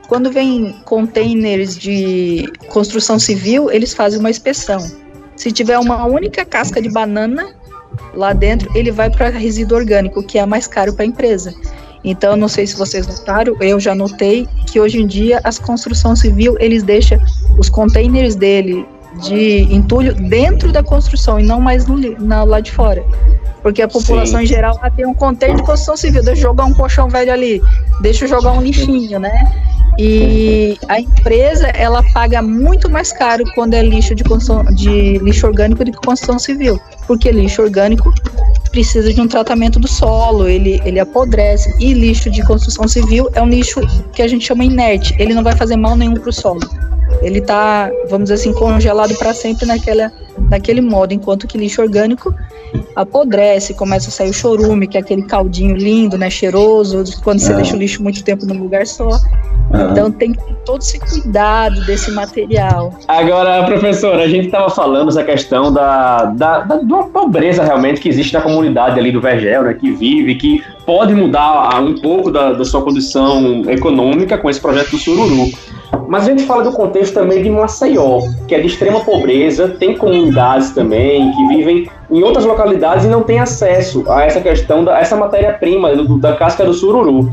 Quando 0.08 0.30
vem 0.30 0.74
containers 0.84 1.78
de 1.78 2.52
construção 2.68 3.18
civil, 3.18 3.70
eles 3.70 3.94
fazem 3.94 4.18
uma 4.18 4.28
inspeção. 4.28 4.80
Se 5.36 5.50
tiver 5.50 5.78
uma 5.78 6.04
única 6.04 6.44
casca 6.44 6.82
de 6.82 6.90
banana 6.90 7.54
lá 8.12 8.32
dentro, 8.32 8.70
ele 8.76 8.90
vai 8.90 9.08
para 9.08 9.30
resíduo 9.30 9.78
orgânico, 9.78 10.22
que 10.22 10.38
é 10.38 10.44
mais 10.44 10.66
caro 10.66 10.92
para 10.92 11.04
a 11.04 11.06
empresa. 11.06 11.54
Então, 12.02 12.36
não 12.36 12.48
sei 12.48 12.66
se 12.66 12.76
vocês 12.76 13.06
notaram, 13.06 13.56
eu 13.60 13.78
já 13.78 13.94
notei 13.94 14.48
que 14.66 14.80
hoje 14.80 15.00
em 15.00 15.06
dia 15.06 15.40
as 15.44 15.58
construção 15.58 16.16
civil 16.16 16.56
eles 16.58 16.82
deixam 16.82 17.18
os 17.58 17.68
containers 17.68 18.34
dele 18.34 18.86
de 19.22 19.62
entulho 19.74 20.14
dentro 20.14 20.72
da 20.72 20.82
construção 20.82 21.38
e 21.38 21.42
não 21.42 21.60
mais 21.60 21.86
no, 21.86 21.98
na, 22.20 22.42
lá 22.44 22.60
de 22.60 22.72
fora. 22.72 23.04
Porque 23.62 23.82
a 23.82 23.88
população 23.88 24.38
Sim. 24.38 24.44
em 24.44 24.46
geral 24.46 24.78
tem 24.96 25.06
um 25.06 25.14
container 25.14 25.56
de 25.56 25.62
construção 25.62 25.96
civil, 25.96 26.22
deixa 26.22 26.40
eu 26.40 26.48
jogar 26.48 26.64
um 26.64 26.72
colchão 26.72 27.08
velho 27.08 27.32
ali, 27.32 27.60
deixa 28.00 28.24
eu 28.24 28.28
jogar 28.28 28.52
um 28.52 28.62
lixinho, 28.62 29.18
né? 29.18 29.32
E 29.98 30.78
a 30.88 31.00
empresa 31.00 31.66
ela 31.68 32.02
paga 32.14 32.40
muito 32.40 32.88
mais 32.88 33.12
caro 33.12 33.44
quando 33.54 33.74
é 33.74 33.82
lixo 33.82 34.14
de, 34.14 34.24
de 34.74 35.18
lixo 35.18 35.46
orgânico 35.46 35.84
do 35.84 35.92
que 35.92 35.98
construção 35.98 36.38
civil, 36.38 36.80
porque 37.06 37.30
lixo 37.30 37.62
orgânico 37.62 38.10
precisa 38.70 39.12
de 39.12 39.20
um 39.20 39.28
tratamento 39.28 39.78
do 39.78 39.88
solo, 39.88 40.48
ele, 40.48 40.80
ele 40.84 41.00
apodrece. 41.00 41.74
E 41.78 41.92
lixo 41.92 42.30
de 42.30 42.42
construção 42.44 42.86
civil 42.88 43.28
é 43.34 43.42
um 43.42 43.48
lixo 43.48 43.80
que 44.12 44.22
a 44.22 44.28
gente 44.28 44.46
chama 44.46 44.64
inerte, 44.64 45.14
ele 45.18 45.34
não 45.34 45.42
vai 45.42 45.56
fazer 45.56 45.76
mal 45.76 45.96
nenhum 45.96 46.14
para 46.14 46.30
o 46.30 46.32
solo. 46.32 46.60
Ele 47.22 47.40
está, 47.40 47.90
vamos 48.08 48.30
dizer 48.30 48.34
assim, 48.34 48.52
congelado 48.52 49.14
para 49.16 49.34
sempre 49.34 49.66
naquela, 49.66 50.12
naquele 50.50 50.80
modo, 50.80 51.14
enquanto 51.14 51.46
que 51.46 51.56
lixo 51.56 51.80
orgânico 51.80 52.34
apodrece, 52.94 53.74
começa 53.74 54.08
a 54.08 54.12
sair 54.12 54.30
o 54.30 54.32
chorume, 54.32 54.86
que 54.86 54.96
é 54.96 55.00
aquele 55.00 55.22
caldinho 55.22 55.76
lindo, 55.76 56.18
né, 56.18 56.28
cheiroso, 56.28 57.04
quando 57.22 57.38
você 57.38 57.52
é. 57.52 57.56
deixa 57.56 57.74
o 57.74 57.78
lixo 57.78 58.02
muito 58.02 58.22
tempo 58.22 58.44
num 58.44 58.60
lugar 58.60 58.86
só. 58.86 59.08
Então 59.92 60.10
tem 60.10 60.32
que 60.32 60.42
ter 60.42 60.54
todo 60.66 60.82
esse 60.82 60.98
cuidado 60.98 61.80
desse 61.86 62.10
material. 62.10 62.92
Agora, 63.06 63.64
professora, 63.64 64.24
a 64.24 64.28
gente 64.28 64.46
estava 64.46 64.68
falando 64.68 65.08
essa 65.08 65.22
questão 65.22 65.72
da, 65.72 66.24
da, 66.24 66.60
da, 66.60 66.76
da 66.76 67.02
pobreza 67.04 67.62
realmente 67.62 68.00
que 68.00 68.08
existe 68.08 68.34
na 68.34 68.40
comunidade 68.40 68.98
ali 68.98 69.12
do 69.12 69.20
Vergel, 69.20 69.62
né, 69.62 69.74
que 69.74 69.92
vive, 69.92 70.34
que 70.34 70.62
pode 70.84 71.14
mudar 71.14 71.80
um 71.80 71.94
pouco 71.94 72.32
da, 72.32 72.52
da 72.52 72.64
sua 72.64 72.82
condição 72.82 73.62
econômica 73.70 74.36
com 74.36 74.50
esse 74.50 74.60
projeto 74.60 74.90
do 74.90 74.98
Sururu. 74.98 75.46
Mas 76.08 76.24
a 76.24 76.30
gente 76.30 76.44
fala 76.44 76.62
do 76.62 76.72
contexto 76.72 77.14
também 77.14 77.42
de 77.42 77.50
Maceió, 77.50 78.20
que 78.48 78.54
é 78.54 78.60
de 78.60 78.66
extrema 78.66 79.00
pobreza, 79.00 79.68
tem 79.68 79.96
comunidades 79.96 80.70
também 80.70 81.30
que 81.32 81.46
vivem 81.48 81.90
em 82.10 82.22
outras 82.22 82.44
localidades 82.44 83.04
e 83.04 83.08
não 83.08 83.22
têm 83.22 83.38
acesso 83.38 84.04
a 84.08 84.24
essa 84.24 84.40
questão 84.40 84.84
da 84.84 84.98
essa 84.98 85.16
matéria-prima 85.16 85.90
da 86.18 86.34
casca 86.34 86.64
do 86.64 86.74
sururu. 86.74 87.32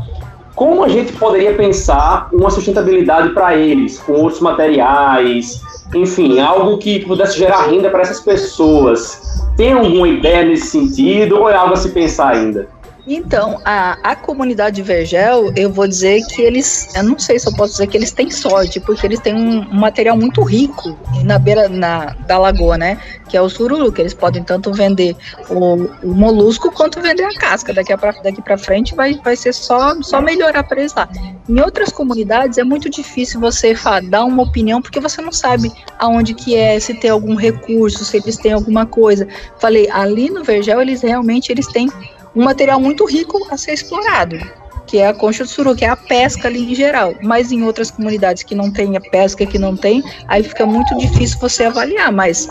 Como 0.54 0.82
a 0.82 0.88
gente 0.88 1.12
poderia 1.12 1.54
pensar 1.54 2.28
uma 2.32 2.50
sustentabilidade 2.50 3.30
para 3.30 3.56
eles, 3.56 3.98
com 4.00 4.12
outros 4.12 4.40
materiais, 4.40 5.60
enfim, 5.94 6.40
algo 6.40 6.78
que 6.78 7.04
pudesse 7.06 7.38
gerar 7.38 7.66
renda 7.66 7.90
para 7.90 8.00
essas 8.00 8.20
pessoas? 8.20 9.20
Tem 9.56 9.72
alguma 9.72 10.08
ideia 10.08 10.44
nesse 10.44 10.66
sentido 10.66 11.38
ou 11.38 11.48
é 11.48 11.54
algo 11.54 11.74
a 11.74 11.76
se 11.76 11.90
pensar 11.90 12.34
ainda? 12.34 12.68
Então, 13.10 13.58
a, 13.64 13.98
a 14.02 14.14
comunidade 14.14 14.82
Vergel, 14.82 15.50
eu 15.56 15.72
vou 15.72 15.88
dizer 15.88 16.20
que 16.26 16.42
eles, 16.42 16.94
eu 16.94 17.02
não 17.02 17.18
sei 17.18 17.38
se 17.38 17.48
eu 17.48 17.54
posso 17.54 17.72
dizer 17.72 17.86
que 17.86 17.96
eles 17.96 18.12
têm 18.12 18.30
sorte, 18.30 18.78
porque 18.80 19.06
eles 19.06 19.18
têm 19.18 19.34
um, 19.34 19.60
um 19.60 19.80
material 19.80 20.14
muito 20.14 20.42
rico 20.42 20.94
na 21.24 21.38
beira 21.38 21.70
na, 21.70 22.14
da 22.26 22.36
lagoa, 22.36 22.76
né? 22.76 23.00
Que 23.26 23.34
é 23.34 23.40
o 23.40 23.48
sururu, 23.48 23.90
que 23.90 24.02
eles 24.02 24.12
podem 24.12 24.44
tanto 24.44 24.74
vender 24.74 25.16
o, 25.48 25.86
o 26.02 26.14
molusco 26.14 26.70
quanto 26.70 27.00
vender 27.00 27.24
a 27.24 27.32
casca. 27.32 27.72
Daqui 27.72 27.96
para 27.96 28.12
daqui 28.12 28.42
frente 28.58 28.94
vai, 28.94 29.14
vai 29.24 29.36
ser 29.36 29.54
só, 29.54 29.94
só 30.02 30.20
melhorar 30.20 30.64
para 30.64 30.80
eles 30.80 30.94
lá. 30.94 31.08
Em 31.48 31.60
outras 31.60 31.90
comunidades 31.90 32.58
é 32.58 32.64
muito 32.64 32.90
difícil 32.90 33.40
você 33.40 33.74
dar 34.10 34.24
uma 34.26 34.42
opinião, 34.42 34.82
porque 34.82 35.00
você 35.00 35.22
não 35.22 35.32
sabe 35.32 35.72
aonde 35.98 36.34
que 36.34 36.54
é, 36.54 36.78
se 36.78 36.92
tem 36.92 37.10
algum 37.10 37.34
recurso, 37.34 38.04
se 38.04 38.18
eles 38.18 38.36
têm 38.36 38.52
alguma 38.52 38.84
coisa. 38.84 39.26
Falei, 39.58 39.88
ali 39.90 40.28
no 40.28 40.44
Vergel, 40.44 40.82
eles 40.82 41.00
realmente 41.00 41.50
eles 41.50 41.66
têm 41.68 41.88
um 42.34 42.44
material 42.44 42.80
muito 42.80 43.04
rico 43.04 43.46
a 43.50 43.56
ser 43.56 43.72
explorado, 43.72 44.38
que 44.86 44.98
é 44.98 45.08
a 45.08 45.14
concha 45.14 45.44
do 45.44 45.50
suru, 45.50 45.74
que 45.74 45.84
é 45.84 45.88
a 45.88 45.96
pesca 45.96 46.48
ali 46.48 46.72
em 46.72 46.74
geral. 46.74 47.14
Mas 47.22 47.52
em 47.52 47.62
outras 47.62 47.90
comunidades 47.90 48.42
que 48.42 48.54
não 48.54 48.70
tem 48.70 48.96
a 48.96 49.00
pesca, 49.00 49.44
que 49.44 49.58
não 49.58 49.76
tem, 49.76 50.02
aí 50.26 50.42
fica 50.42 50.64
muito 50.64 50.96
difícil 50.96 51.38
você 51.38 51.64
avaliar. 51.64 52.12
Mas 52.12 52.48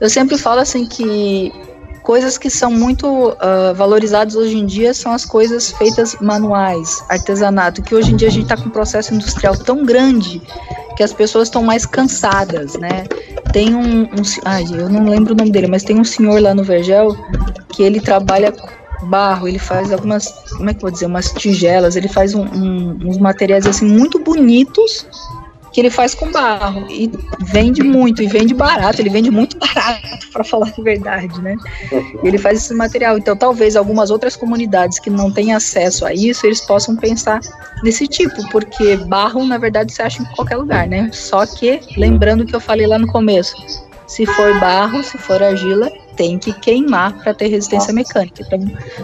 eu 0.00 0.08
sempre 0.08 0.36
falo 0.38 0.60
assim 0.60 0.86
que 0.86 1.52
coisas 2.02 2.38
que 2.38 2.48
são 2.48 2.70
muito 2.70 3.06
uh, 3.06 3.74
valorizadas 3.74 4.34
hoje 4.34 4.56
em 4.56 4.64
dia 4.64 4.94
são 4.94 5.12
as 5.12 5.26
coisas 5.26 5.72
feitas 5.72 6.16
manuais, 6.20 7.04
artesanato, 7.08 7.82
que 7.82 7.94
hoje 7.94 8.12
em 8.12 8.16
dia 8.16 8.28
a 8.28 8.30
gente 8.30 8.44
está 8.44 8.56
com 8.56 8.70
um 8.70 8.72
processo 8.72 9.12
industrial 9.12 9.54
tão 9.56 9.84
grande 9.84 10.40
que 10.96 11.02
as 11.02 11.12
pessoas 11.12 11.48
estão 11.48 11.62
mais 11.62 11.84
cansadas, 11.84 12.74
né? 12.74 13.04
Tem 13.52 13.74
um, 13.74 14.02
um 14.02 14.22
ai, 14.44 14.64
eu 14.72 14.88
não 14.88 15.04
lembro 15.08 15.32
o 15.32 15.36
nome 15.36 15.50
dele, 15.50 15.66
mas 15.66 15.82
tem 15.82 15.98
um 15.98 16.04
senhor 16.04 16.40
lá 16.40 16.54
no 16.54 16.62
Vergel 16.62 17.16
que 17.72 17.82
ele 17.82 18.00
trabalha 18.00 18.52
barro, 19.02 19.46
ele 19.48 19.58
faz 19.58 19.92
algumas, 19.92 20.32
como 20.56 20.68
é 20.68 20.72
que 20.72 20.78
eu 20.78 20.82
vou 20.82 20.90
dizer, 20.90 21.06
umas 21.06 21.32
tigelas, 21.32 21.96
ele 21.96 22.08
faz 22.08 22.34
um, 22.34 22.42
um, 22.42 22.98
uns 23.04 23.18
materiais 23.18 23.66
assim 23.66 23.86
muito 23.86 24.18
bonitos 24.18 25.06
que 25.72 25.80
ele 25.80 25.90
faz 25.90 26.14
com 26.14 26.30
barro 26.30 26.86
e 26.90 27.10
vende 27.40 27.82
muito 27.82 28.22
e 28.22 28.26
vende 28.26 28.54
barato, 28.54 29.00
ele 29.00 29.10
vende 29.10 29.30
muito 29.30 29.56
barato 29.58 30.28
para 30.32 30.44
falar 30.44 30.72
a 30.76 30.82
verdade, 30.82 31.40
né? 31.40 31.56
Ele 32.22 32.38
faz 32.38 32.58
esse 32.58 32.74
material, 32.74 33.18
então 33.18 33.36
talvez 33.36 33.76
algumas 33.76 34.10
outras 34.10 34.36
comunidades 34.36 34.98
que 34.98 35.10
não 35.10 35.30
têm 35.30 35.52
acesso 35.52 36.06
a 36.06 36.12
isso, 36.12 36.46
eles 36.46 36.60
possam 36.60 36.96
pensar 36.96 37.40
nesse 37.82 38.06
tipo, 38.06 38.48
porque 38.50 38.96
barro 38.96 39.44
na 39.44 39.58
verdade 39.58 39.92
se 39.92 40.02
acha 40.02 40.22
em 40.22 40.26
qualquer 40.34 40.56
lugar, 40.56 40.86
né? 40.86 41.10
Só 41.12 41.46
que 41.46 41.80
lembrando 41.96 42.44
que 42.44 42.54
eu 42.54 42.60
falei 42.60 42.86
lá 42.86 42.98
no 42.98 43.06
começo, 43.06 43.87
se 44.08 44.24
for 44.24 44.58
barro, 44.58 45.04
se 45.04 45.18
for 45.18 45.42
argila, 45.42 45.92
tem 46.16 46.38
que 46.38 46.52
queimar 46.52 47.12
para 47.22 47.34
ter 47.34 47.46
resistência 47.46 47.92
mecânica. 47.92 48.42
Então, 48.42 48.58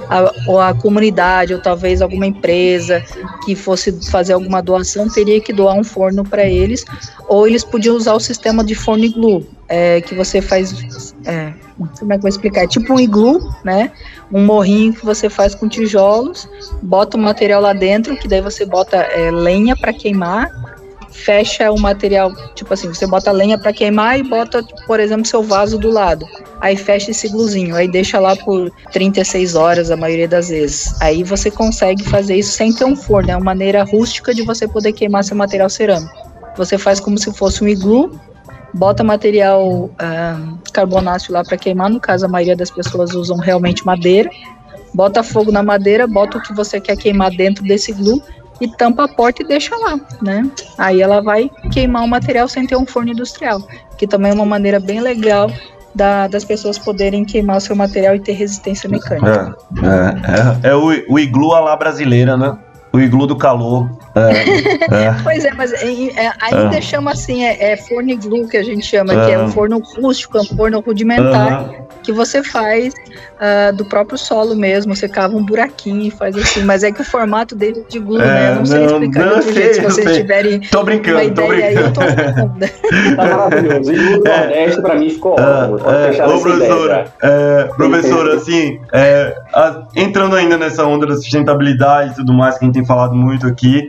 a, 0.09 0.33
ou 0.49 0.59
a 0.59 0.75
comunidade, 0.75 1.55
ou 1.55 1.61
talvez 1.61 2.01
alguma 2.01 2.27
empresa 2.27 3.05
que 3.45 3.55
fosse 3.55 3.93
fazer 4.11 4.33
alguma 4.33 4.63
doação, 4.63 5.09
teria 5.09 5.41
que 5.41 5.53
doar 5.53 5.75
um 5.75 5.85
forno 5.85 6.25
para 6.25 6.45
eles, 6.45 6.85
ou 7.29 7.47
eles 7.47 7.63
podiam 7.63 7.95
usar 7.95 8.15
o 8.15 8.21
sistema 8.21 8.65
de 8.65 8.75
forno 8.75 9.05
iglu, 9.05 9.47
é, 9.69 10.01
que 10.01 10.15
você 10.15 10.41
faz. 10.41 11.15
É, 11.27 11.53
como 11.99 12.13
é 12.13 12.17
que 12.17 12.19
eu 12.19 12.23
vou 12.23 12.29
explicar? 12.29 12.65
É 12.65 12.67
tipo 12.67 12.95
um 12.95 12.99
iglu, 12.99 13.39
né? 13.63 13.93
Um 14.33 14.45
morrinho 14.45 14.95
que 14.95 15.05
você 15.05 15.29
faz 15.29 15.55
com 15.55 15.69
tijolos, 15.69 16.49
bota 16.83 17.17
o 17.17 17.21
material 17.21 17.61
lá 17.61 17.75
dentro, 17.75 18.17
que 18.17 18.27
daí 18.27 18.41
você 18.41 18.65
bota 18.65 18.97
é, 18.97 19.31
lenha 19.31 19.77
para 19.77 19.93
queimar 19.93 20.49
fecha 21.15 21.71
o 21.71 21.79
material, 21.79 22.35
tipo 22.55 22.75
assim, 22.75 22.89
você 22.89 23.07
bota 23.07 23.31
lenha 23.31 23.57
para 23.57 23.73
queimar 23.73 24.19
e 24.19 24.23
bota, 24.23 24.63
por 24.87 24.99
exemplo, 24.99 25.25
seu 25.25 25.43
vaso 25.43 25.79
do 25.79 25.91
lado. 25.91 26.27
Aí 26.61 26.77
fecha 26.77 27.13
esse 27.13 27.29
gluzinho, 27.29 27.77
aí 27.77 27.89
deixa 27.89 28.19
lá 28.19 28.35
por 28.37 28.71
36 28.93 29.55
horas 29.55 29.91
a 29.91 29.97
maioria 29.97 30.27
das 30.27 30.49
vezes. 30.49 31.01
Aí 31.01 31.23
você 31.23 31.51
consegue 31.51 32.03
fazer 32.03 32.37
isso 32.37 32.53
sem 32.53 32.73
ter 32.75 32.85
um 32.85 32.97
forno, 32.97 33.31
é 33.31 33.37
uma 33.37 33.45
maneira 33.45 33.85
rústica 33.85 34.35
de 34.35 34.43
você 34.43 34.67
poder 34.67 34.93
queimar 34.93 35.25
seu 35.25 35.37
material 35.37 35.71
cerâmico. 35.71 36.13
Você 36.57 36.77
faz 36.77 36.99
como 36.99 37.17
se 37.17 37.33
fosse 37.33 37.63
um 37.63 37.69
iglu, 37.69 38.19
bota 38.75 39.05
material 39.05 39.85
uh, 39.85 40.59
carbonáceo 40.73 41.33
lá 41.33 41.45
para 41.45 41.57
queimar, 41.57 41.91
no 41.91 42.01
caso 42.01 42.27
a 42.27 42.29
maioria 42.29 42.57
das 42.57 42.71
pessoas 42.71 43.15
usam 43.15 43.39
realmente 43.39 43.87
madeira, 43.87 44.29
bota 44.93 45.23
fogo 45.23 45.53
na 45.53 45.63
madeira, 45.63 46.07
bota 46.07 46.39
o 46.39 46.43
que 46.43 46.53
você 46.53 46.81
quer 46.81 46.97
queimar 46.97 47.31
dentro 47.31 47.63
desse 47.65 47.93
glue 47.93 48.21
e 48.61 48.69
tampa 48.69 49.05
a 49.05 49.09
porta 49.09 49.43
e 49.43 49.47
deixa 49.47 49.77
lá, 49.77 49.99
né? 50.23 50.49
Aí 50.79 51.01
ela 51.01 51.21
vai 51.21 51.51
queimar 51.73 52.05
o 52.05 52.09
material 52.09 52.49
sem 52.49 52.67
ter 52.67 52.77
um 52.77 52.87
forno 52.87 53.11
industrial, 53.11 53.61
que 53.97 54.07
também 54.07 54.31
é 54.31 54.35
uma 54.35 54.47
maneira 54.47 54.79
bem 54.79 55.01
legal 55.01 55.51
da, 55.95 56.27
das 56.27 56.45
pessoas 56.45 56.79
poderem 56.79 57.25
queimar 57.25 57.57
o 57.57 57.61
seu 57.61 57.77
material 57.77 58.17
e 58.17 58.21
ter 58.21 58.33
resistência 58.33 58.89
mecânica. 58.89 59.57
É, 59.83 60.67
é, 60.67 60.69
é, 60.69 60.71
é 60.71 60.75
o, 60.75 60.91
o 61.09 61.19
iglu 61.19 61.53
à 61.53 61.61
la 61.61 61.77
brasileira, 61.77 62.37
né? 62.37 62.57
O 62.95 63.01
iglu 63.01 63.27
do 63.27 63.35
calor. 63.35 63.91
É, 64.15 64.31
é. 64.95 65.17
pois 65.25 65.45
é, 65.45 65.53
mas 65.53 65.73
é, 65.73 66.27
é 66.27 66.33
ainda 66.41 66.81
chama 66.81 67.11
assim, 67.11 67.45
é, 67.45 67.77
forno 67.77 68.09
iglu 68.09 68.47
que 68.47 68.57
a 68.57 68.63
gente 68.63 68.87
chama, 68.87 69.13
que 69.13 69.33
é 69.33 69.37
um 69.37 69.49
forno 69.49 69.81
rústico, 69.81 70.39
um 70.39 70.45
forno 70.45 70.79
rudimentar, 70.79 71.75
que 72.05 72.13
você 72.13 72.41
faz 72.45 72.95
uh, 72.95 73.75
do 73.75 73.85
próprio 73.85 74.17
solo 74.17 74.55
mesmo. 74.55 74.95
Você 74.95 75.09
cava 75.09 75.37
um 75.37 75.45
buraquinho 75.45 76.03
e 76.03 76.11
faz 76.11 76.37
assim. 76.37 76.63
Mas 76.63 76.83
é 76.83 76.93
que 76.93 77.01
o 77.01 77.05
formato 77.05 77.55
dele 77.55 77.85
é 77.87 77.91
de 77.91 77.99
é, 77.99 78.01
né? 78.01 78.51
Eu 78.51 78.55
não, 78.57 78.67
sei 78.67 78.85
explicar 78.85 79.27
não, 79.27 79.43
sei, 79.43 79.53
jeito. 79.53 79.75
Se 79.75 79.81
vocês 79.81 80.09
sei. 80.09 80.21
tiverem. 80.21 80.61
Tô 80.61 80.83
brincando, 80.85 81.19
uma 81.19 81.35
tô 81.35 81.47
brincando. 81.49 81.65
Aí, 81.65 81.75
eu 81.75 81.93
tô 81.93 82.01
tá 83.17 83.25
maravilhoso. 83.27 83.93
E 83.93 83.97
glue 83.97 84.19
do 84.21 84.29
é. 84.29 84.39
Nordeste, 84.39 84.83
pra 84.83 84.95
mim, 84.95 85.11
ficou 85.11 85.37
ah, 85.39 85.69
ótimo. 85.73 85.91
É, 85.91 86.27
ô, 86.27 86.41
professora, 86.41 87.05
é, 87.23 87.65
professora, 87.77 88.35
assim, 88.35 88.81
é, 88.93 89.37
a, 89.53 89.83
entrando 89.97 90.37
ainda 90.37 90.57
nessa 90.57 90.85
onda 90.85 91.07
da 91.07 91.17
sustentabilidade 91.17 92.13
e 92.13 92.15
tudo 92.17 92.33
mais 92.33 92.59
que 92.59 92.65
a 92.65 92.67
gente 92.67 92.75
tem 92.75 92.84
falado 92.85 93.15
muito 93.15 93.47
aqui. 93.47 93.89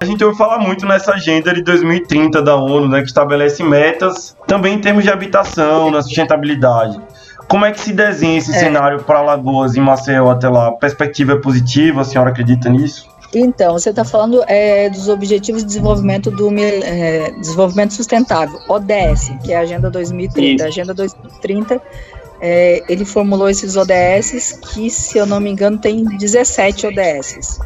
A 0.00 0.04
gente 0.04 0.22
ouve 0.22 0.36
falar 0.36 0.58
muito 0.58 0.84
nessa 0.84 1.14
agenda 1.14 1.54
de 1.54 1.62
2030 1.62 2.42
da 2.42 2.54
ONU, 2.54 2.86
né, 2.86 3.00
que 3.00 3.06
estabelece 3.06 3.62
metas 3.62 4.36
também 4.46 4.74
em 4.74 4.78
termos 4.78 5.04
de 5.04 5.10
habitação, 5.10 5.90
na 5.90 6.02
sustentabilidade. 6.02 7.00
Como 7.48 7.64
é 7.64 7.72
que 7.72 7.80
se 7.80 7.92
desenha 7.92 8.38
esse 8.38 8.54
é. 8.54 8.58
cenário 8.58 9.02
para 9.04 9.22
Lagoas 9.22 9.74
e 9.74 9.80
Maceió 9.80 10.30
até 10.30 10.48
lá? 10.48 10.68
A 10.68 10.72
perspectiva 10.72 11.32
é 11.32 11.36
positiva? 11.36 12.02
A 12.02 12.04
senhora 12.04 12.30
acredita 12.30 12.68
nisso? 12.68 13.08
Então, 13.34 13.72
você 13.72 13.90
está 13.90 14.04
falando 14.04 14.42
é, 14.46 14.90
dos 14.90 15.08
Objetivos 15.08 15.62
de 15.62 15.68
Desenvolvimento 15.68 16.30
do 16.30 16.50
é, 16.58 17.30
Desenvolvimento 17.32 17.94
Sustentável, 17.94 18.58
ODS, 18.68 19.32
que 19.44 19.52
é 19.52 19.56
a 19.56 19.60
Agenda 19.60 19.90
2030. 19.90 20.54
Isso. 20.54 20.64
A 20.64 20.68
Agenda 20.68 20.94
2030, 20.94 21.80
é, 22.40 22.82
ele 22.88 23.04
formulou 23.04 23.48
esses 23.48 23.76
ODS 23.76 24.60
que, 24.72 24.90
se 24.90 25.18
eu 25.18 25.26
não 25.26 25.40
me 25.40 25.50
engano, 25.50 25.78
tem 25.78 26.04
17 26.04 26.86
ODSs 26.86 27.58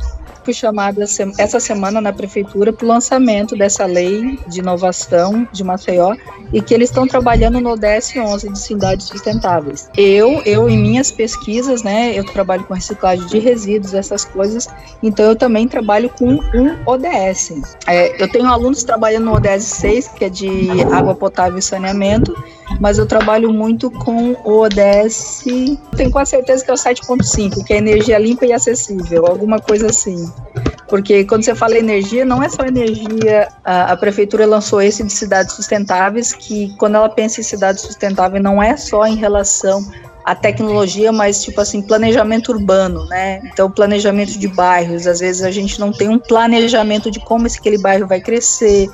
fui 0.51 0.55
chamada 0.55 1.05
essa 1.39 1.61
semana 1.61 2.01
na 2.01 2.13
prefeitura 2.13 2.73
para 2.73 2.85
o 2.85 2.89
lançamento 2.89 3.57
dessa 3.57 3.87
lei 3.87 4.39
de 4.49 4.59
inovação 4.59 5.47
de 5.53 5.63
Maceió 5.63 6.15
e 6.53 6.61
que 6.61 6.75
eles 6.75 6.91
estão 6.91 7.07
trabalhando 7.07 7.61
no 7.61 7.71
ODS 7.71 8.17
11 8.17 8.49
de 8.51 8.59
cidades 8.59 9.07
sustentáveis. 9.07 9.89
Eu, 9.97 10.43
eu 10.45 10.69
em 10.69 10.77
minhas 10.77 11.13
pesquisas, 11.13 11.83
né, 11.85 12.13
eu 12.19 12.25
trabalho 12.25 12.65
com 12.65 12.75
reciclagem 12.75 13.27
de 13.27 13.39
resíduos, 13.39 13.95
essas 13.95 14.25
coisas, 14.25 14.69
então 15.03 15.27
eu 15.27 15.37
também 15.37 15.69
trabalho 15.69 16.11
com 16.11 16.33
um 16.33 16.77
ODS. 16.85 17.53
É, 17.87 18.21
eu 18.21 18.29
tenho 18.29 18.47
alunos 18.47 18.83
trabalhando 18.83 19.27
no 19.27 19.35
ODS 19.35 19.65
6, 19.65 20.09
que 20.09 20.25
é 20.25 20.29
de 20.29 20.69
água 20.93 21.15
potável 21.15 21.59
e 21.59 21.63
saneamento, 21.63 22.35
mas 22.79 22.99
eu 22.99 23.07
trabalho 23.07 23.53
muito 23.53 23.91
com 23.91 24.33
o 24.45 24.61
ODS, 24.61 25.45
tenho 25.97 26.11
quase 26.11 26.31
certeza 26.31 26.65
que 26.65 26.71
é 26.71 26.75
o 26.75 26.77
7.5, 26.77 27.65
que 27.65 27.73
é 27.73 27.79
energia 27.79 28.19
limpa 28.19 28.47
e 28.47 28.53
acessível, 28.53 29.27
alguma 29.27 29.59
coisa 29.59 29.89
assim. 29.89 30.31
Porque 30.91 31.25
quando 31.25 31.45
você 31.45 31.55
fala 31.55 31.79
energia, 31.79 32.25
não 32.25 32.43
é 32.43 32.49
só 32.49 32.65
energia. 32.65 33.49
A, 33.65 33.93
a, 33.93 33.97
prefeitura 33.97 34.45
lançou 34.45 34.83
esse 34.83 35.05
de 35.05 35.13
cidades 35.13 35.55
sustentáveis, 35.55 36.33
que 36.33 36.75
quando 36.77 36.97
ela 36.97 37.09
pensa 37.09 37.41
em 37.41 37.45
cidade 37.45 37.81
sustentável, 37.81 38.43
não 38.43 38.61
é 38.61 38.77
só 38.77 39.07
em 39.07 39.15
relação 39.15 39.89
à 40.25 40.35
tecnologia, 40.35 41.13
mas 41.13 41.45
tipo 41.45 41.61
assim, 41.61 41.81
planejamento 41.81 42.51
urbano, 42.51 43.07
né? 43.07 43.41
Então, 43.45 43.71
planejamento 43.71 44.37
de 44.37 44.49
bairros. 44.49 45.07
Às 45.07 45.21
vezes 45.21 45.43
a 45.43 45.53
gente 45.53 45.79
não 45.79 45.93
tem 45.93 46.09
um 46.09 46.19
planejamento 46.19 47.09
de 47.09 47.21
como 47.21 47.47
esse 47.47 47.61
aquele 47.61 47.79
bairro 47.79 48.09
vai 48.09 48.21
crescer. 48.21 48.91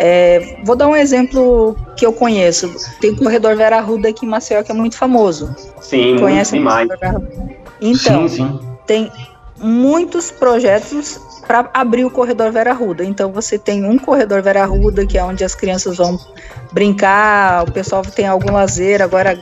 É, 0.00 0.56
vou 0.64 0.76
dar 0.76 0.86
um 0.86 0.94
exemplo 0.94 1.76
que 1.96 2.06
eu 2.06 2.12
conheço. 2.12 2.72
Tem 3.00 3.10
o 3.10 3.16
corredor 3.16 3.56
Vera 3.56 3.80
Ruda 3.80 4.08
aqui 4.08 4.24
em 4.24 4.28
Maceió, 4.28 4.62
que 4.62 4.70
é 4.70 4.74
muito 4.74 4.96
famoso. 4.96 5.52
Sim, 5.80 6.16
Conhece 6.18 6.52
demais. 6.52 6.88
Então, 7.80 8.28
sim, 8.28 8.36
sim. 8.36 8.60
tem 8.86 9.10
muitos 9.56 10.30
projetos 10.30 11.20
para 11.48 11.68
abrir 11.74 12.04
o 12.04 12.10
corredor 12.10 12.52
Vera 12.52 12.72
Ruda. 12.72 13.04
Então 13.04 13.32
você 13.32 13.58
tem 13.58 13.84
um 13.84 13.98
corredor 13.98 14.40
Vera 14.40 14.64
Ruda, 14.66 15.04
que 15.04 15.18
é 15.18 15.24
onde 15.24 15.42
as 15.42 15.54
crianças 15.54 15.96
vão 15.96 16.16
brincar, 16.72 17.64
o 17.64 17.72
pessoal 17.72 18.02
tem 18.02 18.26
algum 18.26 18.52
lazer, 18.52 19.02
agora 19.02 19.36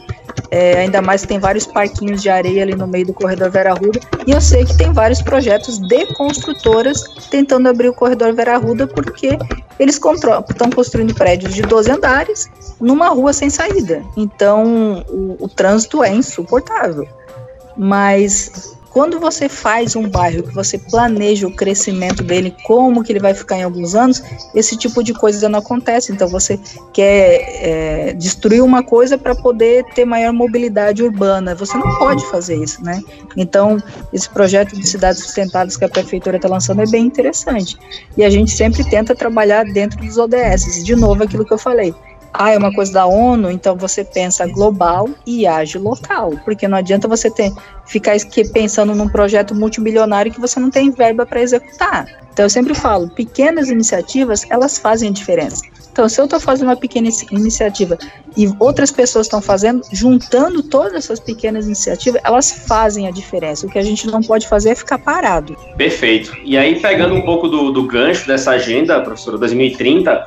é, 0.51 0.80
ainda 0.80 1.03
mais 1.03 1.22
que 1.22 1.28
tem 1.28 1.38
vários 1.38 1.66
parquinhos 1.66 2.22
de 2.22 2.28
areia 2.28 2.62
ali 2.62 2.74
no 2.74 2.86
meio 2.86 3.07
do 3.07 3.14
corredor 3.14 3.51
Vera 3.51 3.72
Ruda. 3.72 4.01
E 4.26 4.32
eu 4.32 4.40
sei 4.40 4.64
que 4.64 4.76
tem 4.76 4.92
vários 4.92 5.22
projetos 5.22 5.78
de 5.78 6.07
construtoras 6.14 7.05
tentando 7.30 7.68
abrir 7.68 7.88
o 7.88 7.94
corredor 7.94 8.32
Vera 8.34 8.57
Ruda, 8.57 8.86
porque 8.86 9.38
eles 9.78 9.97
estão 9.97 10.70
construindo 10.70 11.14
prédios 11.14 11.55
de 11.55 11.62
12 11.62 11.90
andares 11.90 12.51
numa 12.80 13.09
rua 13.09 13.32
sem 13.32 13.51
saída. 13.51 14.03
Então 14.16 15.05
o, 15.09 15.36
o 15.40 15.49
trânsito 15.49 16.03
é 16.03 16.12
insuportável. 16.12 17.07
Mas 17.76 18.74
quando 18.97 19.20
você 19.20 19.47
faz 19.47 19.94
um 19.94 20.09
bairro, 20.09 20.42
que 20.42 20.55
você 20.55 20.78
planeja 20.78 21.47
o 21.47 21.55
crescimento 21.55 22.22
dele, 22.22 22.57
como 22.64 23.05
que 23.05 23.12
ele 23.12 23.20
vai 23.20 23.34
ficar 23.34 23.59
em 23.59 23.62
alguns 23.62 23.94
anos, 23.94 24.22
esse 24.55 24.74
tipo 24.74 25.05
de 25.05 25.12
coisa 25.12 25.51
não 25.51 25.59
acontece. 25.59 26.12
Então 26.12 26.26
você 26.26 26.59
quer 26.94 27.42
é, 27.61 28.12
destruir 28.14 28.62
uma 28.62 28.82
coisa 28.82 29.18
para 29.18 29.34
poder 29.34 29.84
ter 29.94 30.07
maior 30.07 30.32
mobilidade 30.32 31.03
urbana. 31.03 31.55
Você 31.55 31.76
não 31.76 31.99
pode 31.99 32.24
fazer 32.30 32.57
isso, 32.57 32.82
né? 32.82 33.03
Então 33.36 33.76
esse 34.14 34.30
projeto 34.30 34.74
de 34.74 34.88
cidades 34.88 35.22
sustentáveis 35.22 35.76
que 35.76 35.84
a 35.84 35.90
prefeitura 35.90 36.36
está 36.36 36.49
lançando 36.49 36.80
é 36.80 36.86
bem 36.86 37.05
interessante. 37.05 37.76
E 38.16 38.24
a 38.24 38.30
gente 38.30 38.51
sempre 38.53 38.82
tenta 38.82 39.14
trabalhar 39.14 39.64
dentro 39.64 40.01
dos 40.01 40.16
ODS. 40.16 40.82
De 40.82 40.97
novo, 40.97 41.22
aquilo 41.22 41.44
que 41.44 41.53
eu 41.53 41.59
falei 41.59 41.94
ah, 42.39 42.51
é 42.51 42.59
uma 42.59 42.72
coisa 42.72 42.93
da 42.93 43.07
ONU, 43.07 43.51
então 43.51 43.76
você 43.76 44.05
pensa 44.05 44.47
global 44.47 45.09
e 45.26 45.47
age 45.47 45.78
local, 45.78 46.32
porque 46.45 46.68
não 46.68 46.78
adianta 46.78 47.09
você 47.09 47.30
ter, 47.30 47.53
ficar 47.87 48.16
pensando 48.53 48.95
num 48.95 49.09
projeto 49.09 49.55
multimilionário 49.55 50.32
que 50.32 50.41
você 50.41 50.59
não 50.61 50.70
tem 50.70 50.91
verba 50.91 51.26
para 51.26 51.41
executar. 51.41 52.07
Então 52.32 52.45
eu 52.45 52.51
sempre 52.51 52.74
falo, 52.74 53.09
pequenas 53.09 53.70
iniciativas, 53.70 54.45
elas 54.51 54.78
fazem 54.78 55.11
diferença. 55.12 55.62
Então, 55.97 56.11
se 56.11 56.20
eu 56.20 56.26
estou 56.26 56.39
fazendo 56.39 56.68
uma 56.68 56.76
pequena 56.76 57.09
iniciativa 57.30 57.97
e 58.37 58.47
outras 58.59 58.91
pessoas 58.91 59.24
estão 59.24 59.41
fazendo, 59.41 59.80
juntando 59.91 60.62
todas 60.62 60.93
essas 60.93 61.18
pequenas 61.18 61.64
iniciativas, 61.64 62.20
elas 62.22 62.53
fazem 62.53 63.09
a 63.09 63.11
diferença. 63.11 63.66
O 63.66 63.70
que 63.70 63.78
a 63.78 63.82
gente 63.82 64.07
não 64.07 64.20
pode 64.20 64.47
fazer 64.47 64.68
é 64.68 64.74
ficar 64.74 64.99
parado. 64.99 65.57
Perfeito. 65.74 66.37
E 66.45 66.59
aí, 66.59 66.78
pegando 66.78 67.14
um 67.14 67.22
pouco 67.22 67.49
do, 67.49 67.70
do 67.70 67.84
gancho 67.84 68.26
dessa 68.26 68.51
agenda, 68.51 69.01
professora 69.01 69.39
2030, 69.39 70.26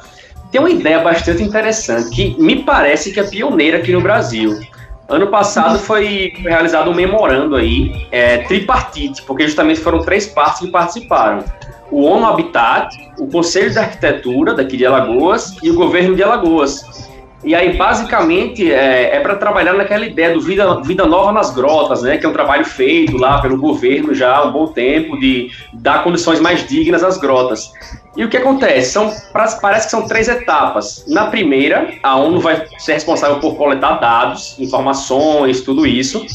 tem 0.52 0.60
uma 0.60 0.70
ideia 0.70 1.00
bastante 1.00 1.44
interessante 1.44 2.10
que 2.10 2.42
me 2.42 2.64
parece 2.64 3.12
que 3.12 3.20
é 3.20 3.24
pioneira 3.24 3.78
aqui 3.78 3.92
no 3.92 4.02
Brasil. 4.02 4.60
Ano 5.08 5.28
passado 5.28 5.80
foi 5.80 6.34
realizado 6.38 6.92
um 6.92 6.94
memorando 6.94 7.56
aí, 7.56 8.08
é, 8.12 8.40
tripartite, 8.40 9.24
porque 9.24 9.48
justamente 9.48 9.80
foram 9.80 10.02
três 10.02 10.28
partes 10.28 10.60
que 10.62 10.68
participaram. 10.68 11.44
O 11.92 12.04
ONU 12.04 12.28
Habitat, 12.28 12.96
o 13.18 13.28
Conselho 13.28 13.72
de 13.72 13.80
Arquitetura 13.80 14.54
daqui 14.54 14.78
de 14.78 14.86
Alagoas 14.86 15.56
e 15.64 15.72
o 15.72 15.76
Governo 15.76 16.16
de 16.16 16.22
Alagoas. 16.22 17.10
E 17.44 17.56
aí, 17.56 17.78
basicamente, 17.78 18.72
é, 18.72 19.16
é 19.16 19.20
para 19.22 19.36
trabalhar 19.36 19.74
naquela 19.74 20.06
ideia 20.06 20.34
do 20.34 20.42
vida, 20.42 20.82
vida 20.82 21.06
Nova 21.06 21.32
nas 21.32 21.52
Grotas, 21.52 22.02
né? 22.02 22.18
Que 22.18 22.26
é 22.26 22.30
um 22.30 22.34
trabalho 22.34 22.66
feito 22.66 23.18
lá 23.18 23.42
pelo 23.42 23.58
governo 23.58 24.14
já 24.14 24.36
há 24.36 24.46
um 24.46 24.52
bom 24.52 24.68
tempo 24.68 25.18
de 25.18 25.50
dar 25.74 26.04
condições 26.04 26.40
mais 26.40 26.68
dignas 26.68 27.04
às 27.04 27.18
grotas. 27.18 27.72
E 28.18 28.26
o 28.26 28.30
que 28.30 28.36
acontece? 28.36 28.92
São, 28.92 29.14
parece 29.62 29.86
que 29.86 29.92
são 29.92 30.06
três 30.06 30.28
etapas. 30.28 31.06
Na 31.08 31.28
primeira, 31.28 31.94
a 32.04 32.18
ONU 32.18 32.42
vai 32.42 32.66
ser 32.78 32.94
responsável 32.94 33.40
por 33.40 33.56
coletar 33.56 34.00
dados, 34.00 34.60
informações, 34.60 35.62
tudo 35.62 35.88
isso. 35.88 36.26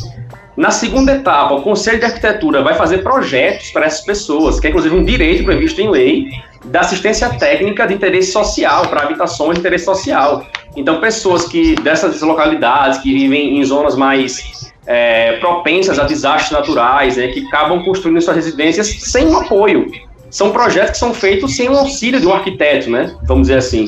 Na 0.57 0.71
segunda 0.71 1.13
etapa, 1.13 1.53
o 1.53 1.63
Conselho 1.63 1.99
de 1.99 2.05
Arquitetura 2.05 2.63
vai 2.63 2.75
fazer 2.75 2.99
projetos 2.99 3.71
para 3.73 3.87
essas 3.87 4.05
pessoas, 4.05 4.61
que 4.61 4.69
é 4.69 4.71
inclusive 4.71 4.95
um 4.95 5.05
direito 5.05 5.45
previsto 5.45 5.81
em 5.81 5.91
lei, 5.91 6.29
da 6.65 6.81
assistência 6.81 7.29
técnica 7.31 7.87
de 7.87 7.95
interesse 7.95 8.33
social, 8.33 8.89
para 8.89 9.03
habitações 9.03 9.55
de 9.55 9.61
interesse 9.61 9.85
social. 9.85 10.47
Então, 10.77 11.01
pessoas 11.01 11.47
que 11.47 11.75
dessas 11.77 12.21
localidades, 12.23 12.99
que 12.99 13.12
vivem 13.12 13.59
em 13.59 13.65
zonas 13.65 13.97
mais 13.97 14.73
é, 14.87 15.37
propensas 15.39 15.99
a 15.99 16.05
desastres 16.05 16.51
naturais, 16.51 17.17
né, 17.17 17.29
que 17.29 17.47
acabam 17.47 17.83
construindo 17.85 18.21
suas 18.21 18.37
residências 18.37 18.89
sem 19.01 19.27
um 19.27 19.39
apoio. 19.39 19.91
São 20.31 20.51
projetos 20.51 20.93
que 20.93 20.99
são 20.99 21.15
feitos 21.15 21.55
sem 21.55 21.69
o 21.69 21.77
auxílio 21.77 22.21
de 22.21 22.27
um 22.27 22.33
arquiteto, 22.33 22.91
né, 22.91 23.15
vamos 23.25 23.49
dizer 23.49 23.59
assim. 23.59 23.87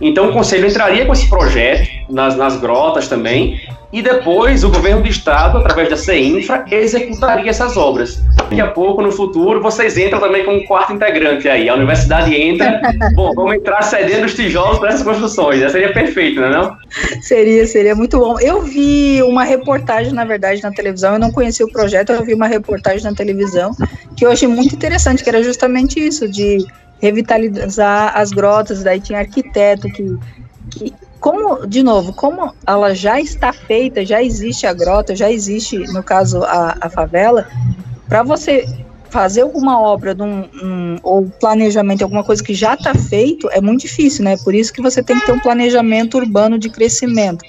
Então, 0.00 0.28
o 0.28 0.32
Conselho 0.32 0.68
entraria 0.68 1.06
com 1.06 1.12
esse 1.12 1.28
projeto 1.28 1.88
nas, 2.10 2.36
nas 2.36 2.56
grotas 2.58 3.08
também, 3.08 3.60
e 3.92 4.02
depois 4.02 4.62
o 4.62 4.68
governo 4.68 5.02
do 5.02 5.08
estado, 5.08 5.58
através 5.58 5.88
da 5.88 5.96
CEINFRA, 5.96 6.66
executaria 6.70 7.48
essas 7.48 7.76
obras. 7.76 8.22
Daqui 8.48 8.60
a 8.60 8.68
pouco, 8.68 9.02
no 9.02 9.10
futuro, 9.10 9.60
vocês 9.60 9.98
entram 9.98 10.20
também 10.20 10.44
com 10.44 10.54
um 10.54 10.64
quarto 10.64 10.92
integrante 10.92 11.48
aí. 11.48 11.68
A 11.68 11.74
universidade 11.74 12.34
entra, 12.34 12.80
bom, 13.14 13.32
vamos 13.34 13.54
entrar 13.54 13.82
cedendo 13.82 14.24
os 14.24 14.34
tijolos 14.34 14.78
para 14.78 14.90
essas 14.90 15.02
construções. 15.02 15.60
Já 15.60 15.68
seria 15.68 15.92
perfeito, 15.92 16.40
não 16.40 16.46
é 16.46 16.50
não? 16.50 16.76
Seria, 17.20 17.66
seria 17.66 17.94
muito 17.94 18.18
bom. 18.18 18.38
Eu 18.38 18.62
vi 18.62 19.20
uma 19.24 19.42
reportagem, 19.42 20.12
na 20.12 20.24
verdade, 20.24 20.62
na 20.62 20.70
televisão, 20.70 21.14
eu 21.14 21.18
não 21.18 21.32
conhecia 21.32 21.66
o 21.66 21.70
projeto, 21.70 22.12
eu 22.12 22.24
vi 22.24 22.34
uma 22.34 22.46
reportagem 22.46 23.02
na 23.02 23.14
televisão 23.14 23.72
que 24.16 24.24
eu 24.24 24.30
achei 24.30 24.48
muito 24.48 24.74
interessante, 24.74 25.24
que 25.24 25.28
era 25.28 25.42
justamente 25.42 25.98
isso, 25.98 26.28
de 26.28 26.64
revitalizar 27.00 28.16
as 28.16 28.30
grotas, 28.30 28.82
daí 28.82 29.00
tinha 29.00 29.18
arquiteto 29.18 29.88
que, 29.88 30.18
que 30.70 30.94
como, 31.20 31.66
de 31.66 31.82
novo, 31.82 32.12
como 32.12 32.54
ela 32.66 32.94
já 32.94 33.20
está 33.20 33.52
feita, 33.52 34.04
já 34.04 34.22
existe 34.22 34.66
a 34.66 34.72
grota, 34.72 35.16
já 35.16 35.30
existe, 35.30 35.78
no 35.92 36.02
caso, 36.02 36.42
a, 36.44 36.76
a 36.80 36.88
favela, 36.88 37.48
para 38.08 38.22
você 38.22 38.66
fazer 39.10 39.42
alguma 39.42 39.80
obra 39.80 40.14
um, 40.20 40.96
ou 41.02 41.26
planejamento, 41.40 42.02
alguma 42.02 42.24
coisa 42.24 42.42
que 42.42 42.54
já 42.54 42.74
está 42.74 42.94
feito, 42.94 43.48
é 43.50 43.60
muito 43.60 43.82
difícil, 43.82 44.24
né? 44.24 44.36
Por 44.44 44.54
isso 44.54 44.72
que 44.72 44.82
você 44.82 45.02
tem 45.02 45.18
que 45.18 45.26
ter 45.26 45.32
um 45.32 45.40
planejamento 45.40 46.18
urbano 46.18 46.58
de 46.58 46.68
crescimento. 46.68 47.44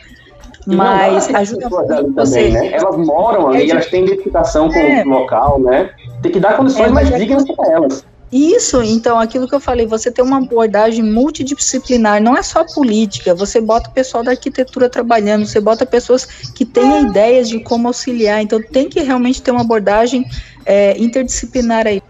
Mas 0.65 1.33
ajuda 1.33 1.69
muito 1.69 2.13
você. 2.13 2.51
Também, 2.51 2.53
né? 2.53 2.73
Elas 2.73 2.97
moram 2.97 3.47
ali, 3.47 3.69
é 3.69 3.71
elas 3.71 3.85
têm 3.87 4.03
identificação 4.03 4.69
com 4.69 4.77
é. 4.77 5.03
o 5.03 5.09
local, 5.09 5.59
né? 5.61 5.89
Tem 6.21 6.31
que 6.31 6.39
dar 6.39 6.57
condições 6.57 6.89
é, 6.89 6.91
mais 6.91 7.11
é 7.11 7.17
dignas 7.17 7.45
para 7.45 7.71
elas. 7.71 8.05
Isso, 8.32 8.84
então, 8.84 9.17
aquilo 9.17 9.47
que 9.47 9.55
eu 9.55 9.59
falei, 9.59 9.86
você 9.86 10.11
tem 10.11 10.23
uma 10.23 10.38
abordagem 10.38 11.03
multidisciplinar, 11.03 12.21
não 12.21 12.36
é 12.36 12.43
só 12.43 12.65
política, 12.65 13.34
você 13.34 13.61
bota 13.61 13.89
o 13.89 13.93
pessoal 13.93 14.21
da 14.21 14.32
arquitetura 14.32 14.89
trabalhando, 14.89 15.45
você 15.45 15.61
bota 15.61 15.86
pessoas 15.86 16.25
que 16.25 16.65
têm 16.65 17.07
ideias 17.07 17.47
de 17.47 17.61
como 17.61 17.88
auxiliar, 17.88 18.41
então 18.41 18.61
tem 18.61 18.89
que 18.89 18.99
realmente 19.01 19.41
ter 19.41 19.51
uma 19.51 19.61
abordagem 19.61 20.25
é, 20.65 20.97
interdisciplinar 21.01 21.88
aí. 21.88 22.03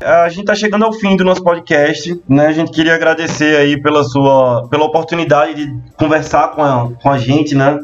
A 0.00 0.30
gente 0.30 0.40
está 0.40 0.54
chegando 0.54 0.86
ao 0.86 0.92
fim 0.94 1.14
do 1.16 1.24
nosso 1.24 1.44
podcast, 1.44 2.18
né? 2.26 2.46
A 2.46 2.52
gente 2.52 2.72
queria 2.72 2.94
agradecer 2.94 3.56
aí 3.56 3.80
pela 3.80 4.02
sua, 4.04 4.66
pela 4.70 4.84
oportunidade 4.84 5.66
de 5.66 5.78
conversar 5.98 6.52
com 6.52 6.62
a, 6.62 6.90
com 7.02 7.10
a 7.10 7.18
gente, 7.18 7.54
né? 7.54 7.78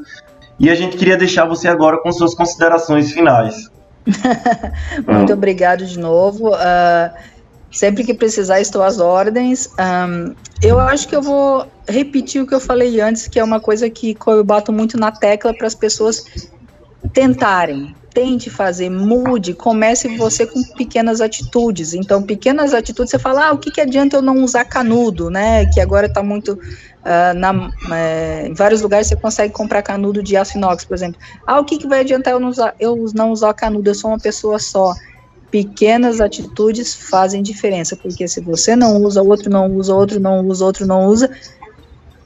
E 0.59 0.71
a 0.71 0.75
gente 0.75 0.97
queria 0.97 1.19
deixar 1.19 1.45
você 1.45 1.69
agora 1.69 2.01
com 2.01 2.11
suas 2.11 2.35
considerações 2.35 3.13
finais. 3.13 3.71
Muito 5.07 5.31
hum. 5.31 5.37
obrigado 5.37 5.85
de 5.85 5.99
novo. 5.99 6.51
Uh, 6.51 7.34
Sempre 7.75 8.05
que 8.05 8.15
precisar, 8.15 8.61
estou 8.61 8.85
às 8.85 9.01
ordens. 9.01 9.69
Um, 9.81 10.33
eu 10.63 10.79
acho 10.79 11.09
que 11.09 11.17
eu 11.17 11.21
vou 11.21 11.67
repetir 11.89 12.41
o 12.41 12.47
que 12.47 12.55
eu 12.55 12.61
falei 12.61 13.01
antes, 13.01 13.27
que 13.27 13.37
é 13.37 13.43
uma 13.43 13.59
coisa 13.59 13.91
que 13.91 14.17
eu 14.29 14.45
bato 14.45 14.73
muito 14.73 14.97
na 14.97 15.11
tecla 15.11 15.53
para 15.53 15.67
as 15.67 15.75
pessoas 15.75 16.25
tentarem. 17.13 17.93
Tente 18.15 18.49
fazer, 18.49 18.89
mude, 18.89 19.55
comece 19.55 20.17
você 20.17 20.47
com 20.47 20.63
pequenas 20.63 21.21
atitudes. 21.21 21.95
Então, 21.95 22.23
pequenas 22.23 22.73
atitudes, 22.73 23.11
você 23.11 23.19
fala, 23.19 23.49
ah, 23.49 23.53
o 23.53 23.59
que, 23.59 23.73
que 23.73 23.81
adianta 23.81 24.17
eu 24.17 24.23
não 24.23 24.45
usar 24.45 24.65
canudo, 24.67 25.29
né? 25.29 25.67
Que 25.67 25.81
agora 25.81 26.07
está 26.07 26.23
muito. 26.23 26.53
Uh, 26.53 27.35
na, 27.37 27.71
é, 27.93 28.47
em 28.47 28.55
vários 28.55 28.83
lugares 28.83 29.09
você 29.09 29.17
consegue 29.17 29.53
comprar 29.53 29.83
canudo 29.83 30.23
de 30.23 30.37
aço 30.37 30.57
inox, 30.57 30.85
por 30.85 30.95
exemplo. 30.95 31.21
Ah, 31.45 31.59
o 31.59 31.65
que, 31.65 31.77
que 31.77 31.89
vai 31.89 32.01
adiantar 32.01 32.35
eu 32.35 32.41
não 32.41 32.51
usar, 32.51 32.73
eu 32.79 33.05
não 33.13 33.33
usar 33.33 33.53
canudo? 33.53 33.91
Eu 33.91 33.95
sou 33.97 34.13
uma 34.13 34.19
pessoa 34.19 34.61
só 34.61 34.95
pequenas 35.55 36.21
atitudes 36.21 36.97
fazem 36.97 37.41
diferença, 37.41 37.97
porque 37.97 38.27
se 38.27 38.41
você 38.41 38.75
não 38.75 39.01
usa, 39.01 39.23
outro 39.23 39.49
não 39.49 39.71
usa, 39.73 39.95
outro 39.95 40.19
não 40.19 40.45
usa, 40.45 40.65
outro 40.65 40.85
não 40.85 41.07
usa, 41.07 41.31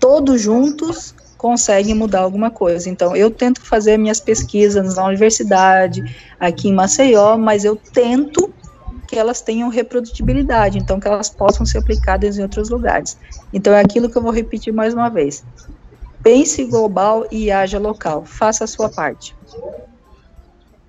todos 0.00 0.40
juntos 0.40 1.14
conseguem 1.36 1.94
mudar 1.94 2.20
alguma 2.20 2.50
coisa. 2.50 2.88
Então, 2.88 3.14
eu 3.14 3.30
tento 3.30 3.60
fazer 3.60 3.98
minhas 3.98 4.18
pesquisas 4.18 4.96
na 4.96 5.04
universidade, 5.04 6.02
aqui 6.40 6.70
em 6.70 6.74
Maceió, 6.74 7.36
mas 7.36 7.66
eu 7.66 7.76
tento 7.76 8.50
que 9.06 9.18
elas 9.18 9.42
tenham 9.42 9.68
reprodutibilidade, 9.68 10.78
então 10.78 10.98
que 10.98 11.06
elas 11.06 11.28
possam 11.28 11.66
ser 11.66 11.76
aplicadas 11.76 12.38
em 12.38 12.42
outros 12.42 12.70
lugares. 12.70 13.18
Então, 13.52 13.74
é 13.74 13.80
aquilo 13.80 14.08
que 14.08 14.16
eu 14.16 14.22
vou 14.22 14.32
repetir 14.32 14.72
mais 14.72 14.94
uma 14.94 15.10
vez. 15.10 15.44
Pense 16.22 16.64
global 16.64 17.26
e 17.30 17.50
haja 17.50 17.78
local. 17.78 18.24
Faça 18.24 18.64
a 18.64 18.66
sua 18.66 18.88
parte. 18.88 19.36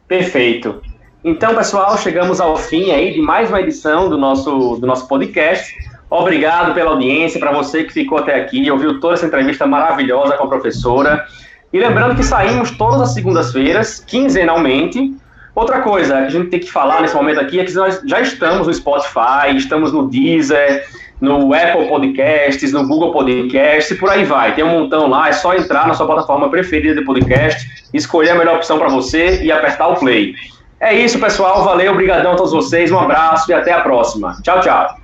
Perfeito. 0.08 0.82
Então, 1.22 1.54
pessoal, 1.54 1.98
chegamos 1.98 2.40
ao 2.40 2.56
fim 2.56 2.92
aí 2.92 3.14
de 3.14 3.22
mais 3.22 3.50
uma 3.50 3.60
edição 3.60 4.08
do 4.10 4.18
nosso, 4.18 4.78
do 4.80 4.88
nosso 4.88 5.06
podcast. 5.06 5.76
Obrigado 6.10 6.74
pela 6.74 6.92
audiência, 6.92 7.38
para 7.38 7.52
você 7.52 7.84
que 7.84 7.92
ficou 7.92 8.20
até 8.20 8.40
aqui 8.40 8.64
e 8.64 8.72
ouviu 8.72 9.02
toda 9.02 9.16
essa 9.16 9.26
entrevista 9.26 9.68
maravilhosa 9.68 10.38
com 10.38 10.46
a 10.46 10.48
professora. 10.48 11.26
E 11.74 11.80
lembrando 11.80 12.16
que 12.16 12.24
saímos 12.24 12.72
todas 12.72 13.02
as 13.02 13.14
segundas-feiras, 13.14 14.00
quinzenalmente. 14.00 15.14
Outra 15.54 15.82
coisa 15.82 16.22
que 16.22 16.24
a 16.24 16.30
gente 16.30 16.50
tem 16.52 16.60
que 16.62 16.72
falar 16.72 17.02
nesse 17.02 17.16
momento 17.16 17.42
aqui 17.42 17.60
é 17.60 17.66
que 17.66 17.74
nós 17.74 18.02
já 18.06 18.22
estamos 18.22 18.66
no 18.66 18.74
Spotify, 18.74 19.54
estamos 19.58 19.92
no 19.92 20.08
Deezer, 20.08 20.88
no 21.20 21.54
Apple 21.54 21.90
Podcasts, 21.90 22.72
no 22.72 22.88
Google 22.88 23.12
Podcasts 23.12 23.92
e 23.92 23.96
por 23.96 24.10
aí 24.10 24.24
vai. 24.24 24.56
Tem 24.56 24.64
um 24.64 24.70
montão 24.70 25.10
lá, 25.10 25.28
é 25.28 25.34
só 25.34 25.54
entrar 25.54 25.86
na 25.86 25.94
sua 25.94 26.06
plataforma 26.06 26.50
preferida 26.50 26.96
de 26.96 27.06
podcast, 27.06 27.90
escolher 27.94 28.30
a 28.30 28.36
melhor 28.36 28.56
opção 28.56 28.80
para 28.80 28.88
você 28.88 29.44
e 29.44 29.52
apertar 29.52 29.90
o 29.90 29.96
play. 29.96 30.34
É 30.80 30.94
isso, 30.94 31.20
pessoal. 31.20 31.64
Valeu, 31.64 31.92
obrigadão 31.92 32.32
a 32.32 32.36
todos 32.36 32.54
vocês. 32.54 32.92
Um 32.92 33.00
abraço 33.00 33.52
e 33.52 33.54
até 33.54 33.74
a 33.74 33.82
próxima. 33.82 34.38
Tchau, 34.44 34.62
tchau. 34.62 34.99